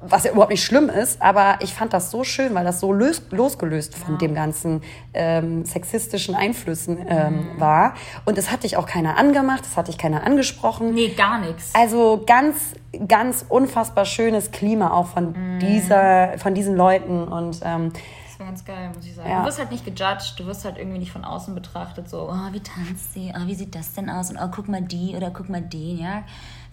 was 0.06 0.24
ja 0.24 0.32
überhaupt 0.32 0.50
nicht 0.50 0.64
schlimm 0.64 0.88
ist, 0.88 1.20
aber 1.22 1.58
ich 1.60 1.74
fand 1.74 1.92
das 1.92 2.10
so 2.10 2.24
schön, 2.24 2.54
weil 2.54 2.64
das 2.64 2.80
so 2.80 2.92
lös 2.92 3.22
losgelöst 3.30 3.96
von 3.96 4.18
dem 4.18 4.34
ganzen 4.34 4.82
ähm, 5.14 5.64
sexistischen 5.64 6.34
Einflüssen 6.34 6.98
ähm, 7.08 7.54
Mhm. 7.54 7.60
war. 7.60 7.94
Und 8.24 8.38
es 8.38 8.50
hat 8.50 8.64
dich 8.64 8.76
auch 8.76 8.86
keiner 8.86 9.16
angemacht, 9.16 9.64
es 9.64 9.76
hat 9.76 9.88
dich 9.88 9.98
keiner 9.98 10.24
angesprochen. 10.24 10.94
Nee, 10.94 11.08
gar 11.08 11.38
nichts. 11.38 11.70
Also 11.74 12.22
ganz, 12.26 12.74
ganz 13.08 13.44
unfassbar 13.48 14.04
schönes 14.04 14.50
Klima 14.50 14.90
auch 14.92 15.06
von 15.08 15.32
Mhm. 15.32 15.58
dieser, 15.60 16.38
von 16.38 16.54
diesen 16.54 16.76
Leuten 16.76 17.24
und 17.28 17.60
ähm, 17.64 17.92
Das 18.28 18.40
war 18.40 18.46
ganz 18.46 18.64
geil, 18.64 18.90
muss 18.94 19.06
ich 19.06 19.14
sagen. 19.14 19.30
Ja. 19.30 19.40
Du 19.40 19.46
wirst 19.46 19.58
halt 19.60 19.70
nicht 19.70 19.84
gejudged, 19.84 20.34
du 20.38 20.46
wirst 20.46 20.64
halt 20.64 20.76
irgendwie 20.76 20.98
nicht 20.98 21.12
von 21.12 21.24
außen 21.24 21.54
betrachtet, 21.54 22.08
so, 22.10 22.28
oh, 22.30 22.52
wie 22.52 22.60
tanzt 22.60 23.14
sie, 23.14 23.32
oh, 23.34 23.46
wie 23.46 23.54
sieht 23.54 23.74
das 23.76 23.92
denn 23.94 24.10
aus 24.10 24.28
und 24.30 24.38
oh, 24.42 24.48
guck 24.54 24.68
mal 24.68 24.82
die 24.82 25.14
oder 25.16 25.30
guck 25.30 25.48
mal 25.48 25.62
den, 25.62 25.98
ja. 25.98 26.24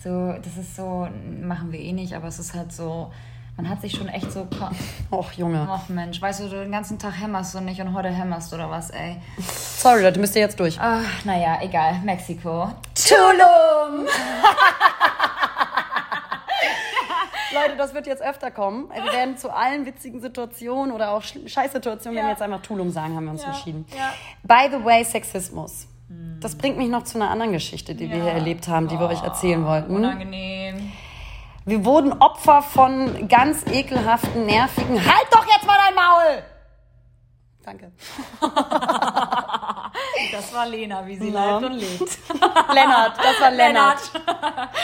So, 0.03 0.33
das 0.33 0.57
ist 0.57 0.75
so, 0.75 1.07
machen 1.41 1.71
wir 1.71 1.79
eh 1.79 1.93
nicht, 1.93 2.13
aber 2.13 2.27
es 2.27 2.39
ist 2.39 2.53
halt 2.55 2.71
so, 2.73 3.11
man 3.57 3.69
hat 3.69 3.81
sich 3.81 3.93
schon 3.95 4.07
echt 4.07 4.31
so, 4.31 4.47
Och, 5.11 5.31
Junge. 5.33 5.67
ach 5.69 5.89
Mensch, 5.89 6.19
weißt 6.21 6.39
du, 6.39 6.49
du 6.49 6.61
den 6.63 6.71
ganzen 6.71 6.97
Tag 6.97 7.19
hämmerst 7.19 7.53
du 7.53 7.59
nicht 7.61 7.79
und 7.81 7.93
heute 7.93 8.09
hämmerst 8.09 8.51
oder 8.53 8.69
was, 8.69 8.89
ey. 8.89 9.17
Sorry, 9.39 10.01
Leute, 10.01 10.19
müsst 10.19 10.35
ihr 10.35 10.41
jetzt 10.41 10.59
durch. 10.59 10.79
Ach, 10.79 11.03
naja, 11.25 11.59
egal, 11.61 11.99
Mexiko. 12.03 12.71
Tulum! 12.95 14.07
Leute, 17.53 17.75
das 17.77 17.93
wird 17.93 18.07
jetzt 18.07 18.23
öfter 18.23 18.49
kommen. 18.49 18.89
Wir 18.93 19.11
werden 19.13 19.37
zu 19.37 19.53
allen 19.53 19.85
witzigen 19.85 20.21
Situationen 20.21 20.93
oder 20.93 21.11
auch 21.11 21.21
Sch- 21.21 21.47
Scheißsituationen, 21.47 22.15
wenn 22.17 22.23
Ja. 22.23 22.29
wir 22.29 22.31
jetzt 22.31 22.41
einfach 22.41 22.61
Tulum 22.61 22.89
sagen, 22.91 23.15
haben 23.15 23.25
wir 23.25 23.31
uns 23.33 23.43
Ja, 23.43 23.49
entschieden. 23.49 23.85
ja. 23.95 24.13
By 24.43 24.69
the 24.75 24.83
way, 24.83 25.03
Sexismus. 25.03 25.85
Das 26.39 26.58
bringt 26.58 26.78
mich 26.78 26.89
noch 26.89 27.04
zu 27.04 27.17
einer 27.19 27.30
anderen 27.30 27.52
Geschichte, 27.52 27.93
die 27.95 28.10
wir 28.10 28.17
Ja. 28.17 28.24
hier 28.24 28.32
erlebt 28.34 28.67
haben, 28.67 28.88
die 28.88 29.00
wir 29.00 29.08
euch 29.08 29.21
erzählen 29.24 29.63
wollten. 29.65 29.95
Unangenehm. 29.95 30.91
Wir 31.65 31.86
wurden 31.86 32.13
Opfer 32.13 32.63
von 32.63 33.28
ganz 33.28 33.63
ekelhaften, 33.67 34.45
nervigen. 34.47 34.95
Halt 34.95 35.28
doch 35.32 35.45
jetzt 35.45 35.65
mal 35.67 35.78
dein 35.86 35.95
Maul! 35.95 36.43
Danke. 37.63 37.91
Das 40.32 40.54
war 40.54 40.65
Lena, 40.67 41.06
wie 41.06 41.17
sie 41.17 41.30
Ja. 41.30 41.58
lebt 41.60 41.71
und 41.71 41.78
lebt. 41.80 42.17
Lennart, 42.74 43.17
das 43.17 43.41
war 43.41 43.52
Lennart. 43.52 44.12
Lennart. 44.13 44.69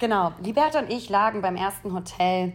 Genau, 0.00 0.32
Liberta 0.42 0.78
und 0.78 0.90
ich 0.90 1.10
lagen 1.10 1.42
beim 1.42 1.56
ersten 1.56 1.92
Hotel 1.92 2.54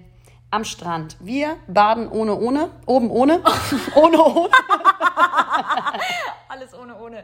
am 0.56 0.64
Strand. 0.66 1.18
Wir 1.20 1.56
baden 1.68 2.08
ohne 2.10 2.36
ohne, 2.40 2.70
oben 2.86 3.10
ohne, 3.12 3.40
ohne 3.96 4.18
ohne, 4.24 4.50
Alles 6.48 6.74
ohne, 6.74 6.96
ohne. 7.00 7.24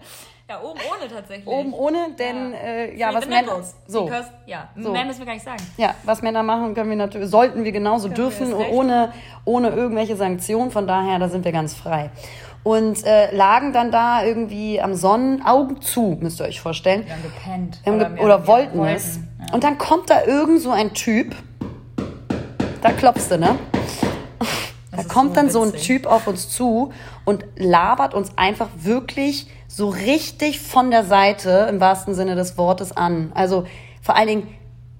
Ja, 0.49 0.61
oben 0.61 0.79
ohne 0.91 1.07
tatsächlich. 1.09 1.47
oben 1.47 1.73
ohne, 1.73 2.07
denn 2.19 2.51
Ja. 2.51 2.57
äh, 2.59 2.97
ja, 2.97 3.13
was 3.13 3.27
Männer 3.27 3.61
so, 3.87 4.05
Because, 4.05 4.27
ja, 4.45 4.67
So. 4.77 4.91
mehr 4.91 5.05
müssen 5.05 5.19
wir 5.19 5.25
gar 5.25 5.33
nicht 5.33 5.45
sagen. 5.45 5.63
ja, 5.77 5.93
was 6.03 6.21
Männer 6.21 6.43
machen, 6.43 6.73
können 6.73 6.89
wir 6.89 6.97
natürlich, 6.97 7.29
sollten 7.29 7.63
wir 7.63 7.71
genauso 7.71 8.09
wir 8.09 8.15
dürfen, 8.15 8.53
recht. 8.53 8.71
ohne 8.71 9.13
ohne 9.45 9.69
irgendwelche 9.69 10.15
Sanktionen. 10.17 10.71
Von 10.71 10.87
daher, 10.87 11.19
da 11.19 11.29
sind 11.29 11.45
wir 11.45 11.51
ganz 11.51 11.73
frei. 11.73 12.09
Und 12.63 13.03
äh, 13.05 13.33
lagen 13.35 13.73
dann 13.73 13.91
da 13.91 14.23
irgendwie 14.23 14.79
am 14.81 14.93
Sonnen, 14.93 15.43
Augen 15.43 15.81
zu, 15.81 16.17
müsst 16.19 16.39
ihr 16.41 16.45
euch 16.45 16.61
vorstellen. 16.61 17.05
Wir 17.05 17.13
haben 17.13 17.23
gepennt. 17.23 17.79
Wir 17.83 17.93
haben 17.93 17.99
ge 17.99 18.15
wir- 18.17 18.23
oder 18.23 18.41
wir 18.43 18.47
wollten 18.47 18.85
es. 18.85 19.17
Ja. 19.47 19.53
Und 19.53 19.63
dann 19.63 19.77
kommt 19.79 20.09
da 20.09 20.23
irgend 20.25 20.61
so 20.61 20.69
ein 20.71 20.93
Typ. 20.93 21.35
Da 22.81 22.91
klopfst 22.91 23.29
du, 23.29 23.37
ne? 23.37 23.55
Da 24.91 24.97
Das 24.97 25.07
kommt 25.07 25.29
so 25.29 25.35
dann 25.35 25.49
so 25.49 25.61
ein. 25.61 25.73
Typ 25.73 26.05
auf 26.05 26.27
uns 26.27 26.49
zu 26.49 26.91
und 27.25 27.45
labert 27.55 28.13
uns 28.13 28.37
einfach 28.37 28.69
wirklich 28.75 29.47
so 29.67 29.89
richtig 29.89 30.59
von 30.59 30.91
der 30.91 31.05
Seite 31.05 31.67
im 31.69 31.79
wahrsten 31.79 32.13
Sinne 32.13 32.35
des 32.35 32.57
Wortes 32.57 32.95
an. 32.95 33.31
Also 33.33 33.65
vor 34.01 34.15
allen 34.15 34.27
Dingen, 34.27 34.47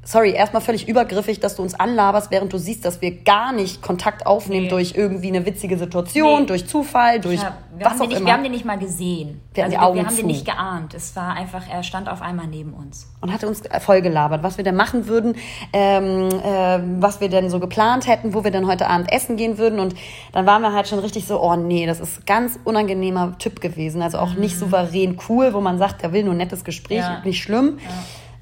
sorry, 0.04 0.32
erstmal 0.32 0.62
völlig 0.62 0.88
übergriffig, 0.88 1.40
dass 1.40 1.56
du 1.56 1.62
uns 1.62 1.80
anlaberst, 1.80 2.32
während 2.32 2.52
du 2.52 2.58
siehst, 2.58 2.84
dass 2.86 3.02
wir 3.02 3.24
gar 3.24 3.54
nicht 3.54 3.82
Kontakt 3.82 4.26
aufnehmen 4.26 4.64
Nee. 4.64 4.70
durch 4.70 4.94
irgendwie 4.96 5.28
eine 5.28 5.46
witzige 5.46 5.78
Situation, 5.78 6.42
Nee. 6.42 6.48
durch 6.48 6.68
Zufall, 6.68 7.20
durch 7.20 7.42
Ja, 7.42 7.58
wir, 7.78 7.86
was 7.86 7.94
haben 7.94 8.02
auch 8.02 8.08
nicht, 8.08 8.18
immer. 8.18 8.26
wir 8.26 8.34
haben 8.34 8.44
den 8.44 8.52
nicht 8.52 8.66
mal 8.66 8.80
gesehen. 8.80 9.42
Wir 9.54 9.64
haben 9.64 9.70
also 9.72 9.78
die 9.80 9.84
Augen 9.86 9.96
wir 9.98 10.06
haben 10.06 10.12
zu. 10.12 10.18
den 10.18 10.28
nicht 10.28 10.46
geahnt. 10.46 10.94
Es 10.96 11.16
war 11.16 11.34
einfach, 11.36 11.64
er 11.70 11.84
stand 11.84 12.10
auf 12.10 12.22
einmal 12.22 12.48
neben 12.48 12.74
uns. 12.74 13.08
und 13.22 13.32
hatte 13.32 13.48
uns 13.48 13.62
voll 13.82 14.02
gelabert, 14.02 14.42
was 14.42 14.58
wir 14.58 14.64
denn 14.64 14.76
machen 14.76 15.08
würden, 15.08 15.36
ähm, 15.74 16.30
äh, 16.44 16.80
was 17.00 17.22
wir 17.22 17.30
denn 17.30 17.52
so 17.52 17.60
geplant 17.60 18.08
hätten, 18.08 18.34
wo 18.34 18.44
wir 18.44 18.50
denn 18.52 18.66
heute 18.66 18.88
Abend 18.88 19.12
essen 19.12 19.38
gehen 19.38 19.60
würden. 19.60 19.80
Und 19.80 19.94
dann 20.34 20.48
waren 20.48 20.64
wir 20.64 20.74
halt 20.74 20.88
schon 20.88 20.98
richtig 21.00 21.28
so, 21.28 21.40
oh 21.40 21.56
nee, 21.56 21.86
das 21.86 22.00
ist 22.00 22.26
ganz 22.26 22.58
unangenehmer 22.64 23.38
Typ 23.38 23.62
gewesen. 23.62 24.02
Also 24.02 24.18
auch 24.18 24.34
nicht 24.34 24.58
souverän 24.58 25.20
cool, 25.30 25.54
wo 25.54 25.62
man 25.62 25.78
sagt, 25.78 26.02
der 26.02 26.12
will 26.14 26.24
nur 26.24 26.34
ein 26.34 26.38
nettes 26.38 26.64
Gespräch, 26.64 26.98
Mhm. 27.02 27.04
Ja. 27.04 27.22
nicht 27.24 27.44
schlimm. 27.44 27.78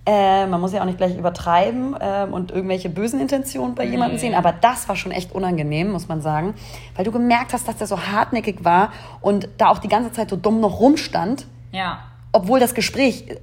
Äh, 0.05 0.47
man 0.47 0.59
muss 0.61 0.73
ja 0.73 0.81
auch 0.81 0.85
nicht 0.85 0.97
gleich 0.97 1.15
übertreiben 1.17 1.95
ähm, 2.01 2.33
und 2.33 2.51
irgendwelche 2.51 2.89
bösen 2.89 3.19
Intentionen 3.19 3.75
bei 3.75 3.83
jemandem 3.85 4.17
sehen, 4.17 4.33
aber 4.33 4.51
das 4.53 4.87
war 4.89 4.95
schon 4.95 5.11
echt 5.11 5.33
unangenehm, 5.33 5.91
muss 5.91 6.07
man 6.07 6.21
sagen, 6.21 6.55
weil 6.95 7.05
du 7.05 7.11
gemerkt 7.11 7.53
hast, 7.53 7.67
dass 7.67 7.77
der 7.77 7.85
so 7.85 7.99
hartnäckig 7.99 8.63
war 8.63 8.91
und 9.21 9.49
da 9.57 9.69
auch 9.69 9.77
die 9.79 9.89
ganze 9.89 10.11
Zeit 10.11 10.29
so 10.31 10.35
dumm 10.35 10.61
noch 10.61 10.79
rumstand 10.79 11.45
Ja. 11.71 11.99
obwohl 12.31 12.59
das 12.59 12.73
Gespräch 12.73 13.29
äh, 13.29 13.35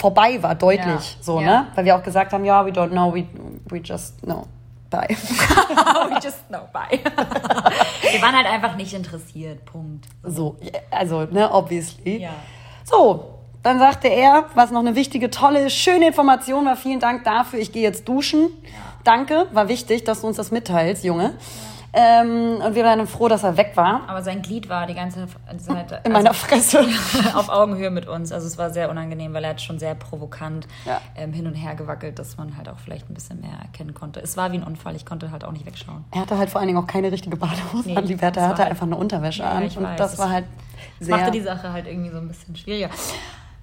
vorbei 0.00 0.42
war, 0.42 0.54
deutlich 0.54 0.86
Ja. 0.86 1.00
so, 1.20 1.40
Ja. 1.40 1.46
ne? 1.46 1.66
Weil 1.74 1.84
wir 1.84 1.96
auch 1.96 2.02
gesagt 2.02 2.32
haben, 2.32 2.44
ja, 2.44 2.64
we 2.64 2.70
don't 2.70 2.90
know, 2.90 3.12
we, 3.14 3.24
we 3.68 3.78
just 3.78 4.22
know. 4.22 4.46
bye. 4.90 5.08
We 6.10 6.20
just 6.22 6.46
know, 6.48 6.60
bye. 6.72 7.00
wir 8.12 8.22
waren 8.22 8.36
halt 8.36 8.46
einfach 8.46 8.76
nicht 8.76 8.94
interessiert, 8.94 9.64
Punkt. 9.64 10.06
So, 10.22 10.56
also, 10.90 11.22
ne, 11.24 11.50
obviously. 11.52 12.18
Ja. 12.22 12.30
So, 12.84 13.33
dann 13.64 13.78
sagte 13.80 14.08
er, 14.08 14.44
was 14.54 14.70
noch 14.70 14.80
eine 14.80 14.94
wichtige, 14.94 15.30
tolle, 15.30 15.68
schöne 15.70 16.06
Information 16.08 16.64
war, 16.66 16.76
vielen 16.76 17.00
Dank 17.00 17.24
dafür, 17.24 17.58
ich 17.58 17.72
gehe 17.72 17.82
jetzt 17.82 18.06
duschen. 18.08 18.50
Danke, 19.02 19.46
war 19.52 19.68
wichtig, 19.68 20.04
dass 20.04 20.20
du 20.20 20.28
uns 20.28 20.36
das 20.36 20.50
mitteilst, 20.50 21.02
Junge. 21.04 21.34
Ähm, 21.96 22.56
und 22.60 22.74
wir 22.74 22.82
waren 22.84 23.06
froh, 23.06 23.28
dass 23.28 23.44
er 23.44 23.56
weg 23.56 23.72
war. 23.76 24.00
Aber 24.08 24.20
sein 24.20 24.42
Glied 24.42 24.68
war 24.68 24.84
die 24.86 24.94
ganze 24.94 25.26
Zeit 25.58 26.00
In 26.04 26.10
meiner 26.10 26.34
Fresse. 26.34 26.80
auf 27.36 27.48
Augenhöhe 27.48 27.90
mit 27.90 28.08
uns. 28.08 28.32
Also 28.32 28.48
es 28.48 28.58
war 28.58 28.70
sehr 28.70 28.90
unangenehm, 28.90 29.32
weil 29.32 29.44
er 29.44 29.50
hat 29.50 29.60
schon 29.60 29.78
sehr 29.78 29.94
provokant 29.94 30.66
Ja. 30.86 31.00
ähm, 31.16 31.32
hin 31.32 31.46
und 31.46 31.54
her 31.54 31.76
gewackelt, 31.76 32.18
dass 32.18 32.36
man 32.36 32.56
halt 32.56 32.68
auch 32.68 32.78
vielleicht 32.84 33.08
ein 33.08 33.14
bisschen 33.14 33.40
mehr 33.40 33.52
erkennen 33.62 33.94
konnte. 33.94 34.18
Es 34.20 34.36
war 34.36 34.50
wie 34.50 34.56
ein 34.56 34.64
Unfall, 34.64 34.96
ich 34.96 35.06
konnte 35.06 35.30
halt 35.30 35.44
auch 35.44 35.52
nicht 35.52 35.66
wegschauen. 35.66 36.04
Er 36.10 36.22
hatte 36.22 36.36
halt 36.36 36.50
vor 36.50 36.60
allen 36.60 36.66
Dingen 36.66 36.80
auch 36.82 36.86
keine 36.88 37.12
richtige 37.12 37.36
Badehose 37.36 37.88
Nee, 37.90 37.96
an. 37.96 38.06
Die 38.06 38.20
Werte 38.20 38.42
hatte 38.42 38.58
halt- 38.62 38.70
einfach 38.70 38.86
eine 38.86 38.96
Unterwäsche 38.96 39.42
Ja, 39.44 39.50
an. 39.52 39.62
Und 39.62 39.76
das 39.84 39.96
das- 39.96 40.18
war 40.18 40.30
halt 40.30 40.46
sehr. 40.98 41.16
machte 41.16 41.30
die 41.30 41.42
Sache 41.42 41.72
halt 41.72 41.86
irgendwie 41.86 42.10
so 42.10 42.18
ein 42.18 42.26
bisschen 42.26 42.56
schwieriger. 42.56 42.90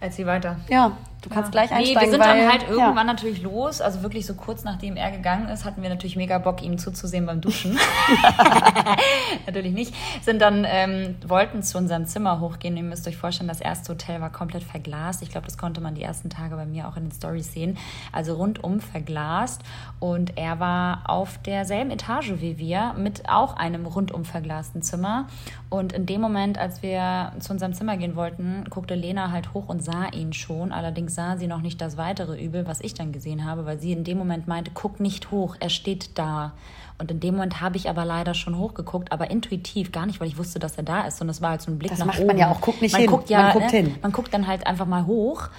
Erzähl 0.02 0.26
weiter. 0.26 0.58
ja, 0.68 0.98
du 1.22 1.30
kannst 1.30 1.52
gleich 1.52 1.70
Nee, 1.70 1.78
einsteigen. 1.78 2.02
wir 2.02 2.12
sind 2.12 2.20
weil, 2.22 2.40
dann 2.40 2.52
halt 2.52 2.64
irgendwann 2.70 2.96
Ja. 2.98 3.04
natürlich 3.04 3.42
los. 3.42 3.82
Also 3.82 4.02
wirklich 4.04 4.26
so 4.26 4.34
kurz 4.34 4.64
nachdem 4.64 4.96
er 4.98 5.12
gegangen 5.12 5.48
ist, 5.50 5.66
hatten 5.66 5.82
wir 5.82 5.90
natürlich 5.90 6.16
mega 6.16 6.38
Bock, 6.40 6.62
ihm 6.64 6.78
zuzusehen 6.78 7.26
beim 7.26 7.42
Duschen. 7.42 7.78
natürlich 9.46 9.74
nicht. 9.74 9.94
Sind 10.22 10.42
dann, 10.42 10.66
ähm, 10.68 11.16
wollten 11.26 11.64
zu 11.64 11.78
unserem 11.78 12.06
Zimmer 12.06 12.40
hochgehen. 12.40 12.76
Ihr 12.78 12.84
müsst 12.84 13.08
euch 13.08 13.18
vorstellen, 13.18 13.48
das 13.48 13.62
erste 13.62 13.94
Hotel 13.94 14.22
war 14.22 14.32
komplett 14.32 14.64
verglast. 14.64 15.22
Ich 15.22 15.30
glaube, 15.30 15.46
das 15.46 15.58
konnte 15.58 15.82
man 15.82 15.96
die 15.96 16.04
ersten 16.04 16.30
Tage 16.30 16.56
bei 16.56 16.66
mir 16.66 16.88
auch 16.88 16.98
in 16.98 17.06
den 17.06 17.12
Stories 17.12 17.54
sehen. 17.54 17.78
Also 18.12 18.36
rundum 18.36 18.80
verglast. 18.80 19.62
Und 20.00 20.38
er 20.38 20.60
war 20.60 21.10
auf 21.10 21.38
derselben 21.40 21.92
Etage 21.92 22.32
wie 22.38 22.58
wir 22.58 22.94
mit 22.98 23.28
auch 23.30 23.56
einem 23.58 23.86
rundum 23.86 24.26
verglasten 24.26 24.82
Zimmer. 24.82 25.28
Und 25.70 25.94
in 25.94 26.06
dem 26.06 26.22
Moment, 26.22 26.58
als 26.58 26.82
wir 26.82 27.32
zu 27.40 27.54
unserem 27.54 27.74
Zimmer 27.74 27.98
gehen 27.98 28.16
wollten, 28.16 28.66
guckte 28.70 28.96
Lena 28.96 29.32
halt 29.32 29.54
hoch 29.54 29.68
und 29.70 29.84
sah 29.84 30.08
ihn 30.12 30.34
schon. 30.34 30.72
Allerdings 30.72 31.11
sah 31.16 31.38
sie 31.38 31.48
noch 31.48 31.62
nicht 31.62 31.82
das 31.82 31.98
weitere 31.98 32.42
Übel, 32.44 32.68
was 32.68 32.82
ich 32.82 32.94
dann 32.94 33.12
gesehen 33.12 33.46
habe, 33.46 33.66
weil 33.66 33.80
sie 33.80 33.92
in 33.92 34.04
dem 34.04 34.18
Moment 34.18 34.48
meinte, 34.48 34.72
guck 34.74 35.00
nicht 35.00 35.32
hoch, 35.32 35.56
er 35.60 35.70
steht 35.70 36.18
da. 36.18 36.54
Und 36.98 37.10
in 37.12 37.20
dem 37.20 37.36
Moment 37.36 37.62
habe 37.62 37.78
ich 37.78 37.90
aber 37.90 38.06
leider 38.06 38.34
schon 38.34 38.58
hochgeguckt, 38.58 39.12
aber 39.12 39.32
intuitiv, 39.32 39.92
gar 39.92 40.06
nicht, 40.06 40.20
weil 40.20 40.28
ich 40.28 40.38
wusste, 40.38 40.60
dass 40.60 40.76
er 40.78 40.84
da 40.84 41.02
ist. 41.08 41.20
Und 41.22 41.30
es 41.30 41.42
war 41.42 41.52
halt 41.52 41.62
so 41.62 41.72
ein 41.72 41.80
Blick 41.80 41.90
Das 41.90 42.00
nach 42.00 42.06
macht 42.08 42.20
oben. 42.20 42.28
man 42.28 42.38
ja 42.38 42.52
auch. 42.52 42.62
Guckt 42.62 42.82
nicht 42.82 42.96
hin. 42.96 43.08
Guckt 43.08 43.30
ja, 43.30 43.42
Man 43.44 43.54
guckt 43.54 43.72
ne? 43.74 43.80
hin. 43.80 43.96
Man 44.02 44.12
guckt 44.12 44.34
dann 44.34 44.46
halt 44.48 44.68
einfach 44.68 44.86
mal 44.86 45.06
hoch. 45.08 45.50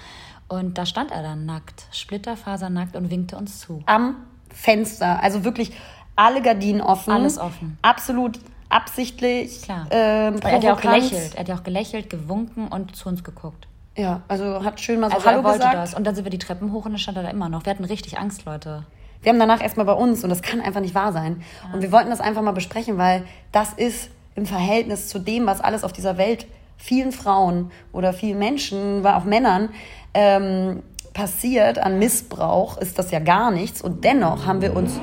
Und 0.48 0.78
da 0.78 0.86
stand 0.86 1.10
er 1.10 1.22
dann 1.22 1.46
nackt, 1.46 1.86
splitterfasernackt 1.92 2.94
und 2.94 3.10
winkte 3.10 3.36
uns 3.36 3.58
zu. 3.60 3.82
am 3.86 4.16
Fenster. 4.50 5.22
Also 5.22 5.44
wirklich 5.44 5.72
alle 6.14 6.42
Gardinen 6.42 6.80
offen. 6.80 7.12
Alles 7.12 7.38
offen. 7.38 7.78
Absolut 7.82 8.38
absichtlich. 8.68 9.62
Klar. 9.62 9.86
Ähm, 9.90 10.36
er 10.42 10.52
hat 10.52 10.62
ja 10.64 10.74
auch 10.74 10.80
gelächelt. 10.80 11.34
Er 11.34 11.40
hat 11.40 11.48
ja 11.48 11.54
auch 11.56 11.62
gelächelt, 11.62 12.10
gewunken 12.10 12.68
und 12.68 12.94
zu 12.96 13.08
uns 13.08 13.24
geguckt. 13.24 13.66
Ja, 13.96 14.22
also 14.28 14.64
hat 14.64 14.80
schön 14.80 15.00
mal 15.00 15.10
so 15.10 15.16
Also 15.16 15.26
Hallo 15.26 15.40
er 15.40 15.44
wollte 15.44 15.58
gesagt. 15.58 15.74
das. 15.74 15.94
Und 15.94 16.06
dann 16.06 16.14
sind 16.14 16.24
wir 16.24 16.30
die 16.30 16.38
Treppen 16.38 16.72
hoch 16.72 16.86
und 16.86 16.92
dann 16.92 16.98
stand 16.98 17.16
er 17.18 17.24
da 17.24 17.30
immer 17.30 17.48
noch. 17.48 17.66
Wir 17.66 17.70
hatten 17.70 17.84
richtig 17.84 18.18
Angst, 18.18 18.44
Leute. 18.44 18.84
Wir 19.22 19.30
haben 19.30 19.38
danach 19.38 19.62
erstmal 19.62 19.86
bei 19.86 19.92
uns 19.92 20.24
und 20.24 20.30
das 20.30 20.42
kann 20.42 20.60
einfach 20.60 20.80
nicht 20.80 20.94
wahr 20.94 21.12
sein. 21.12 21.42
Und 21.72 21.82
wir 21.82 21.92
wollten 21.92 22.10
das 22.10 22.20
einfach 22.20 22.42
mal 22.42 22.52
besprechen, 22.52 22.98
weil 22.98 23.24
das 23.52 23.72
ist 23.74 24.10
im 24.34 24.46
Verhältnis 24.46 25.08
zu 25.08 25.18
dem, 25.18 25.46
was 25.46 25.60
alles 25.60 25.84
auf 25.84 25.92
dieser 25.92 26.16
Welt 26.16 26.46
vielen 26.76 27.12
Frauen 27.12 27.70
oder 27.92 28.12
vielen 28.12 28.38
Menschen, 28.38 29.06
auch 29.06 29.24
Männern 29.24 29.68
ähm, 30.14 30.82
passiert 31.14 31.78
an 31.78 31.98
Missbrauch, 31.98 32.78
ist 32.78 32.98
das 32.98 33.10
ja 33.10 33.20
gar 33.20 33.50
nichts. 33.50 33.82
Und 33.82 34.04
dennoch 34.04 34.46
haben 34.46 34.62
wir 34.62 34.74
uns 34.74 34.98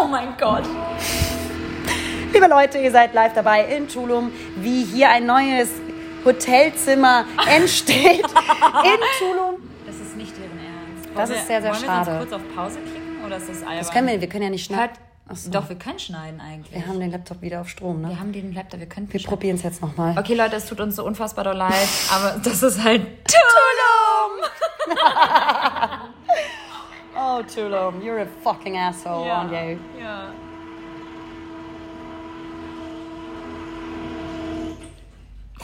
Oh 0.00 0.06
mein 0.08 0.28
Gott. 0.38 0.64
Liebe 2.32 2.46
Leute, 2.46 2.78
ihr 2.78 2.90
seid 2.90 3.14
live 3.14 3.32
dabei 3.34 3.64
in 3.64 3.88
Tulum, 3.88 4.30
wie 4.56 4.84
hier 4.84 5.10
ein 5.10 5.26
neues 5.26 5.70
Hotelzimmer 6.24 7.24
entsteht 7.48 8.20
in 8.24 9.00
Tulum. 9.18 9.60
Das 9.86 9.96
ist 9.96 10.16
nicht 10.16 10.32
deren 10.36 10.58
Ernst. 10.58 11.08
Das 11.16 11.30
ist 11.30 11.46
sehr, 11.46 11.62
sehr 11.62 11.72
wollen 11.72 11.84
schade. 11.84 12.06
wir 12.06 12.20
jetzt 12.20 12.30
kurz 12.30 12.40
auf 12.42 12.54
Pause 12.54 12.78
klicken 12.80 13.24
oder 13.24 13.36
ist 13.36 13.48
das 13.48 13.62
albern? 13.62 13.78
Das 13.78 13.90
können 13.90 14.08
wir, 14.08 14.20
wir 14.20 14.28
können 14.28 14.44
ja 14.44 14.50
nicht 14.50 14.64
schneiden. 14.66 14.96
So. 15.30 15.50
Doch, 15.50 15.68
wir 15.68 15.76
können 15.76 15.98
schneiden 15.98 16.40
eigentlich. 16.40 16.74
Wir 16.74 16.86
haben 16.86 16.98
den 17.00 17.10
Laptop 17.10 17.42
wieder 17.42 17.60
auf 17.60 17.68
Strom, 17.68 18.00
ne? 18.00 18.08
Wir 18.08 18.18
haben 18.18 18.32
den 18.32 18.54
Laptop, 18.54 18.80
wir 18.80 18.88
können 18.88 19.12
Wir 19.12 19.22
probieren 19.22 19.56
es 19.56 19.62
jetzt 19.62 19.82
nochmal. 19.82 20.16
Okay, 20.18 20.34
Leute, 20.34 20.56
es 20.56 20.64
tut 20.66 20.80
uns 20.80 20.96
so 20.96 21.04
unfassbar 21.04 21.44
doll 21.44 21.54
leid, 21.56 21.74
aber 22.10 22.38
das 22.42 22.62
ist 22.62 22.82
halt 22.82 23.02
Tulum! 23.28 24.48
Oh, 27.14 27.42
Tulum, 27.42 28.00
you're 28.00 28.22
a 28.22 28.26
fucking 28.42 28.78
asshole, 28.78 29.30
aren't 29.30 29.50
you? 29.52 29.78
ja. 30.00 30.28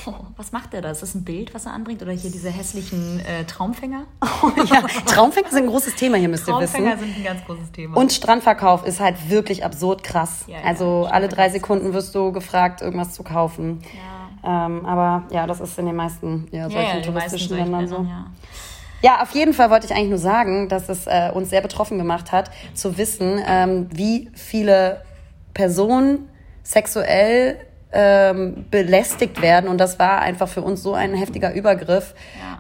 Oh, 0.07 0.13
was 0.37 0.53
macht 0.53 0.75
er 0.75 0.83
da? 0.83 0.91
Ist 0.91 1.03
das 1.03 1.15
ein 1.15 1.25
Bild, 1.25 1.55
was 1.55 1.67
er 1.67 1.73
anbringt? 1.73 2.03
Oder 2.03 2.13
hier 2.13 2.31
diese 2.31 2.51
hässlichen 2.51 3.21
äh, 3.21 3.45
Traumfänger? 3.45 4.05
ja, 4.71 4.83
Traumfänger 5.07 5.51
sind 5.51 5.65
ein 5.65 5.69
großes 5.69 5.95
Thema 5.97 6.17
hier, 6.17 6.29
müsst 6.29 6.49
ihr 6.49 6.53
Traumfänger 6.53 6.93
wissen. 6.93 7.13
sind 7.13 7.17
ein 7.17 7.25
ganz 7.25 7.45
großes 7.45 7.73
Thema. 7.73 7.97
Und 7.97 8.13
Strandverkauf 8.13 8.87
ist 8.87 9.01
halt 9.01 9.31
wirklich 9.31 9.65
absurd 9.65 10.03
krass. 10.03 10.45
Ja, 10.47 10.59
ja, 10.59 10.65
also 10.65 11.09
alle 11.11 11.29
drei. 11.29 11.45
Sekunden 11.55 11.93
wirst 11.93 12.15
du 12.15 12.33
gefragt, 12.33 12.81
irgendwas 12.81 13.13
zu 13.13 13.23
kaufen. 13.23 13.83
Ähm, 14.45 14.85
aber 14.85 15.25
ja, 15.31 15.47
das 15.47 15.61
ist 15.61 15.79
in 15.79 15.87
den 15.87 15.97
meisten 15.97 16.49
ja, 16.51 16.69
solchen 16.69 16.89
ja, 16.89 16.97
ja, 16.97 17.03
touristischen 17.03 17.57
Ländern 17.57 17.87
so. 17.89 18.07
Ja, 19.03 19.23
auf 19.23 19.33
jeden 19.33 19.53
Fall 19.53 19.71
wollte 19.71 19.87
ich 19.87 19.93
eigentlich 19.93 20.09
nur 20.09 20.19
sagen, 20.19 20.69
dass 20.69 20.89
es 20.89 21.07
äh, 21.07 21.31
uns 21.35 21.51
sehr 21.51 21.61
betroffen 21.61 21.99
gemacht 21.99 22.33
hat, 22.33 22.51
zu 22.73 22.97
wissen, 22.97 23.39
ähm, 23.47 23.89
wie 23.93 24.31
viele 24.35 25.03
Personen 25.53 26.31
sexuell 26.63 27.59
ähm, 27.95 28.67
belästigt 28.71 29.41
werden. 29.41 29.71
Und 29.71 29.79
das 29.79 29.99
war 29.99 30.21
einfach 30.21 30.49
für 30.49 30.63
uns 30.63 30.83
so 30.83 30.95
ein 30.95 31.15
heftiger 31.15 31.55
Übergriff. 31.55 32.15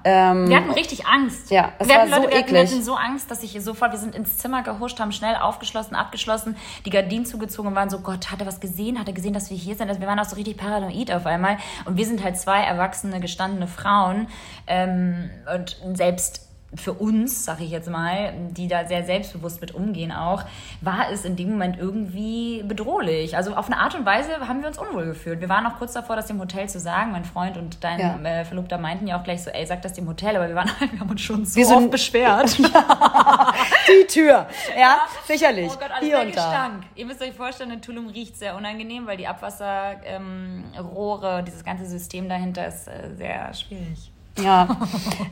Ja. 0.05 0.30
Ähm, 0.30 0.49
Wir 0.49 0.57
hatten 0.59 0.70
richtig 0.70 1.07
Angst. 1.07 1.51
Ja, 1.51 1.72
es 1.78 1.89
wir 1.89 1.97
hatten, 1.97 2.11
war 2.11 2.18
so 2.18 2.24
Leute, 2.24 2.39
hatten, 2.39 2.53
wir 2.53 2.61
eklig. 2.61 2.72
hatten 2.72 2.85
so 2.85 2.95
Angst, 2.95 3.30
dass 3.30 3.43
ich 3.43 3.61
sofort, 3.62 3.93
wir 3.93 3.99
sind 3.99 4.14
ins 4.14 4.39
Zimmer 4.39 4.62
gehuscht, 4.62 5.01
haben 5.01 5.12
schnell 5.12 5.35
aufgeschlossen, 5.35 5.97
abgeschlossen, 5.97 6.57
die 6.87 6.91
Gardinen 6.91 7.26
zugezogen 7.26 7.68
und 7.70 7.74
waren 7.74 7.91
so, 7.91 7.99
Gott, 7.99 8.30
hat 8.30 8.41
er 8.41 8.47
was 8.47 8.61
gesehen? 8.61 8.99
Hat 8.99 9.09
er 9.09 9.14
gesehen, 9.14 9.35
dass 9.35 9.51
wir 9.51 9.57
hier 9.57 9.74
sind? 9.74 9.89
Also 9.89 10.01
wir 10.01 10.07
waren 10.07 10.20
auch 10.20 10.24
so 10.24 10.37
richtig 10.37 10.57
paranoid 10.57 11.11
auf 11.12 11.26
einmal. 11.26 11.57
Und 11.85 11.97
wir 11.97 12.07
sind 12.07 12.22
halt 12.22 12.39
zwei 12.39 12.61
erwachsene, 12.61 13.18
gestandene 13.20 13.66
Frauen. 13.66 14.28
Ähm, 14.66 15.30
und 15.53 15.76
selbst 15.97 16.43
für 16.77 16.93
uns, 16.93 17.45
sag 17.45 17.61
ich 17.61 17.70
jetzt 17.70 17.89
mal, 17.89 18.33
die 18.51 18.68
da 18.68 18.85
sehr 18.87 19.05
selbstbewusst 19.05 19.61
mit 19.61 19.75
umgehen 19.75 20.12
auch, 20.12 20.43
war 20.81 21.11
es 21.12 21.25
in 21.25 21.37
dem 21.37 21.51
Moment 21.53 21.79
irgendwie 21.79 22.62
bedrohlich. 22.64 23.37
Also 23.37 23.55
auf 23.55 23.66
eine 23.66 23.79
Art 23.79 23.95
und 23.95 24.05
Weise 24.05 24.31
haben 24.49 24.61
wir 24.61 24.68
uns 24.68 24.79
unwohl 24.79 25.07
gefühlt. 25.07 25.41
Wir 25.41 25.49
waren 25.49 25.66
auch 25.66 25.79
kurz 25.79 25.93
davor, 25.93 26.16
das 26.16 26.27
dem 26.27 26.41
Hotel 26.41 26.68
zu 26.68 26.81
sagen. 26.81 27.12
Mein 27.12 27.25
Freund 27.25 27.57
und 27.57 27.83
dein 27.85 28.01
Ja. 28.01 28.18
äh, 28.25 28.45
Verlobter 28.45 28.79
meinten 28.79 29.07
ja 29.07 29.18
auch 29.18 29.25
gleich 29.25 29.43
so, 29.43 29.51
ey, 29.51 29.64
sag 29.66 29.83
das 29.83 29.93
dem 29.93 30.09
Hotel. 30.09 30.37
Aber 30.37 30.49
wir 30.49 30.55
waren 30.55 30.70
halt, 30.81 30.93
wir 30.93 31.01
haben 31.01 31.11
uns 31.11 31.20
schon 31.20 31.45
so 31.45 31.57
Wir 31.57 31.66
sind- 31.66 31.77
oft 31.77 31.91
beschwert. 31.91 32.57
die 32.59 34.07
Tür. 34.09 34.47
Ja, 34.79 34.99
sicherlich. 35.27 35.70
Oh 35.72 35.77
Gott, 35.79 35.91
alles 35.91 36.05
Hier 36.05 36.16
der 36.18 36.27
und 36.27 36.37
da. 36.37 36.51
Gestank. 36.51 36.85
Ihr 36.95 37.07
müsst 37.07 37.22
euch 37.22 37.33
vorstellen, 37.33 37.70
in 37.70 37.83
Tulum 37.83 38.09
riecht 38.09 38.37
sehr 38.37 38.57
unangenehm, 38.57 39.07
weil 39.07 39.16
die 39.16 39.27
Abwasserrohre, 39.27 41.39
ähm, 41.39 41.45
dieses 41.45 41.64
ganze 41.64 41.87
System 41.87 42.29
dahinter 42.29 42.66
ist 42.66 42.89
äh, 42.89 43.14
sehr 43.16 43.53
schwierig. 43.55 44.11
Ja. 44.43 44.66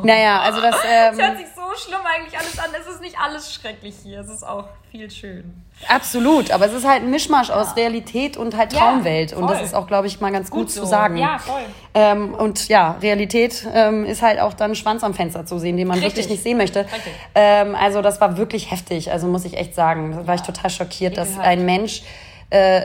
Naja, 0.03 0.41
also 0.43 0.61
das. 0.61 0.77
Es 0.85 1.19
hört 1.19 1.33
Ähm, 1.33 1.37
sich 1.39 1.47
so 1.55 1.63
schlimm 1.89 2.01
eigentlich 2.05 2.39
alles 2.39 2.59
an. 2.59 2.67
Es 2.81 2.87
ist 2.87 3.01
nicht 3.01 3.17
alles 3.19 3.53
schrecklich 3.53 3.95
hier. 4.03 4.21
Es 4.21 4.29
ist 4.29 4.43
auch 4.47 4.67
viel 4.91 5.11
schön. 5.11 5.63
absolut. 5.89 6.51
Aber 6.53 6.67
es 6.67 6.73
ist 6.73 6.87
halt 6.87 7.03
ein 7.03 7.11
Mischmasch 7.11 7.51
aus 7.51 7.75
Realität 7.77 8.37
und 8.37 8.57
halt 8.57 8.73
Ja, 8.73 8.79
Traumwelt. 8.81 9.33
und 9.33 9.49
das 9.51 9.61
ist 9.63 9.75
auch, 9.75 9.87
glaube 9.89 10.07
ich, 10.07 10.21
mal 10.21 10.31
ganz 10.31 10.51
gut, 10.51 10.71
zu 10.71 10.81
so. 10.81 10.87
sagen. 10.87 11.17
Ja, 11.17 11.39
voll. 11.39 11.63
Ähm, 11.95 12.35
und 12.35 12.69
ja, 12.69 12.93
Realität 13.03 13.67
ähm, 13.75 14.05
ist 14.05 14.23
halt 14.23 14.39
auch 14.39 14.55
dann 14.55 14.75
Schwanz 14.77 15.03
am 15.03 15.15
Fenster 15.15 15.45
zu 15.47 15.59
sehen, 15.59 15.77
den 15.77 15.89
man 15.89 15.99
Richtig. 15.99 16.15
wirklich 16.17 16.29
nicht 16.31 16.43
sehen 16.45 16.57
möchte. 16.59 16.87
Ähm, 17.35 17.75
also 17.75 18.03
das 18.03 18.21
war 18.21 18.37
wirklich 18.37 18.71
heftig, 18.71 19.11
also 19.11 19.27
muss 19.27 19.45
ich 19.45 19.57
echt 19.57 19.75
sagen. 19.75 20.13
Da 20.17 20.27
war 20.29 20.35
ich 20.37 20.43
total 20.43 20.71
schockiert, 20.71 21.17
dass 21.17 21.39
ein 21.39 21.65
Mensch 21.65 22.03
äh, 22.51 22.83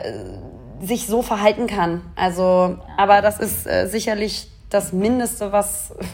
sich 0.80 1.06
so 1.06 1.22
verhalten 1.22 1.66
kann. 1.68 2.02
Also, 2.16 2.76
aber 2.96 3.20
das 3.22 3.38
ist 3.38 3.66
äh, 3.66 3.86
sicherlich 3.86 4.48
das 4.70 4.92
Mindeste, 4.92 5.50
was 5.52 5.94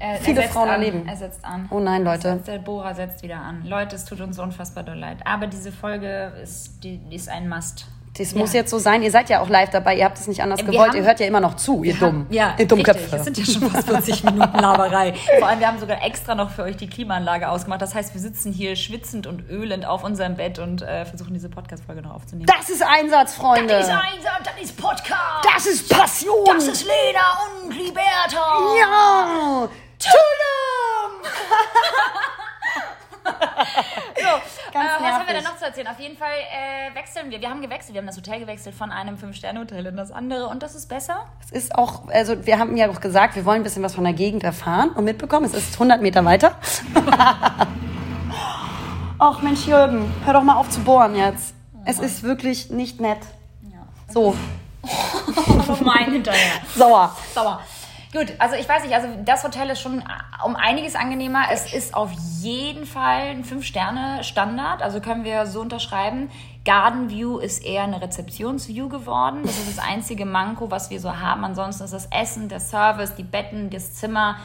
Er, 0.00 0.14
viele 0.18 0.36
er 0.36 0.42
setzt 0.42 0.54
Frauen 0.54 0.68
an. 0.68 0.74
erleben. 0.82 1.08
Er 1.08 1.16
setzt 1.16 1.44
an. 1.44 1.66
Oh 1.70 1.80
nein, 1.80 2.04
Leute. 2.04 2.36
Das- 2.36 2.44
Der 2.44 2.58
Bohrer 2.60 2.94
setzt 2.94 3.22
wieder 3.24 3.38
an. 3.40 3.64
Leute, 3.66 3.96
es 3.96 4.04
tut 4.04 4.20
uns 4.20 4.38
unfassbar 4.38 4.84
doll 4.84 4.96
leid. 4.98 5.18
Aber 5.24 5.48
diese 5.48 5.72
Folge 5.72 6.32
ist, 6.40 6.84
die, 6.84 6.98
die 6.98 7.16
ist 7.16 7.28
ein 7.28 7.48
Must. 7.48 7.86
Das 8.18 8.32
Ja. 8.32 8.38
muss 8.38 8.52
jetzt 8.52 8.70
so 8.70 8.78
sein. 8.78 9.02
Ihr 9.02 9.10
seid 9.10 9.30
ja 9.30 9.40
auch 9.40 9.48
live 9.48 9.70
dabei. 9.70 9.96
Ihr 9.96 10.04
habt 10.04 10.18
es 10.18 10.26
nicht 10.26 10.42
anders 10.42 10.58
Wir 10.60 10.66
gewollt. 10.66 10.90
haben- 10.90 10.96
ihr 10.98 11.04
hört 11.04 11.20
ja 11.20 11.26
immer 11.26 11.40
noch 11.40 11.54
zu, 11.56 11.84
ihr 11.84 11.94
dumm. 11.94 12.26
Ja, 12.30 12.54
ihr 12.58 12.66
Dummköpfe. 12.66 13.16
Es 13.16 13.24
sind 13.24 13.38
ja 13.38 13.44
schon 13.44 13.70
fast 13.70 13.88
40 13.88 14.24
Minuten 14.24 14.58
Laberei. 14.58 15.14
Vor 15.38 15.46
allem, 15.48 15.60
wir 15.60 15.68
haben 15.68 15.78
sogar 15.78 16.04
extra 16.04 16.34
noch 16.34 16.50
für 16.50 16.62
euch 16.64 16.76
die 16.76 16.88
Klimaanlage 16.88 17.48
ausgemacht. 17.48 17.80
Das 17.80 17.94
heißt, 17.94 18.14
wir 18.14 18.20
sitzen 18.20 18.52
hier 18.52 18.74
schwitzend 18.76 19.26
und 19.26 19.48
ölend 19.48 19.86
auf 19.86 20.02
unserem 20.04 20.36
Bett 20.36 20.58
und 20.58 20.82
äh, 20.82 21.04
versuchen 21.06 21.32
diese 21.34 21.48
Podcast-Folge 21.48 22.02
noch 22.02 22.14
aufzunehmen. 22.14 22.46
Das 22.58 22.68
ist 22.68 22.82
Einsatz, 22.82 23.34
Freunde. 23.34 23.76
Einsatz, 23.76 23.96
das 24.44 24.62
ist 24.64 24.76
Podcast. 24.76 25.44
Das 25.54 25.66
ist 25.66 25.88
Passion. 25.88 26.44
Lena 26.46 27.64
und 27.64 27.76
Liberta. 27.76 28.46
ja. 28.80 29.68
Tulum. 29.98 31.22
so, 34.16 34.28
äh, 34.78 34.82
was 35.02 35.12
haben 35.12 35.26
wir 35.26 35.34
denn 35.34 35.44
noch 35.44 35.56
zu 35.56 35.64
erzählen? 35.64 35.88
Auf 35.88 35.98
jeden 35.98 36.16
Fall 36.16 36.28
äh, 36.30 36.94
wechseln 36.94 37.30
wir. 37.30 37.40
Wir 37.40 37.50
haben 37.50 37.62
gewechselt. 37.62 37.94
Wir 37.94 38.00
haben 38.00 38.06
das 38.06 38.16
Hotel 38.16 38.40
gewechselt 38.40 38.74
von 38.74 38.90
einem 38.90 39.18
Fünf-Sterne-Hotel 39.18 39.86
in 39.86 39.96
das 39.96 40.10
andere. 40.10 40.48
Und 40.48 40.62
das 40.62 40.74
ist 40.74 40.88
besser? 40.88 41.26
Es 41.44 41.50
ist 41.50 41.74
auch, 41.74 42.08
also 42.08 42.46
wir 42.46 42.58
haben 42.58 42.76
ja 42.76 42.88
auch 42.90 43.00
gesagt, 43.00 43.36
wir 43.36 43.44
wollen 43.44 43.60
ein 43.60 43.64
bisschen 43.64 43.82
was 43.82 43.94
von 43.94 44.04
der 44.04 44.12
Gegend 44.12 44.44
erfahren 44.44 44.90
und 44.90 45.04
mitbekommen. 45.04 45.46
Es 45.46 45.54
ist 45.54 45.74
100 45.74 46.00
Meter 46.00 46.24
weiter. 46.24 46.56
Ach 49.18 49.42
Mensch, 49.42 49.66
Jürgen, 49.66 50.12
hör 50.24 50.34
doch 50.34 50.42
mal 50.42 50.56
auf 50.56 50.70
zu 50.70 50.80
bohren 50.80 51.16
jetzt. 51.16 51.54
Es 51.84 51.98
ist 51.98 52.22
wirklich 52.22 52.70
nicht 52.70 53.00
nett. 53.00 53.18
Ja. 53.62 53.78
So, 54.12 54.36
mein 55.84 56.12
hinterher. 56.12 56.60
sauer. 56.76 57.16
Sauer. 57.34 57.60
Gut, 58.10 58.32
also 58.38 58.54
ich 58.56 58.66
weiß 58.66 58.84
nicht, 58.84 58.94
also 58.94 59.08
das 59.22 59.44
Hotel 59.44 59.68
ist 59.68 59.80
schon 59.80 60.02
um 60.42 60.56
einiges 60.56 60.94
angenehmer. 60.94 61.42
Es 61.52 61.74
ist 61.74 61.94
auf 61.94 62.10
jeden 62.40 62.86
Fall 62.86 63.28
ein 63.28 63.44
Fünf-Sterne-Standard, 63.44 64.82
also 64.82 65.00
können 65.00 65.24
wir 65.24 65.44
so 65.46 65.60
unterschreiben. 65.60 66.30
Garden 66.64 67.10
View 67.10 67.38
ist 67.38 67.62
eher 67.62 67.82
eine 67.82 68.00
Rezeptionsview 68.00 68.88
geworden. 68.88 69.42
Das 69.42 69.58
ist 69.58 69.76
das 69.76 69.84
einzige 69.84 70.24
Manko, 70.24 70.70
was 70.70 70.88
wir 70.90 71.00
so 71.00 71.18
haben. 71.18 71.44
Ansonsten 71.44 71.84
ist 71.84 71.92
das 71.92 72.06
Essen, 72.06 72.48
der 72.48 72.60
Service, 72.60 73.14
die 73.14 73.24
Betten, 73.24 73.68
das 73.68 73.94
Zimmer. 73.94 74.36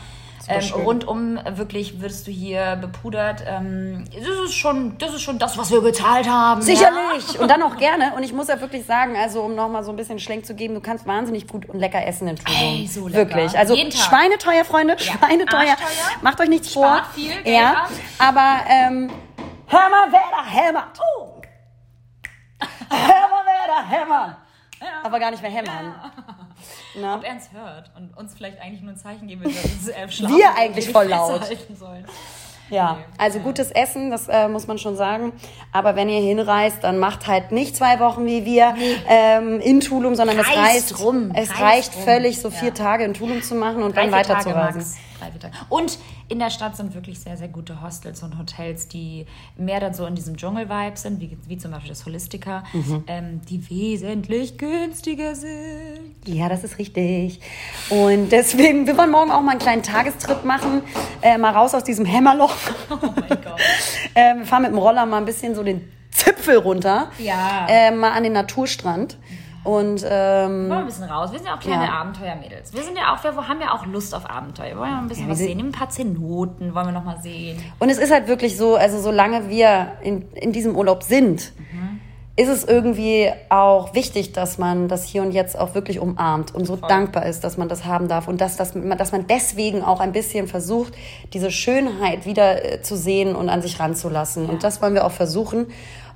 Ähm, 0.48 0.72
rundum 0.74 1.40
wirklich 1.56 2.02
wirst 2.02 2.28
du 2.28 2.32
hier 2.32 2.76
bepudert. 2.76 3.44
Ähm, 3.48 4.06
das, 4.14 4.28
ist 4.46 4.54
schon, 4.54 4.98
das 4.98 5.14
ist 5.14 5.22
schon 5.22 5.40
das, 5.40 5.58
was 5.58 5.72
wir 5.72 5.82
bezahlt 5.82 6.28
haben. 6.28 6.62
Ja? 6.62 6.66
Sicherlich. 6.66 7.40
Und 7.40 7.50
dann 7.50 7.64
auch 7.64 7.78
gerne. 7.78 8.14
Und 8.16 8.24
ich 8.24 8.34
muss 8.34 8.48
ja 8.48 8.60
wirklich 8.60 8.86
sagen, 8.86 9.16
also 9.16 9.42
um 9.42 9.56
nochmal 9.56 9.84
so 9.84 9.92
ein 9.92 9.96
bisschen 9.96 10.20
Schlenk 10.20 10.46
zu 10.46 10.56
geben, 10.56 10.74
du 10.74 10.82
kannst 10.82 11.08
wahnsinnig 11.08 11.48
gut 11.48 11.68
und 11.70 11.80
lecker 11.80 12.06
essen 12.06 12.28
in 12.28 12.36
Tulum. 12.36 12.60
Ey, 12.60 12.88
so 12.88 13.08
lecker. 13.08 13.36
Wirklich. 13.36 13.58
Also 13.58 13.76
schweineteuer, 13.76 14.66
Freunde, 14.66 14.98
schweineteuer. 15.00 15.72
arschteuer. 15.72 16.22
Macht 16.22 16.40
euch 16.42 16.50
nichts 16.50 16.72
Spart 16.72 17.06
vor. 17.06 17.14
viel 17.14 17.32
Geld 17.44 17.48
ja, 17.48 17.72
ab. 17.72 17.90
aber 18.20 18.70
ähm, 18.70 19.10
hör 19.68 19.90
mal, 19.90 20.12
wer 20.12 20.22
da 20.32 20.46
hämmert. 20.46 21.00
hör 22.90 23.30
mal, 23.30 23.44
wer 23.46 23.68
da 23.68 23.88
hämmert. 23.88 24.38
Aber 25.04 25.20
gar 25.20 25.32
nicht 25.32 25.42
mehr 25.42 25.52
hämmern. 25.52 25.96
Na? 26.96 27.16
Ob 27.16 27.24
er 27.24 27.32
uns 27.34 27.52
hört 27.52 27.92
und 27.98 28.16
uns 28.18 28.34
vielleicht 28.36 28.60
eigentlich 28.62 28.82
nur 28.82 28.92
ein 28.94 28.98
Zeichen 28.98 29.28
geben 29.28 29.44
will, 29.44 29.52
dass 29.52 29.88
wir 29.88 30.10
schlafen 30.10 30.38
Wir 30.38 30.56
eigentlich 30.56 30.90
voll 30.90 31.08
laut. 31.08 31.42
sollen. 31.78 32.06
Ja, 32.70 32.94
Nee. 32.98 33.04
also 33.18 33.40
gutes 33.40 33.72
Essen, 33.72 34.10
das 34.10 34.28
äh, 34.30 34.48
muss 34.48 34.68
man 34.68 34.78
schon 34.78 34.96
sagen. 34.96 35.34
Aber 35.72 35.96
wenn 35.96 36.08
ihr 36.10 36.22
hinreist, 36.22 36.84
dann 36.84 36.98
macht 36.98 37.28
halt 37.28 37.52
nicht 37.52 37.76
zwei 37.76 38.00
Wochen 38.00 38.26
wie 38.26 38.46
wir 38.46 38.74
ähm, 39.08 39.60
in 39.60 39.80
Tulum, 39.82 40.16
sondern 40.16 40.40
es 40.40 40.48
Reist 40.48 40.58
reicht 40.94 41.00
rum, 41.00 41.32
Es 41.36 41.60
reicht 41.60 41.96
rum. 41.96 42.04
völlig, 42.04 42.40
so 42.42 42.48
Ja. 42.50 42.56
vier 42.56 42.74
Tage 42.74 43.04
in 43.04 43.14
Tulum 43.14 43.42
zu 43.44 43.56
machen 43.56 43.84
und 43.84 43.96
Drei, 43.96 44.04
dann 44.10 44.14
vier 44.14 44.24
Drei, 45.24 45.32
vier 45.32 45.40
Tage. 45.40 45.54
Und 45.70 45.98
in 46.28 46.40
der 46.40 46.50
Stadt 46.50 46.76
sind 46.76 46.94
wirklich 46.94 47.20
sehr, 47.20 47.38
sehr 47.38 47.48
gute 47.48 47.82
Hostels 47.82 48.24
und 48.24 48.38
Hotels, 48.38 48.88
die 48.88 49.26
mehr 49.58 49.80
dann 49.80 49.94
so 49.94 50.06
in 50.06 50.16
diesem 50.16 50.36
Dschungel-Vibe 50.36 50.98
sind, 50.98 51.22
wie, 51.22 51.38
wie 51.48 51.58
zum 51.58 51.72
Beispiel 51.72 51.90
das 51.90 52.06
Holistica, 52.06 52.64
Mhm. 52.74 53.04
ähm, 53.08 53.42
die 53.50 53.70
wesentlich 53.70 54.58
günstiger 54.58 55.36
sind. 55.36 56.02
Ja, 56.26 56.50
das 56.50 56.64
ist 56.64 56.78
richtig. 56.78 57.40
Und 57.90 58.30
deswegen, 58.32 58.86
wir 58.88 58.98
wollen 58.98 59.12
morgen 59.12 59.32
auch 59.32 59.42
mal 59.42 59.52
einen 59.52 59.60
kleinen 59.60 59.84
Tagestrip 59.84 60.44
machen, 60.44 60.82
äh, 61.22 61.38
mal 61.38 61.52
raus 61.54 61.74
aus 61.74 61.84
diesem 61.84 62.06
Hämmerloch. 62.06 62.54
Oh 62.90 62.98
mein 63.02 63.30
Gott. 63.30 63.60
äh, 64.14 64.36
wir 64.36 64.46
fahren 64.46 64.64
mit 64.64 64.72
dem 64.72 64.78
Roller 64.78 65.06
mal 65.06 65.18
ein 65.18 65.26
bisschen 65.26 65.56
so 65.56 65.64
den 65.64 65.82
Zipfel 66.12 66.58
runter, 66.58 67.10
Ja. 67.18 67.66
äh, 67.70 67.92
mal 67.92 68.12
an 68.12 68.24
den 68.24 68.34
Naturstrand. 68.34 69.18
Und 69.64 70.04
ähm, 70.06 70.64
Wir 70.64 70.70
wollen 70.70 70.72
ein 70.72 70.86
bisschen 70.86 71.04
raus. 71.06 71.32
Wir 71.32 71.40
sind 71.40 71.48
ja 71.48 71.56
auch 71.56 71.60
kleine 71.60 71.86
Ja. 71.86 71.94
Abenteuermädels. 71.94 72.74
Wir 72.74 72.84
sind 72.84 72.98
ja 72.98 73.14
auch, 73.14 73.24
wir 73.24 73.48
haben 73.48 73.62
ja 73.62 73.74
auch 73.74 73.86
Lust 73.86 74.14
auf 74.14 74.30
Abenteuer. 74.30 74.72
Wir 74.72 74.78
wollen 74.78 74.92
ja 74.92 74.98
ein 75.00 75.08
bisschen 75.08 75.26
Ja, 75.26 75.32
was 75.32 75.38
sehen. 75.38 75.60
Ein 75.60 75.72
paar 75.72 75.90
Zenoten 75.90 76.76
wollen 76.76 76.88
wir 76.88 76.92
noch 76.92 77.06
mal 77.06 77.22
sehen. 77.22 77.62
Und 77.80 77.90
es 77.90 77.98
ist 77.98 78.12
halt 78.12 78.28
wirklich 78.28 78.58
so, 78.58 78.76
also 78.76 79.00
solange 79.00 79.50
wir 79.50 79.94
in, 80.02 80.30
in 80.34 80.52
diesem 80.52 80.76
Urlaub 80.76 81.04
sind, 81.04 81.54
ist 82.36 82.50
es 82.50 82.64
irgendwie 82.64 83.32
auch 83.50 83.94
wichtig, 83.94 84.34
dass 84.34 84.58
man 84.58 84.88
das 84.88 85.04
hier 85.06 85.22
und 85.22 85.32
jetzt 85.34 85.58
auch 85.58 85.76
wirklich 85.76 86.00
umarmt 86.00 86.54
und 86.56 86.66
so 86.66 86.76
dankbar 86.76 87.28
ist, 87.28 87.44
dass 87.44 87.58
man 87.58 87.70
das 87.70 87.86
haben 87.86 88.08
darf 88.08 88.28
und 88.28 88.42
dass, 88.42 88.58
dass, 88.58 88.74
man, 88.74 88.98
dass 88.98 89.12
man 89.12 89.28
deswegen 89.28 89.84
auch 89.84 90.00
ein 90.00 90.14
bisschen 90.14 90.48
versucht, 90.48 90.94
diese 91.32 91.52
Schönheit 91.52 92.26
wieder 92.26 92.66
äh, 92.66 92.82
zu 92.82 92.98
sehen 92.98 93.36
und 93.36 93.50
an 93.50 93.62
sich 93.62 93.80
ranzulassen. 93.80 94.50
Und 94.50 94.64
das 94.64 94.82
wollen 94.82 94.96
wir 94.96 95.06
auch 95.06 95.12
versuchen. 95.12 95.68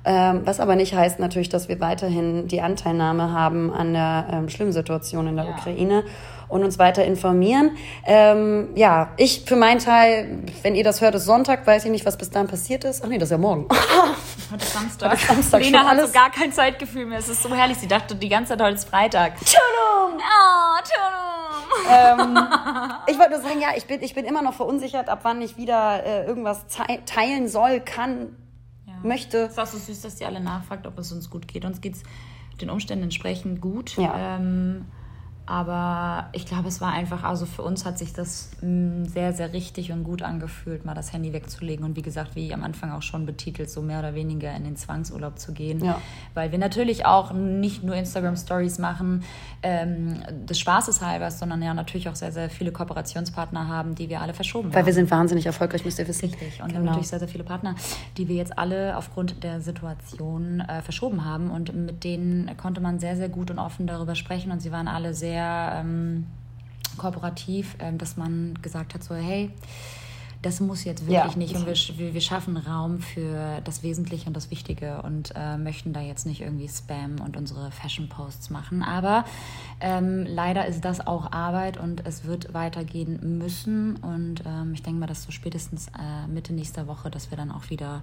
Ähm, 0.07 0.41
was 0.45 0.61
aber 0.61 0.75
nicht 0.75 0.95
heißt 0.95 1.19
natürlich, 1.19 1.49
dass 1.49 1.67
wir 1.67 1.81
weiterhin 1.81 2.47
die 2.47 2.61
Anteilnahme 2.61 3.33
haben 3.33 3.73
an 3.73 3.91
der 3.93 4.27
ähm, 4.31 4.49
schlimmen 4.49 4.71
Situation 4.71 5.27
in 5.27 5.35
der 5.35 5.45
Ja. 5.45 5.51
Ukraine 5.51 6.03
und 6.47 6.63
uns 6.63 6.79
weiter 6.79 7.03
informieren. 7.03 7.71
Ähm, 8.05 8.69
ja, 8.75 9.09
ich 9.17 9.43
für 9.45 9.57
meinen 9.57 9.79
Teil, 9.79 10.43
wenn 10.63 10.75
ihr 10.75 10.85
das 10.85 11.01
hört, 11.01 11.13
ist 11.15 11.25
Sonntag, 11.25 11.67
weiß 11.67 11.83
ich 11.83 11.91
nicht, 11.91 12.05
was 12.05 12.17
bis 12.17 12.29
dahin 12.29 12.47
passiert 12.47 12.85
ist. 12.85 13.03
Ach 13.03 13.07
nee, 13.09 13.17
das 13.17 13.27
ist 13.27 13.31
ja 13.31 13.37
morgen. 13.37 13.67
Heute 14.51 14.63
ist 14.63 14.73
Samstag. 14.73 15.11
Heute 15.11 15.19
ist 15.21 15.27
Samstag, 15.27 15.61
Lena 15.61 15.83
hat 15.83 15.99
so 15.99 16.11
gar 16.13 16.31
kein 16.31 16.53
Zeitgefühl 16.53 17.05
mehr. 17.05 17.19
Es 17.19 17.27
ist 17.27 17.43
so 17.43 17.53
herrlich. 17.53 17.77
Sie 17.77 17.87
dachte 17.87 18.15
die 18.15 18.29
ganze 18.29 18.53
Zeit, 18.53 18.61
heute 18.61 18.75
ist 18.75 18.87
Freitag. 18.89 19.33
Tulum! 19.39 20.21
Oh, 20.21 20.79
Tulum. 20.83 22.37
Ich 23.07 23.19
wollte 23.19 23.31
nur 23.31 23.41
sagen, 23.41 23.59
ja, 23.61 23.69
ich 23.75 23.85
bin, 23.85 24.01
ich 24.01 24.15
bin 24.15 24.23
immer 24.25 24.41
noch 24.41 24.53
verunsichert, 24.53 25.09
ab 25.09 25.19
wann 25.23 25.41
ich 25.41 25.57
wieder 25.57 26.03
äh, 26.05 26.25
irgendwas 26.25 26.65
teilen 27.05 27.49
soll, 27.49 27.81
kann, 27.81 28.35
möchte. 29.07 29.37
Es 29.45 29.51
ist 29.53 29.59
auch 29.59 29.65
so 29.67 29.77
süß, 29.77 30.01
dass 30.01 30.15
die 30.15 30.25
alle 30.25 30.39
nachfragt, 30.39 30.85
ob 30.85 30.97
es 30.99 31.11
uns 31.11 31.29
gut 31.29 31.47
geht. 31.47 31.65
Uns 31.65 31.81
geht 31.81 31.95
es 31.95 32.03
den 32.61 32.69
Umständen 32.69 33.05
entsprechend 33.05 33.61
gut. 33.61 33.97
Ja. 33.97 34.37
Ähm, 34.37 34.85
aber 35.47 36.27
ich 36.33 36.45
glaube, 36.45 36.67
es 36.67 36.81
war 36.81 36.91
einfach, 36.91 37.23
also 37.23 37.45
für 37.45 37.61
uns 37.63 37.85
hat 37.85 37.97
sich 37.97 38.13
das 38.13 38.51
mh, 38.61 39.05
sehr, 39.09 39.31
sehr 39.33 39.53
richtig 39.53 39.91
und 39.93 40.03
gut 40.03 40.21
angefühlt, 40.21 40.83
mal 40.85 40.93
das 40.93 41.13
Handy 41.13 41.31
wegzulegen 41.33 41.85
und 41.85 41.95
wie 41.95 42.01
gesagt, 42.01 42.35
wie 42.35 42.53
am 42.53 42.63
Anfang 42.63 42.91
auch 42.91 43.01
schon 43.01 43.25
betitelt, 43.25 43.69
so 43.71 43.81
mehr 43.81 43.99
oder 43.99 44.13
weniger 44.13 44.53
in 44.55 44.65
den 44.65 44.75
Zwangsurlaub 44.75 45.39
zu 45.39 45.53
gehen. 45.53 45.83
Ja. 45.83 46.01
Weil 46.33 46.51
wir 46.51 46.59
natürlich 46.59 47.05
auch 47.05 47.31
nicht 47.31 47.81
nur 47.83 47.95
Instagram-Stories 47.95 48.77
machen, 48.79 49.23
ähm, 49.63 50.21
des 50.45 50.59
Spaßes 50.59 51.01
halber, 51.01 51.31
sondern 51.31 51.61
ja 51.61 51.73
natürlich 51.73 52.09
auch 52.09 52.15
sehr, 52.15 52.31
sehr 52.33 52.49
viele 52.49 52.71
Kooperationspartner 52.73 53.67
haben, 53.69 53.95
die 53.95 54.09
wir 54.09 54.21
alle 54.21 54.33
verschoben 54.33 54.69
Weil 54.73 54.79
haben. 54.79 54.85
wir 54.87 54.93
sind 54.93 55.09
wahnsinnig 55.09 55.45
erfolgreich, 55.45 55.85
müsst 55.85 55.97
ihr 55.99 56.07
wissen. 56.07 56.25
Richtig. 56.29 56.61
Und 56.61 56.69
wir 56.69 56.75
haben 56.75 56.81
Genau. 56.81 56.91
natürlich 56.91 57.07
sehr, 57.07 57.19
sehr 57.19 57.27
viele 57.29 57.43
Partner, 57.45 57.75
die 58.17 58.27
wir 58.27 58.35
jetzt 58.35 58.57
alle 58.59 58.97
aufgrund 58.97 59.43
der 59.43 59.61
Situation 59.61 60.59
äh, 60.59 60.81
verschoben 60.81 61.23
haben. 61.25 61.49
Und 61.51 61.73
mit 61.73 62.03
denen 62.03 62.51
konnte 62.57 62.81
man 62.81 62.99
sehr, 62.99 63.15
sehr 63.15 63.29
gut 63.29 63.49
und 63.49 63.59
offen 63.59 63.87
darüber 63.87 64.13
sprechen. 64.15 64.51
Und 64.51 64.61
sie 64.61 64.71
waren 64.73 64.87
alle 64.87 65.13
sehr 65.13 65.36
ähm, 65.37 66.25
kooperativ, 66.97 67.75
ähm, 67.79 67.97
dass 67.97 68.17
man 68.17 68.57
gesagt 68.61 68.93
hat, 68.93 69.03
so, 69.03 69.15
hey, 69.15 69.51
das 70.43 70.59
muss 70.59 70.83
jetzt 70.83 71.07
wirklich 71.07 71.33
Ja. 71.33 71.37
nicht. 71.37 71.55
Und 71.55 71.65
wir, 71.65 72.13
wir 72.13 72.21
schaffen 72.21 72.57
Raum 72.57 72.99
für 72.99 73.59
das 73.63 73.81
Wesentliche 73.81 74.27
und 74.27 74.37
das 74.37 74.51
Wichtige 74.51 75.01
und 75.01 75.33
äh, 75.35 75.57
möchten 75.57 75.93
da 75.93 76.01
jetzt 76.01 76.25
nicht 76.27 76.41
irgendwie 76.41 76.69
Spam 76.69 77.15
und 77.23 77.35
unsere 77.37 77.71
Fashion-Posts 77.71 78.51
machen. 78.51 78.83
Aber 78.83 79.25
ähm, 79.79 80.25
leider 80.27 80.67
ist 80.67 80.85
das 80.85 81.05
auch 81.05 81.31
Arbeit 81.31 81.77
und 81.77 82.05
es 82.05 82.25
wird 82.25 82.53
weitergehen 82.53 83.39
müssen. 83.39 83.95
Und 83.97 84.43
ähm, 84.45 84.73
ich 84.73 84.83
denke 84.83 84.99
mal, 84.99 85.07
dass 85.07 85.23
so 85.23 85.31
spätestens 85.31 85.87
äh, 85.87 86.27
Mitte 86.27 86.53
nächster 86.53 86.87
Woche, 86.87 87.09
dass 87.09 87.31
wir 87.31 87.37
dann 87.37 87.51
auch 87.51 87.69
wieder 87.71 88.01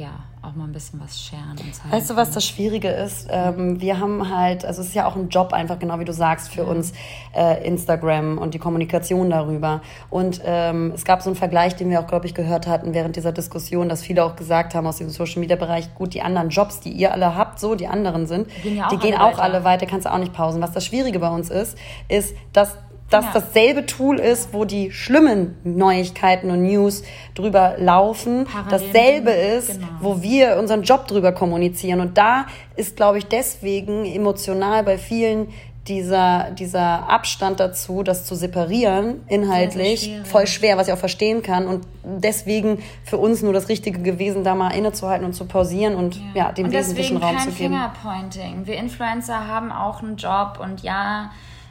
ja, 0.00 0.24
auch 0.40 0.54
mal 0.54 0.64
ein 0.64 0.72
bisschen 0.72 0.98
was 0.98 1.20
scheren 1.20 1.56
und 1.62 1.74
zeigen. 1.74 1.92
Weißt 1.92 2.08
du, 2.08 2.16
was 2.16 2.30
das 2.30 2.46
Schwierige 2.46 2.88
ist? 2.88 3.28
Ähm, 3.30 3.82
wir 3.82 4.00
haben 4.00 4.34
halt, 4.34 4.64
also 4.64 4.80
es 4.80 4.88
ist 4.88 4.94
ja 4.94 5.06
auch 5.06 5.14
ein 5.14 5.28
Job 5.28 5.52
einfach, 5.52 5.78
genau 5.78 6.00
wie 6.00 6.06
du 6.06 6.14
sagst, 6.14 6.48
für 6.48 6.64
uns 6.64 6.94
äh, 7.36 7.62
Instagram 7.66 8.38
und 8.38 8.54
die 8.54 8.58
Kommunikation 8.58 9.28
darüber. 9.28 9.82
Und 10.08 10.40
ähm, 10.42 10.92
es 10.94 11.04
gab 11.04 11.20
so 11.20 11.28
einen 11.28 11.36
Vergleich, 11.36 11.76
den 11.76 11.90
wir 11.90 12.00
auch, 12.00 12.06
glaube 12.06 12.24
ich, 12.24 12.34
gehört 12.34 12.66
hatten 12.66 12.94
während 12.94 13.16
dieser 13.16 13.32
Diskussion, 13.32 13.90
dass 13.90 14.00
viele 14.00 14.24
auch 14.24 14.36
gesagt 14.36 14.74
haben 14.74 14.86
aus 14.86 14.96
dem 14.96 15.10
Social-Media-Bereich, 15.10 15.94
gut, 15.94 16.14
die 16.14 16.22
anderen 16.22 16.48
Jobs, 16.48 16.80
die 16.80 16.92
ihr 16.92 17.12
alle 17.12 17.36
habt, 17.36 17.60
so 17.60 17.74
die 17.74 17.86
anderen 17.86 18.26
sind, 18.26 18.48
gehen 18.62 18.76
ja 18.76 18.86
auch 18.86 18.88
die 18.88 18.96
gehen 18.96 19.14
alle 19.14 19.24
auch 19.24 19.32
weiter. 19.32 19.42
alle 19.42 19.64
weiter, 19.64 19.84
kannst 19.84 20.06
du 20.06 20.12
auch 20.12 20.18
nicht 20.18 20.32
pausen. 20.32 20.62
Was 20.62 20.72
das 20.72 20.86
Schwierige 20.86 21.18
bei 21.18 21.28
uns 21.28 21.50
ist, 21.50 21.76
ist, 22.08 22.34
dass 22.54 22.78
das 23.10 23.24
Ja. 23.26 23.30
dasselbe 23.34 23.86
Tool 23.86 24.18
ist, 24.18 24.52
wo 24.54 24.64
die 24.64 24.92
schlimmen 24.92 25.56
Neuigkeiten 25.64 26.50
und 26.50 26.62
News 26.62 27.02
drüber 27.34 27.74
laufen, 27.78 28.44
Parallel. 28.44 28.70
dasselbe 28.70 29.30
ist, 29.32 29.74
Genau. 29.74 29.86
wo 30.00 30.22
wir 30.22 30.56
unseren 30.58 30.82
Job 30.82 31.06
drüber 31.08 31.32
kommunizieren. 31.32 32.00
Und 32.00 32.16
da 32.16 32.46
ist, 32.76 32.96
glaube 32.96 33.18
ich, 33.18 33.26
deswegen 33.26 34.04
emotional 34.06 34.82
bei 34.84 34.96
vielen 34.96 35.48
dieser, 35.88 36.50
dieser 36.52 37.08
Abstand 37.08 37.58
dazu, 37.58 38.02
das 38.04 38.24
zu 38.24 38.34
separieren, 38.36 39.22
inhaltlich, 39.26 40.02
schwierig. 40.02 40.26
voll 40.28 40.46
schwer, 40.46 40.76
was 40.76 40.86
ich 40.86 40.92
auch 40.92 40.98
verstehen 40.98 41.42
kann. 41.42 41.66
Und 41.66 41.84
deswegen 42.04 42.78
für 43.02 43.16
uns 43.18 43.42
nur 43.42 43.52
das 43.54 43.68
Richtige 43.68 43.98
gewesen, 44.00 44.44
da 44.44 44.54
mal 44.54 44.68
innezuhalten 44.70 45.24
und 45.24 45.32
zu 45.32 45.46
pausieren 45.46 45.96
und 45.96 46.20
ja, 46.34 46.52
dem 46.52 46.66
und 46.66 46.72
wesentlichen 46.72 47.16
Raum 47.16 47.38
zu 47.38 47.50
geben. 47.50 47.74
Fingerpointing. 47.74 48.66
Wir 48.66 48.76
Influencer 48.76 49.48
haben 49.48 49.72
auch 49.72 50.02
einen 50.02 50.16
Job 50.16 50.60
und 50.62 50.82
ja, 50.82 51.30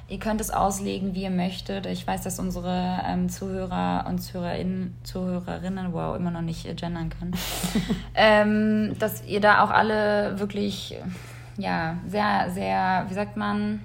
ihr 0.09 0.19
könnt 0.19 0.41
es 0.41 0.51
auslegen, 0.51 1.13
wie 1.13 1.23
ihr 1.23 1.29
möchtet. 1.29 1.85
Ich 1.85 2.05
weiß, 2.05 2.23
dass 2.23 2.39
unsere 2.39 3.01
ähm, 3.05 3.29
Zuhörer 3.29 4.05
und 4.07 4.19
Zuhörerinnen, 4.19 4.95
Zuhörerinnen, 5.03 5.93
wow, 5.93 6.15
immer 6.15 6.31
noch 6.31 6.41
nicht 6.41 6.65
äh, 6.65 6.73
gendern 6.73 7.09
können, 7.09 7.33
ähm, 8.15 8.95
dass 8.99 9.23
ihr 9.25 9.39
da 9.39 9.63
auch 9.63 9.69
alle 9.69 10.39
wirklich, 10.39 10.97
ja, 11.57 11.97
sehr, 12.07 12.49
sehr, 12.51 13.05
wie 13.07 13.13
sagt 13.13 13.37
man, 13.37 13.81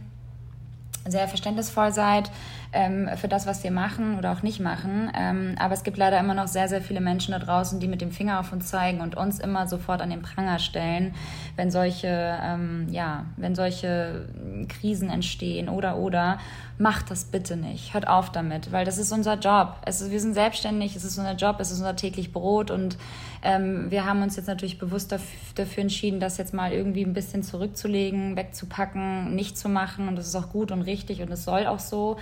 sehr 1.06 1.28
verständnisvoll 1.28 1.92
seid 1.92 2.30
ähm, 2.74 3.08
für 3.16 3.28
das, 3.28 3.46
was 3.46 3.62
wir 3.64 3.70
machen 3.70 4.18
oder 4.18 4.32
auch 4.32 4.42
nicht 4.42 4.60
machen. 4.60 5.10
Ähm, 5.16 5.54
aber 5.58 5.74
es 5.74 5.84
gibt 5.84 5.96
leider 5.96 6.18
immer 6.18 6.34
noch 6.34 6.48
sehr, 6.48 6.68
sehr 6.68 6.82
viele 6.82 7.00
Menschen 7.00 7.32
da 7.32 7.38
draußen, 7.38 7.80
die 7.80 7.88
mit 7.88 8.00
dem 8.00 8.10
Finger 8.10 8.40
auf 8.40 8.52
uns 8.52 8.68
zeigen 8.68 9.00
und 9.00 9.16
uns 9.16 9.38
immer 9.38 9.66
sofort 9.66 10.02
an 10.02 10.10
den 10.10 10.22
Pranger 10.22 10.58
stellen, 10.58 11.14
wenn 11.56 11.70
solche, 11.70 12.38
ähm, 12.42 12.88
ja, 12.90 13.26
wenn 13.36 13.54
solche 13.54 14.28
Krisen 14.68 15.08
entstehen 15.08 15.68
oder 15.68 15.96
oder. 15.96 16.38
Macht 16.76 17.12
das 17.12 17.26
bitte 17.26 17.56
nicht. 17.56 17.94
Hört 17.94 18.08
auf 18.08 18.32
damit, 18.32 18.72
weil 18.72 18.84
das 18.84 18.98
ist 18.98 19.12
unser 19.12 19.38
Job. 19.38 19.76
Es 19.86 20.00
ist, 20.00 20.10
wir 20.10 20.20
sind 20.20 20.34
selbstständig, 20.34 20.96
es 20.96 21.04
ist 21.04 21.16
unser 21.16 21.34
Job, 21.34 21.56
es 21.60 21.70
ist 21.70 21.78
unser 21.78 21.94
täglich 21.94 22.32
Brot 22.32 22.72
und 22.72 22.98
ähm, 23.44 23.90
wir 23.90 24.04
haben 24.04 24.22
uns 24.22 24.34
jetzt 24.34 24.48
natürlich 24.48 24.78
bewusst 24.78 25.12
dafür 25.12 25.82
entschieden, 25.82 26.18
das 26.18 26.36
jetzt 26.36 26.52
mal 26.52 26.72
irgendwie 26.72 27.04
ein 27.04 27.12
bisschen 27.12 27.44
zurückzulegen, 27.44 28.36
wegzupacken, 28.36 29.36
nicht 29.36 29.56
zu 29.56 29.68
machen 29.68 30.08
und 30.08 30.16
das 30.16 30.26
ist 30.26 30.34
auch 30.34 30.48
gut 30.50 30.72
und 30.72 30.82
richtig 30.82 31.22
und 31.22 31.30
es 31.30 31.44
soll 31.44 31.66
auch 31.66 31.78
so. 31.78 32.16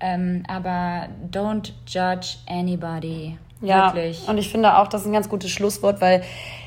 Ähm, 0.00 0.42
aber 0.48 1.08
don't 1.30 1.72
judge 1.86 2.36
anybody. 2.48 3.38
Ja, 3.62 3.94
Wirklich. 3.94 4.28
und 4.28 4.36
ich 4.36 4.50
finde 4.50 4.76
auch, 4.76 4.86
das 4.86 5.02
ist 5.02 5.06
ein 5.06 5.14
ganz 5.14 5.30
gutes 5.30 5.50
Schlusswort, 5.50 6.02
weil 6.02 6.22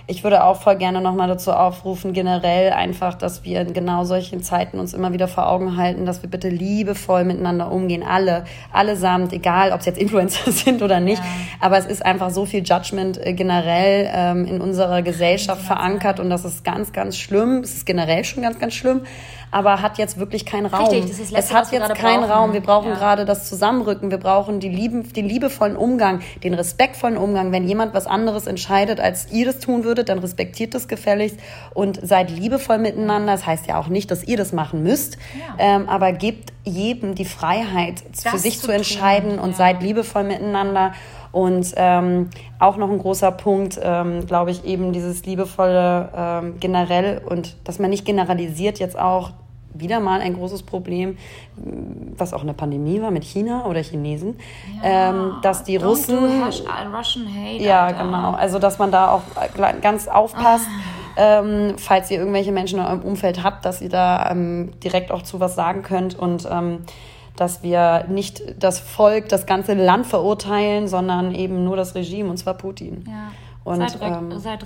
ich 0.09 0.23
würde 0.23 0.43
auch 0.43 0.59
voll 0.59 0.75
gerne 0.75 1.01
nochmal 1.01 1.27
dazu 1.27 1.51
aufrufen, 1.51 2.13
generell 2.13 2.71
einfach, 2.71 3.13
dass 3.13 3.43
wir 3.43 3.61
in 3.61 3.73
genau 3.73 4.05
solchen 4.05 4.41
Zeiten 4.41 4.79
uns 4.79 4.95
immer 4.95 5.13
wieder 5.13 5.27
vor 5.27 5.47
Augen 5.47 5.77
halten, 5.77 6.07
dass 6.07 6.23
wir 6.23 6.29
bitte 6.31 6.49
liebevoll 6.49 7.25
miteinander 7.25 7.71
umgehen. 7.71 8.01
Alle, 8.01 8.45
allesamt, 8.73 9.33
egal 9.33 9.71
ob 9.71 9.81
es 9.81 9.85
jetzt 9.85 9.99
Influencer 9.99 10.51
sind 10.51 10.81
oder 10.81 10.99
nicht. 10.99 11.21
Ja. 11.21 11.29
Aber 11.59 11.77
es 11.77 11.85
ist 11.85 12.03
einfach 12.03 12.31
so 12.31 12.47
viel 12.47 12.63
Judgment 12.63 13.23
äh, 13.23 13.33
generell 13.33 14.09
ähm, 14.11 14.45
in 14.45 14.61
unserer 14.61 15.03
Gesellschaft 15.03 15.61
verankert 15.61 16.19
und 16.19 16.31
das 16.31 16.43
ist 16.43 16.63
ganz, 16.63 16.91
ganz 16.91 17.15
schlimm. 17.15 17.59
Es 17.59 17.75
ist 17.75 17.85
generell 17.85 18.23
schon 18.23 18.41
ganz, 18.41 18.57
ganz 18.57 18.73
schlimm 18.73 19.01
aber 19.51 19.81
hat 19.81 19.97
jetzt 19.97 20.19
wirklich 20.19 20.45
keinen 20.45 20.67
Raum. 20.67 20.89
Richtig, 20.89 21.01
das 21.01 21.11
ist 21.11 21.19
das 21.19 21.31
Letzte, 21.31 21.39
es 21.39 21.53
hat 21.53 21.71
jetzt 21.71 21.95
keinen 21.95 22.21
brauchen. 22.21 22.31
Raum. 22.31 22.53
Wir 22.53 22.61
brauchen 22.61 22.89
ja. 22.89 22.95
gerade 22.95 23.25
das 23.25 23.49
Zusammenrücken. 23.49 24.11
Wir 24.11 24.17
brauchen 24.17 24.59
die 24.59 24.69
lieben, 24.69 25.11
den 25.13 25.27
liebevollen 25.27 25.75
Umgang, 25.75 26.21
den 26.43 26.53
respektvollen 26.53 27.17
Umgang. 27.17 27.51
Wenn 27.51 27.67
jemand 27.67 27.93
was 27.93 28.07
anderes 28.07 28.47
entscheidet, 28.47 28.99
als 28.99 29.31
ihr 29.31 29.45
das 29.45 29.59
tun 29.59 29.83
würdet, 29.83 30.09
dann 30.09 30.19
respektiert 30.19 30.73
das 30.75 30.87
gefälligst 30.87 31.39
und 31.73 31.99
seid 32.05 32.29
liebevoll 32.29 32.77
miteinander. 32.77 33.33
Das 33.33 33.45
heißt 33.45 33.67
ja 33.67 33.79
auch 33.79 33.87
nicht, 33.87 34.11
dass 34.11 34.23
ihr 34.23 34.37
das 34.37 34.53
machen 34.53 34.83
müsst, 34.83 35.17
ja. 35.37 35.55
ähm, 35.57 35.89
aber 35.89 36.11
gebt 36.11 36.53
jedem 36.63 37.15
die 37.15 37.25
Freiheit, 37.25 38.03
das 38.11 38.31
für 38.31 38.37
sich 38.37 38.59
zu, 38.59 38.67
zu 38.67 38.71
entscheiden 38.71 39.37
tun. 39.37 39.39
und 39.39 39.51
ja. 39.51 39.57
seid 39.57 39.81
liebevoll 39.81 40.23
miteinander. 40.23 40.93
Und 41.31 41.73
ähm, 41.75 42.29
auch 42.57 42.77
noch 42.77 42.89
ein 42.89 42.97
großer 42.97 43.31
Punkt, 43.31 43.79
ähm, 43.81 44.25
glaube 44.25 44.51
ich, 44.51 44.65
eben 44.65 44.93
dieses 44.93 45.25
liebevolle 45.25 46.09
ähm, 46.15 46.59
generell 46.59 47.21
und 47.23 47.55
dass 47.65 47.77
man 47.77 47.91
nicht 47.91 48.05
generalisiert 48.05 48.79
jetzt 48.79 48.97
auch 48.97 49.31
wieder 49.73 49.99
mal 49.99 50.21
ein 50.21 50.33
großes 50.33 50.63
Problem, 50.63 51.17
was 52.17 52.33
auch 52.33 52.41
eine 52.41 52.53
Pandemie 52.53 53.01
war 53.01 53.11
mit 53.11 53.23
China 53.23 53.65
oder 53.65 53.81
Chinesen, 53.81 54.39
ja, 54.81 55.09
ähm, 55.09 55.33
dass 55.41 55.63
die 55.63 55.77
Russen. 55.77 56.43
Russian 56.43 57.27
hate, 57.27 57.63
ja, 57.63 57.91
genau. 57.91 58.31
Also, 58.31 58.59
dass 58.59 58.79
man 58.79 58.91
da 58.91 59.11
auch 59.11 59.21
ganz 59.81 60.07
aufpasst. 60.07 60.67
Ah. 60.67 61.41
Ähm, 61.41 61.73
falls 61.77 62.09
ihr 62.11 62.19
irgendwelche 62.19 62.53
Menschen 62.53 62.79
in 62.79 62.85
eurem 62.85 63.01
Umfeld 63.01 63.43
habt, 63.43 63.65
dass 63.65 63.81
ihr 63.81 63.89
da 63.89 64.31
ähm, 64.31 64.71
direkt 64.81 65.11
auch 65.11 65.21
zu 65.21 65.39
was 65.41 65.53
sagen 65.53 65.81
könnt 65.81 66.17
und 66.17 66.47
ähm, 66.49 66.85
dass 67.39 67.63
wir 67.63 68.05
nicht 68.09 68.41
das 68.59 68.79
Volk, 68.79 69.29
das 69.29 69.45
ganze 69.45 69.73
Land 69.73 70.05
verurteilen, 70.05 70.87
sondern 70.87 71.33
eben 71.33 71.63
nur 71.63 71.77
das 71.77 71.95
Regime, 71.95 72.29
und 72.29 72.37
zwar 72.37 72.55
Putin. 72.55 73.05
Ja. 73.07 73.31
Und, 73.63 73.77
seid, 73.77 74.01
rück, 74.01 74.11
ähm, 74.11 74.39
seid 74.39 74.65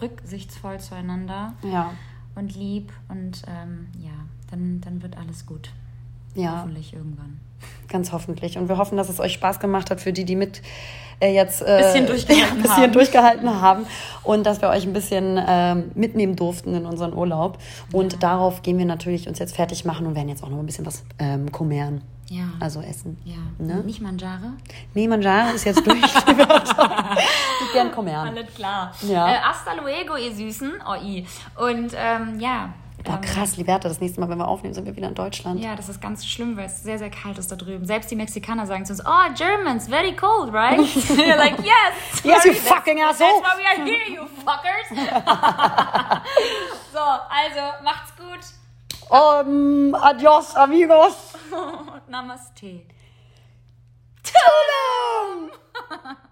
rücksichtsvoll 0.00 0.78
zueinander 0.78 1.54
ja. 1.62 1.92
und 2.34 2.54
lieb 2.54 2.92
und 3.08 3.42
ähm, 3.46 3.88
ja, 3.98 4.10
dann, 4.50 4.80
dann 4.84 5.02
wird 5.02 5.16
alles 5.16 5.46
gut. 5.46 5.70
Ja. 6.34 6.58
Hoffentlich 6.58 6.92
irgendwann. 6.92 7.40
Ganz 7.88 8.12
hoffentlich. 8.12 8.58
Und 8.58 8.68
wir 8.68 8.78
hoffen, 8.78 8.96
dass 8.96 9.08
es 9.08 9.20
euch 9.20 9.32
Spaß 9.34 9.60
gemacht 9.60 9.90
hat 9.90 10.00
für 10.00 10.12
die, 10.12 10.24
die 10.24 10.36
mit 10.36 10.62
äh, 11.20 11.32
jetzt 11.32 11.62
äh, 11.62 11.78
bisschen, 11.78 12.06
durchgehalten, 12.06 12.56
ja, 12.56 12.62
bisschen 12.62 12.82
haben. 12.82 12.92
durchgehalten 12.92 13.60
haben 13.60 13.86
und 14.22 14.44
dass 14.44 14.60
wir 14.60 14.68
euch 14.68 14.84
ein 14.84 14.92
bisschen 14.92 15.36
äh, 15.36 15.76
mitnehmen 15.94 16.36
durften 16.36 16.74
in 16.74 16.84
unseren 16.86 17.14
Urlaub. 17.14 17.58
Und 17.92 18.14
ja. 18.14 18.18
darauf 18.18 18.62
gehen 18.62 18.78
wir 18.78 18.86
natürlich 18.86 19.28
uns 19.28 19.38
jetzt 19.38 19.54
fertig 19.54 19.84
machen 19.84 20.06
und 20.06 20.14
werden 20.14 20.28
jetzt 20.28 20.42
auch 20.42 20.48
noch 20.48 20.58
ein 20.58 20.66
bisschen 20.66 20.86
was 20.86 21.04
ähm, 21.18 21.52
kommern. 21.52 22.02
Ja. 22.28 22.44
Also 22.60 22.80
essen. 22.80 23.18
Ja. 23.24 23.36
Ne? 23.58 23.82
Nicht 23.84 24.00
Mangiare? 24.00 24.52
Nee, 24.94 25.08
Mangiare 25.08 25.52
ist 25.52 25.64
jetzt 25.64 25.86
durch. 25.86 25.96
ich 26.04 27.72
gern 27.72 27.92
kommern. 27.92 28.28
Alles 28.28 28.54
klar. 28.54 28.92
Ja. 29.02 29.30
Äh, 29.30 29.38
hasta 29.40 29.74
luego, 29.74 30.16
ihr 30.16 30.34
Süßen. 30.34 30.72
Oh, 30.86 30.94
i. 30.94 31.26
Und 31.56 31.92
ähm, 31.94 32.40
ja, 32.40 32.72
Boah, 33.04 33.20
krass, 33.20 33.56
Liberta, 33.56 33.88
das 33.88 34.00
nächste 34.00 34.20
Mal, 34.20 34.28
wenn 34.28 34.38
wir 34.38 34.46
aufnehmen, 34.46 34.74
sind 34.74 34.86
wir 34.86 34.94
wieder 34.94 35.08
in 35.08 35.14
Deutschland. 35.14 35.60
Ja, 35.60 35.74
das 35.74 35.88
ist 35.88 36.00
ganz 36.00 36.24
schlimm, 36.24 36.56
weil 36.56 36.66
es 36.66 36.82
sehr, 36.82 36.98
sehr 36.98 37.10
kalt 37.10 37.36
ist 37.36 37.50
da 37.50 37.56
drüben. 37.56 37.84
Selbst 37.84 38.10
die 38.10 38.16
Mexikaner 38.16 38.64
sagen 38.66 38.84
zu 38.86 38.92
uns, 38.92 39.02
oh, 39.04 39.34
Germans, 39.34 39.88
very 39.88 40.14
cold, 40.14 40.52
right? 40.52 40.78
You're 41.08 41.36
like, 41.36 41.58
yes. 41.58 42.22
Yes, 42.22 42.44
you 42.44 42.52
fucking 42.54 43.00
asshole. 43.00 43.28
That's 43.28 43.42
why 43.42 43.58
we 43.58 43.66
are 43.66 43.84
here, 43.84 44.08
you 44.08 44.22
fuckers. 44.44 44.86
so, 46.92 47.00
also, 47.00 47.82
macht's 47.82 48.14
gut. 48.16 48.61
Um, 49.10 49.94
adios, 49.96 50.56
amigos. 50.56 51.14
Namaste. 52.08 52.86
Tulum! 54.22 55.50